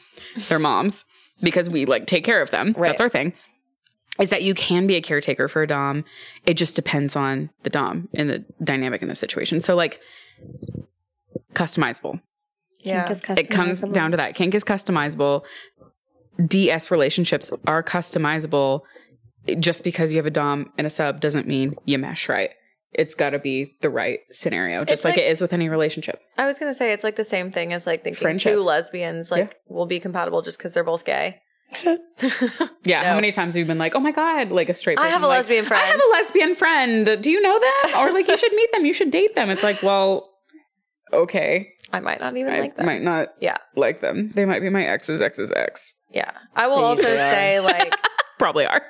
[0.50, 1.06] their moms
[1.42, 2.90] because we like take care of them Right.
[2.90, 3.34] that's our thing
[4.20, 6.04] is that you can be a caretaker for a dom
[6.46, 10.02] it just depends on the dom and the dynamic in the situation so like
[11.54, 12.20] customizable
[12.82, 13.08] Yeah.
[13.38, 14.36] it comes down to that.
[14.36, 15.44] Kink is customizable.
[16.46, 18.82] DS relationships are customizable.
[19.60, 22.52] Just because you have a dom and a sub doesn't mean you mesh right.
[22.94, 26.20] It's got to be the right scenario, just like, like- it is with any relationship.
[26.38, 28.54] I was gonna say it's like the same thing as like thinking Friendship.
[28.54, 31.40] two lesbians like will be compatible just because they're both gay.
[32.84, 33.04] Yeah.
[33.04, 35.22] How many times have you been like, oh my God, like a straight I have
[35.22, 35.84] a like, lesbian friend.
[35.84, 37.22] I have a lesbian friend.
[37.22, 37.96] Do you know them?
[38.00, 38.86] Or like, you should meet them.
[38.86, 39.50] You should date them.
[39.50, 40.30] It's like, well,
[41.12, 41.70] okay.
[41.92, 42.86] I might not even I like that.
[42.86, 43.58] might not Yeah.
[43.76, 44.32] like them.
[44.34, 45.96] They might be my ex's ex's ex.
[46.12, 46.32] Yeah.
[46.56, 47.94] I will They also say like
[48.40, 48.82] Probably are.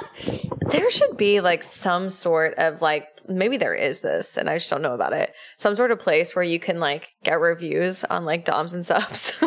[0.70, 4.68] there should be like some sort of like maybe there is this and I just
[4.70, 5.32] don't know about it.
[5.56, 9.32] Some sort of place where you can like get reviews on like DOMs and subs.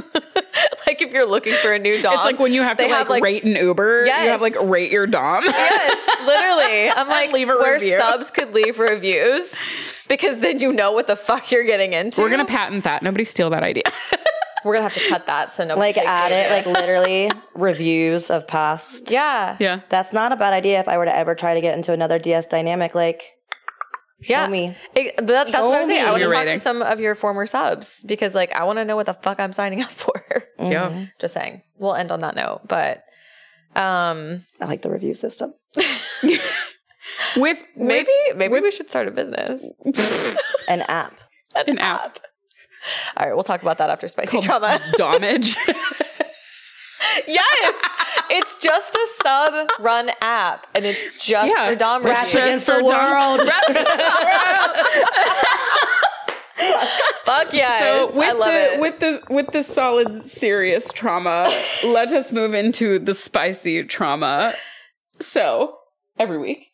[0.88, 2.14] like if you're looking for a new dom.
[2.16, 4.24] It's like when you have to like, like, rate an Uber, Yes.
[4.26, 5.44] you have like rate your dom.
[5.46, 6.90] Yes, literally.
[6.90, 7.98] I'm like Leave a where review.
[7.98, 9.54] subs could leave reviews.
[10.08, 12.22] because then you know what the fuck you're getting into.
[12.22, 13.04] We're gonna patent that.
[13.04, 13.84] Nobody steal that idea.
[14.66, 15.76] We're gonna have to cut that so no.
[15.76, 16.52] Like add it.
[16.52, 19.10] it, like literally reviews of past.
[19.12, 19.82] yeah, yeah.
[19.90, 22.20] That's not a bad idea if I were to ever try to get into another
[22.20, 22.96] DS dynamic.
[22.96, 23.24] Like,
[24.22, 24.48] show yeah.
[24.48, 24.76] me.
[24.96, 26.02] It- that- that's Show what I'm saying.
[26.02, 28.78] I want to Your talk to some of your former subs because, like, I want
[28.80, 30.22] to know what the fuck I'm signing up for.
[30.60, 31.06] Yeah.
[31.20, 31.62] Just saying.
[31.78, 33.04] We'll end on that note, but
[33.76, 35.54] um, I like the review system.
[37.38, 39.62] With maybe with, maybe we should start a business,
[40.68, 41.14] An app.
[41.56, 42.20] an app
[43.18, 44.80] All right, we'll talk about that after spicy called trauma.
[44.98, 45.56] Dommage.
[47.28, 47.76] yes,
[48.30, 51.70] it's just a sub run app, and it's just Yeah.
[51.70, 52.44] for Dom Rats reviews.
[52.44, 53.42] against the world.
[57.26, 57.80] Fuck yeah!
[57.80, 58.80] So with I love the it.
[58.80, 61.46] with the with the solid serious trauma,
[61.86, 64.54] let us move into the spicy trauma.
[65.20, 65.78] So
[66.18, 66.66] every week.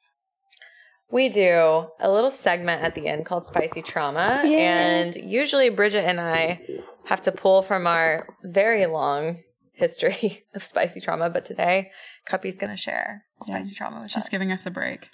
[1.11, 4.41] We do a little segment at the end called Spicy Trauma.
[4.45, 6.61] And usually Brigitte and I
[7.05, 11.29] have to pull from our very long history of spicy trauma.
[11.29, 11.91] But today,
[12.25, 14.29] Cuppie's going to share spicy trauma with She's us.
[14.29, 15.09] giving us a break.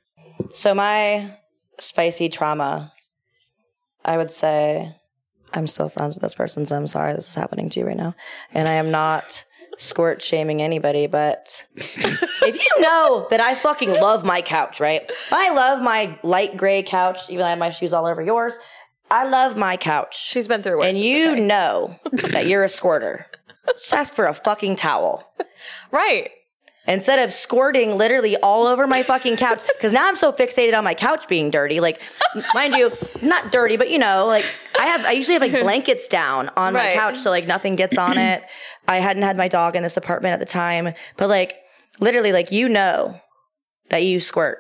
[0.54, 1.30] So my
[1.80, 2.94] spicy trauma,
[4.06, 4.90] I would say
[5.54, 7.98] I'm still friends with this person, so I'm sorry this is happening to you right
[7.98, 8.16] now.
[8.54, 9.44] And I am not
[9.78, 15.02] squirt shaming anybody, but if you know that I fucking love my couch, right?
[15.32, 18.54] I love my light gray couch, even though I have my shoes all over yours.
[19.10, 20.18] I love my couch.
[20.18, 20.88] She's been through worse.
[20.88, 21.42] and you okay.
[21.42, 21.96] know
[22.32, 23.28] that you're a squirter.
[23.78, 25.30] Just ask for a fucking towel.
[25.92, 26.32] Right.
[26.88, 30.84] Instead of squirting literally all over my fucking couch because now i'm so fixated on
[30.84, 32.02] my couch being dirty like
[32.56, 32.92] mind you
[33.22, 34.46] not dirty but you know like
[34.80, 36.96] i have i usually have like blankets down on Right.
[36.96, 38.44] my couch so like nothing gets on it
[38.88, 41.56] i hadn't had my dog in this apartment at the time but like
[42.00, 43.20] literally like you know
[43.90, 44.60] that you squirt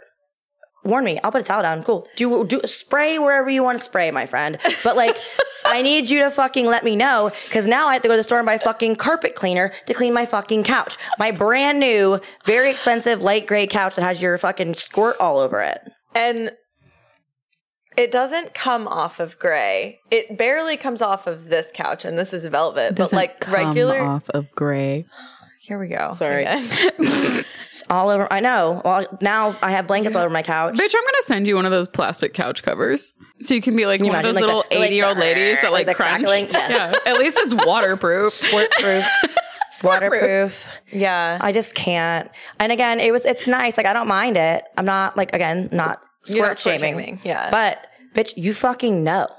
[0.83, 3.83] warn me i'll put a towel down cool do do spray wherever you want to
[3.83, 5.17] spray my friend but like
[5.63, 8.17] I need you to fucking let me know because now I have to go to
[8.17, 10.97] the store and buy fucking carpet cleaner to clean my fucking couch.
[11.19, 15.61] My brand new, very expensive light gray couch that has your fucking squirt all over
[15.61, 15.81] it.
[16.15, 16.51] And
[17.97, 19.99] it doesn't come off of gray.
[20.09, 22.95] It barely comes off of this couch, and this is velvet.
[22.95, 24.01] but like regular.
[24.01, 25.05] off of gray.
[25.71, 26.11] Here we go.
[26.17, 26.43] Sorry.
[26.49, 28.27] It's all over.
[28.31, 28.81] I know.
[28.83, 30.73] Well, now I have blankets all over my couch.
[30.75, 33.85] Bitch, I'm gonna send you one of those plastic couch covers, so you can be
[33.85, 35.71] like you one of those imagine, like little the- like eighty year old ladies that
[35.71, 36.25] like, like the crunch.
[36.25, 36.49] crackling?
[36.49, 36.93] Yes.
[37.05, 38.33] Yeah, at least it's waterproof.
[38.33, 39.05] Squirt proof.
[39.83, 40.67] Waterproof.
[40.91, 41.37] yeah.
[41.39, 42.29] I just can't.
[42.59, 43.77] And again, it was it's nice.
[43.77, 44.63] Like I don't mind it.
[44.77, 46.93] I'm not like again not squirt, You're not squirt shaming.
[46.99, 47.49] shaming, yeah.
[47.49, 49.29] But bitch, you fucking know.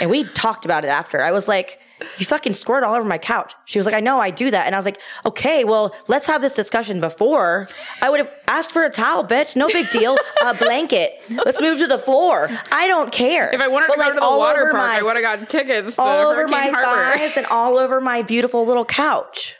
[0.00, 1.22] And we talked about it after.
[1.22, 1.78] I was like,
[2.18, 3.54] you fucking squirt all over my couch.
[3.64, 4.66] She was like, I know I do that.
[4.66, 7.68] And I was like, okay, well, let's have this discussion before.
[8.02, 9.56] I would have asked for a towel, bitch.
[9.56, 10.16] No big deal.
[10.44, 11.12] A blanket.
[11.30, 12.50] Let's move to the floor.
[12.70, 13.50] I don't care.
[13.54, 15.46] If I wanted But, to go to the water park, my- I would have gotten
[15.46, 17.18] tickets to all over Hurricane my Harbor.
[17.18, 19.54] thighs and all over my beautiful little couch.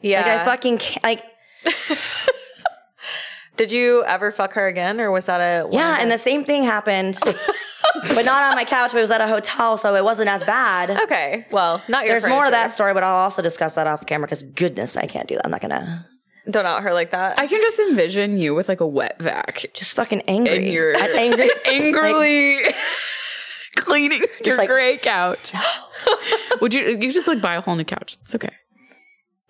[0.00, 0.20] yeah.
[0.22, 1.24] Like I fucking can't, like
[3.56, 6.64] Did you ever fuck her again, or was that a Yeah, and the same thing
[6.64, 7.18] happened,
[8.14, 8.92] but not on my couch.
[8.92, 10.90] But it was at a hotel, so it wasn't as bad.
[11.02, 12.14] Okay, well, not your.
[12.18, 15.06] There's more of that story, but I'll also discuss that off camera because goodness, I
[15.06, 15.44] can't do that.
[15.44, 16.06] I'm not gonna
[16.50, 17.38] Don't out her like that.
[17.38, 20.56] I can just envision you with like a wet vac just fucking angry.
[20.56, 22.56] and you're I'm angry, angrily
[23.76, 25.52] cleaning your like- gray couch.
[26.60, 26.98] Would you?
[27.00, 28.16] You just like buy a whole new couch.
[28.22, 28.50] It's okay.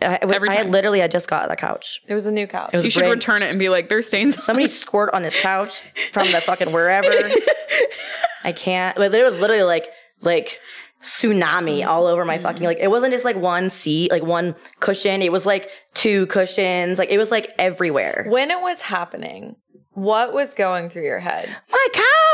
[0.02, 0.70] I, Every I time.
[0.70, 2.00] literally had just got the couch.
[2.06, 2.70] it was a new couch.
[2.72, 5.22] It was You should brand- return it and be like, "There's stains." Somebody squirt on
[5.22, 7.08] this couch from the fucking wherever.
[8.44, 8.96] I can't.
[8.96, 9.88] But it was literally like
[10.20, 10.60] like
[11.02, 12.78] tsunami oh all over my fucking like.
[12.80, 15.22] It wasn't just like one seat, like one cushion.
[15.22, 16.98] It was like two cushions.
[16.98, 18.26] Like it was like everywhere.
[18.28, 19.56] when it was happening,
[19.92, 21.48] what was going through your head?
[21.70, 21.88] my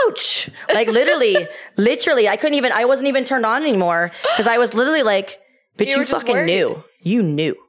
[0.07, 0.51] couch.
[0.73, 1.47] Like literally,
[1.77, 2.73] literally, I couldn't even.
[2.73, 5.39] I wasn't even turned on anymore because I was literally like,
[5.77, 6.47] "Bitch, You you, were just fucking worried.
[6.47, 6.83] knew.
[7.01, 7.57] You knew."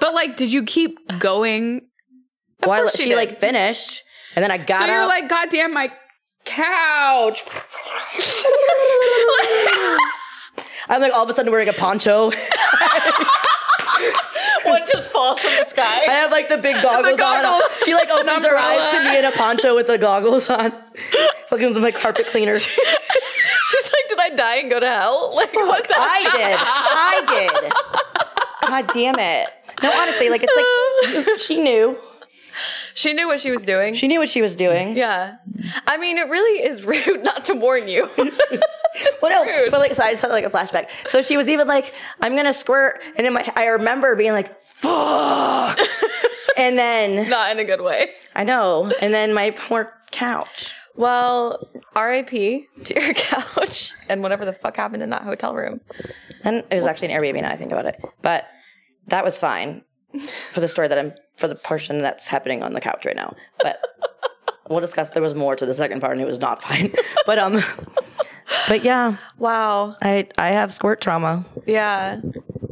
[0.00, 1.82] But like, did you keep going?
[2.66, 4.02] Well, I, she she like finished,
[4.34, 5.08] and then I got so you're up.
[5.08, 5.92] like, "God damn my
[6.46, 7.44] couch!"
[10.88, 12.30] I'm like all of a sudden wearing a poncho.
[14.64, 16.00] One just falls from the sky.
[16.08, 17.18] I have like the big goggles, on.
[17.18, 17.62] goggles.
[17.84, 20.72] She like opens her eyes to me in a poncho with the goggles on.
[21.48, 22.58] Fucking with my carpet cleaner.
[22.58, 26.58] She's like, "Did I die and go to hell?" Like, what's I did.
[26.58, 27.72] I did.
[28.70, 29.48] God damn it.
[29.82, 31.98] No, honestly, like it's like she knew.
[32.94, 33.94] She knew what she was doing.
[33.94, 34.96] She knew what she was doing.
[34.96, 35.36] yeah.
[35.86, 38.06] I mean, it really is rude not to warn you.
[39.20, 39.46] what else?
[39.46, 39.70] rude.
[39.70, 40.88] but like, so I just had like a flashback.
[41.08, 44.60] So she was even like, "I'm gonna squirt," and in my, I remember being like,
[44.60, 45.78] "Fuck,"
[46.56, 48.10] and then not in a good way.
[48.34, 50.74] I know, and then my poor couch.
[50.96, 55.80] Well, RIP to your couch and whatever the fuck happened in that hotel room.
[56.42, 58.04] And it was actually an Airbnb now I think about it.
[58.22, 58.44] But
[59.10, 59.82] that was fine
[60.52, 63.34] for the story that I'm for the portion that's happening on the couch right now.
[63.62, 63.80] But
[64.68, 66.92] we'll discuss there was more to the second part and it was not fine.
[67.26, 67.62] But um
[68.68, 69.96] but yeah, Wow.
[70.02, 71.44] I I have squirt trauma.
[71.66, 72.20] Yeah.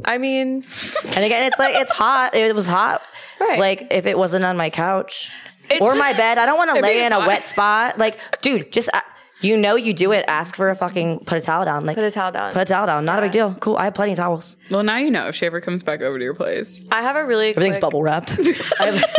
[0.05, 0.63] I mean,
[1.05, 2.35] And again, it's like it's hot.
[2.35, 3.01] It was hot.
[3.39, 3.59] Right.
[3.59, 5.31] Like if it wasn't on my couch
[5.69, 7.97] It's or my bed, I don't want to lay in a wet spot.
[7.97, 9.01] Like, dude, just uh,
[9.41, 10.25] you know you do it.
[10.27, 11.85] Ask for a fucking put a towel down.
[11.85, 12.53] Like put a towel down.
[12.53, 13.05] put a towel down.
[13.05, 13.53] Not a big deal.
[13.55, 13.77] Cool.
[13.77, 14.57] I have plenty of towels.
[14.71, 16.87] Well, now you know if she ever comes back over to your place.
[16.91, 18.37] I have a really Everything's quick- bubble wrapped.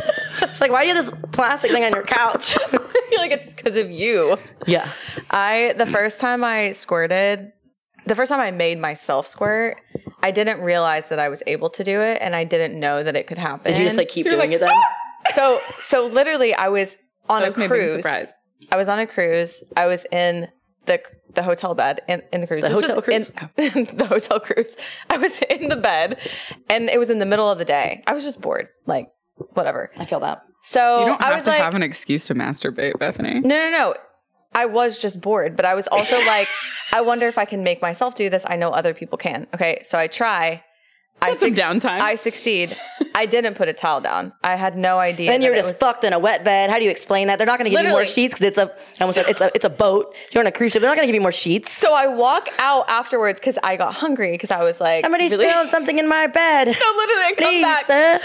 [0.42, 2.56] It's like, why do you have this plastic thing on your couch?
[2.64, 4.36] I feel like it's because of you.
[4.66, 4.90] yeah.
[5.30, 7.52] I the first time I squirted,
[8.06, 9.80] the first time I made myself squirt,
[10.22, 13.16] I didn't realize that I was able to do it, and I didn't know that
[13.16, 13.72] it could happen.
[13.72, 15.34] Did you just like keep You're doing like, it then?
[15.34, 16.96] so so literally I was
[17.28, 17.92] on That a was me being cruise.
[17.92, 18.32] surprised.
[18.70, 19.62] I was on a cruise.
[19.76, 20.48] I was in
[20.86, 21.00] the
[21.34, 22.62] the hotel bed in, in the cruise.
[22.62, 23.30] The This hotel cruise?
[23.56, 24.76] In, the hotel cruise.
[25.08, 26.18] I was in the bed,
[26.68, 28.02] and it was in the middle of the day.
[28.06, 29.08] I was just bored, like
[29.54, 29.90] whatever.
[29.96, 30.42] I feel that.
[30.62, 33.40] So You don't I have was to like, have an excuse to masturbate, Bethany.
[33.40, 33.94] no, no, no.
[34.52, 36.48] I was just bored, but I was also like,
[36.92, 38.42] I wonder if I can make myself do this.
[38.46, 39.46] I know other people can.
[39.54, 40.64] Okay, so I try.
[41.22, 42.00] I Got some downtime.
[42.00, 42.76] I succeed.
[43.14, 44.32] I didn't put a towel down.
[44.42, 45.30] I had no idea.
[45.30, 46.70] Then you're just was- fucked in a wet bed.
[46.70, 47.36] How do you explain that?
[47.38, 48.66] They're not going to give you more sheets because it's a.
[49.00, 49.50] I almost said it's a.
[49.54, 50.14] It's a boat.
[50.32, 50.80] You're on a cruise ship.
[50.80, 51.70] They're not going to give you more sheets.
[51.72, 55.46] So I walk out afterwards because I got hungry because I was like, Somebody really?
[55.46, 56.66] spilled something in my bed.
[56.68, 57.84] No, literally, I come Please, back.
[57.86, 58.20] sir.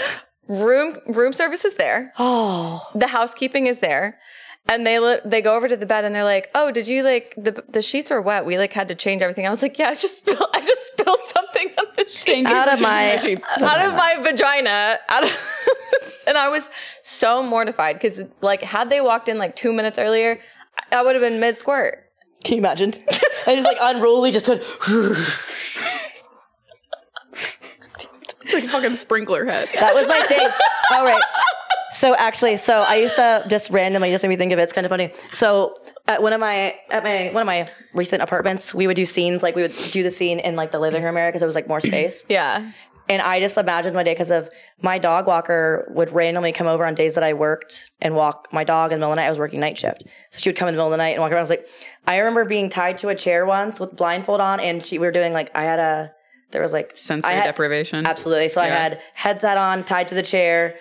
[0.48, 2.12] Room room service is there.
[2.18, 4.18] Oh, The housekeeping is there.
[4.68, 7.04] And they li- they go over to the bed and they're like, "Oh, did you
[7.04, 8.44] like the the sheets are wet?
[8.44, 10.80] We like had to change everything." I was like, "Yeah, I just spilled I just
[10.88, 13.46] spilled something on the sheet Out of my- sheets.
[13.60, 15.30] out of my vagina." Out of
[16.26, 16.68] and I was
[17.04, 20.40] so mortified because like had they walked in like two minutes earlier,
[20.92, 22.04] I, I would have been mid squirt.
[22.42, 22.92] can you imagine?
[23.46, 24.62] I just like unruly, just went.
[28.52, 29.68] Like a fucking sprinkler head.
[29.74, 30.48] That was my thing.
[30.92, 31.22] All right.
[31.92, 34.62] So actually, so I used to just randomly just made me think of it.
[34.62, 35.12] It's kind of funny.
[35.32, 35.74] So
[36.08, 39.42] at one of my at my one of my recent apartments, we would do scenes
[39.42, 41.54] like we would do the scene in like the living room area because it was
[41.54, 42.24] like more space.
[42.28, 42.72] Yeah.
[43.08, 44.50] And I just imagined my day because of
[44.82, 48.64] my dog walker would randomly come over on days that I worked and walk my
[48.64, 49.26] dog in the middle of the night.
[49.28, 50.02] I was working night shift.
[50.32, 51.38] So she would come in the middle of the night and walk around.
[51.38, 51.68] I was like,
[52.08, 55.12] I remember being tied to a chair once with blindfold on and she, we were
[55.12, 56.12] doing like, I had a,
[56.50, 58.04] there was like Sensory had- deprivation.
[58.06, 58.48] Absolutely.
[58.48, 60.74] So I had headset on, tied to the chair,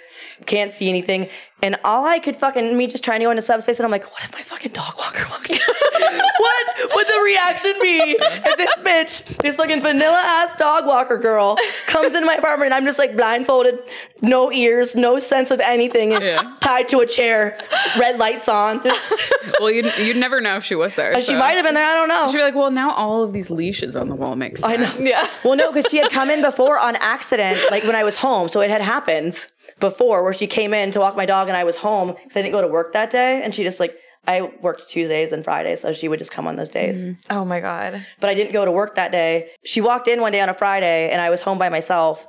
[0.45, 1.29] can't see anything.
[1.63, 4.03] And all I could fucking, me just trying to go into subspace, and I'm like,
[4.11, 5.49] what if my fucking dog walker walks
[6.37, 11.57] what would the reaction be if this bitch, this fucking vanilla ass dog walker girl,
[11.87, 13.81] comes into my apartment and I'm just like blindfolded,
[14.21, 16.55] no ears, no sense of anything, and Yeah.
[16.59, 17.57] tied to a chair,
[17.97, 18.81] red lights on.
[19.59, 21.15] well, you'd, you'd never know if she was there.
[21.15, 22.27] Uh, she might have been there, I don't know.
[22.29, 24.71] She'd be like, well, now all of these leashes on the wall make sense.
[24.73, 24.93] I know.
[24.99, 25.29] Yeah.
[25.43, 28.49] Well, no, because she had come in before on accident, like when I was home.
[28.49, 29.47] So it had happened
[29.79, 32.41] before where she came in to walk my dog and I was home because I
[32.41, 33.41] didn't go to work that day.
[33.43, 33.97] And she just like,
[34.27, 35.81] I worked Tuesdays and Fridays.
[35.81, 37.03] So she would just come on those days.
[37.03, 37.31] Mm-hmm.
[37.37, 38.03] Oh my god.
[38.19, 39.51] But I didn't go to work that day.
[39.63, 42.25] She walked in one day on a Friday and I was home by myself.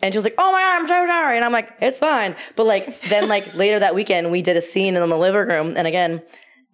[0.00, 2.36] And she was like, "Oh my god, I'm so sorry." And I'm like, "It's fine."
[2.54, 5.74] But like then like later that weekend we did a scene in the living room
[5.76, 6.22] and again,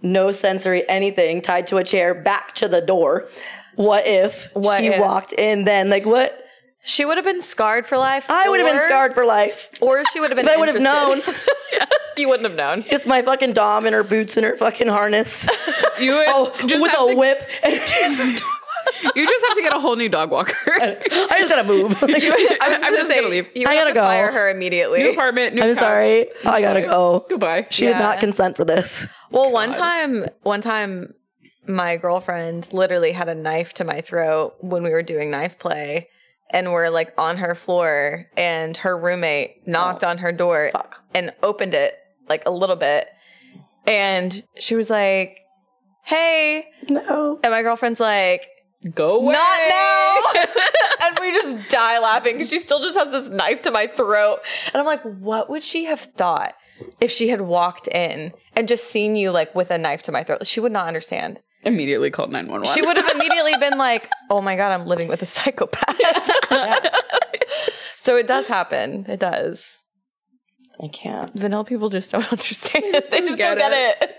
[0.02, 3.26] no sensory anything tied to a chair back to the door.
[3.76, 5.00] What if What she if?
[5.00, 5.88] walked in then?
[5.88, 6.43] Like what?
[6.86, 8.26] She would have been scarred for life.
[8.28, 9.70] I would have been scarred for life.
[9.80, 10.48] Or she would have been.
[10.54, 11.18] I would have known.
[11.18, 11.52] interested.
[12.18, 12.82] you wouldn't have known.
[12.90, 15.48] Just my fucking dom in her boots and her fucking harness.
[15.98, 17.50] You would Oh, just with have a to, whip.
[19.16, 20.54] You just have to get a whole new dog walker.
[20.66, 21.92] I just gotta move.
[22.02, 22.16] I was
[22.60, 23.48] I'm gonna just say, gonna leave.
[23.54, 24.00] You I gotta to go.
[24.02, 25.02] fire her immediately.
[25.02, 25.78] new apartment, new I'm couch.
[25.78, 26.28] sorry.
[26.44, 27.24] I gotta go.
[27.28, 27.66] Goodbye.
[27.70, 29.06] She did not consent for this.
[29.30, 31.14] Well, one time, one time,
[31.66, 36.08] my girlfriend literally had a knife to my throat when we were doing knife play,
[36.50, 40.08] and we're like on her floor, and her roommate knocked oh.
[40.08, 41.02] on her door Fuck.
[41.14, 41.94] and opened it
[42.28, 43.08] like a little bit,
[43.86, 45.38] and she was like,
[46.04, 47.38] "Hey," No.
[47.42, 48.48] and my girlfriend's like.
[48.94, 49.32] Go away.
[49.32, 50.42] Not now.
[51.08, 54.40] and we just die laughing because she still just has this knife to my throat.
[54.66, 56.52] And I'm like, what would she have thought
[57.00, 60.22] if she had walked in and just seen you like with a knife to my
[60.22, 60.46] throat?
[60.46, 61.40] She would not understand.
[61.64, 62.74] Immediately called 911.
[62.74, 65.96] She would have immediately been like, oh my God, I'm living with a psychopath.
[67.96, 69.06] so it does happen.
[69.08, 69.82] It does.
[70.82, 71.32] I can't.
[71.34, 72.84] Vanilla people just don't understand.
[72.92, 73.72] they just get don't get
[74.02, 74.16] it.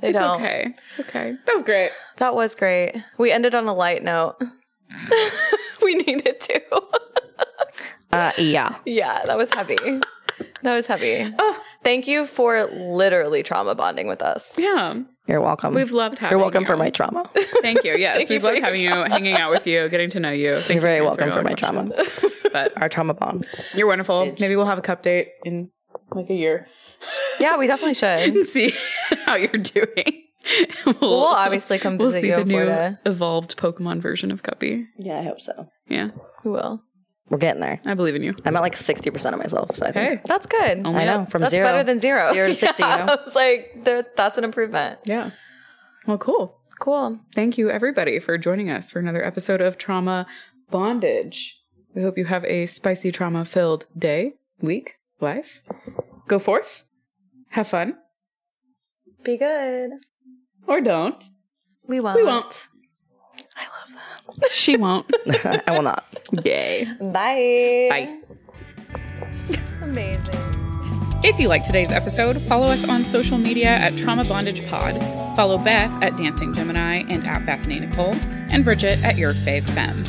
[0.00, 0.40] They It's don't.
[0.40, 0.74] okay.
[0.90, 1.34] It's okay.
[1.46, 1.90] That was great.
[2.16, 2.96] That was great.
[3.18, 4.36] We ended on a light note.
[5.82, 6.62] we needed to.
[8.12, 8.76] Uh, yeah.
[8.86, 9.76] Yeah, that was heavy.
[10.62, 11.32] That was heavy.
[11.38, 14.58] Oh, Thank you for literally trauma bonding with us.
[14.58, 15.00] yeah.
[15.26, 15.74] You're welcome.
[15.74, 16.36] We've loved having you.
[16.38, 16.66] You're welcome you.
[16.66, 17.24] for my trauma.
[17.62, 17.96] Thank you.
[17.96, 20.30] Yes, Thank we've for loved your having you, hanging out with you, getting to know
[20.30, 20.56] you.
[20.56, 21.90] Thank You're very for welcome for my our trauma.
[22.52, 23.48] But Our trauma bond.
[23.74, 24.26] you're wonderful.
[24.26, 24.40] Bitch.
[24.40, 25.70] Maybe we'll have a cup date in
[26.12, 26.68] like a year
[27.40, 28.46] Yeah, we definitely should.
[28.46, 28.74] see
[29.24, 30.22] how you're doing.
[30.84, 33.00] We'll, We'll obviously come we'll visit see you the new Florida.
[33.06, 34.84] evolved Pokemon version of Cuppie.
[34.98, 35.68] Yeah, I hope so.
[35.88, 36.10] Yeah,
[36.44, 36.82] We will.
[37.30, 37.80] We're getting there.
[37.86, 38.34] I believe in you.
[38.44, 39.74] I'm at like 60% of myself.
[39.76, 40.08] So I think.
[40.20, 40.86] Hey, That's good.
[40.86, 41.20] Only I know.
[41.22, 41.30] up.
[41.30, 41.66] From That's zero.
[41.68, 42.32] better than zero.
[42.34, 42.94] Zero to 60, you know?
[42.94, 45.00] I was like, there, that's an improvement.
[45.06, 45.30] Yeah.
[46.06, 46.60] Well, cool.
[46.80, 47.18] Cool.
[47.34, 50.26] Thank you, everybody, for joining us for another episode of Trauma
[50.70, 51.56] Bondage.
[51.94, 55.62] We hope you have a spicy, trauma filled day, week, life.
[56.26, 56.82] Go forth,
[57.50, 57.94] have fun,
[59.22, 59.90] Be good.
[60.66, 61.22] or don't.
[61.86, 62.16] We won't.
[62.16, 62.66] We won't.
[63.86, 65.06] I love She won't.
[65.44, 66.04] I will not.
[66.44, 66.88] Yay.
[67.00, 67.88] Bye.
[67.90, 68.18] Bye.
[69.82, 70.54] Amazing.
[71.22, 75.02] If you like today's episode, follow us on social media at Trauma Bondage Pod.
[75.36, 78.14] Follow Beth at Dancing Gemini and at Bethany Nichole,
[78.52, 80.04] and Brigitte at Your Fave Femme.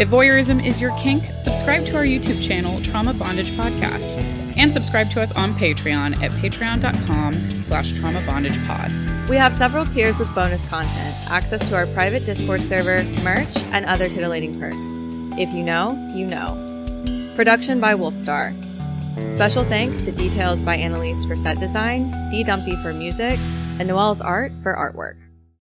[0.00, 4.16] If voyeurism is your kink, subscribe to our YouTube channel, Trauma Bondage Podcast,
[4.56, 8.90] and subscribe to us on Patreon at patreon.com slash trauma bondage pod.
[9.28, 13.84] We have several tiers with bonus content, access to our private Discord server, merch, and
[13.84, 14.78] other titillating perks.
[15.38, 16.56] If you know, you know.
[17.36, 18.54] Production by Wolfstar.
[19.30, 23.38] Special thanks to Details by Annalise for set design, D Dumpy for music,
[23.78, 25.16] and Noelle's art for artwork.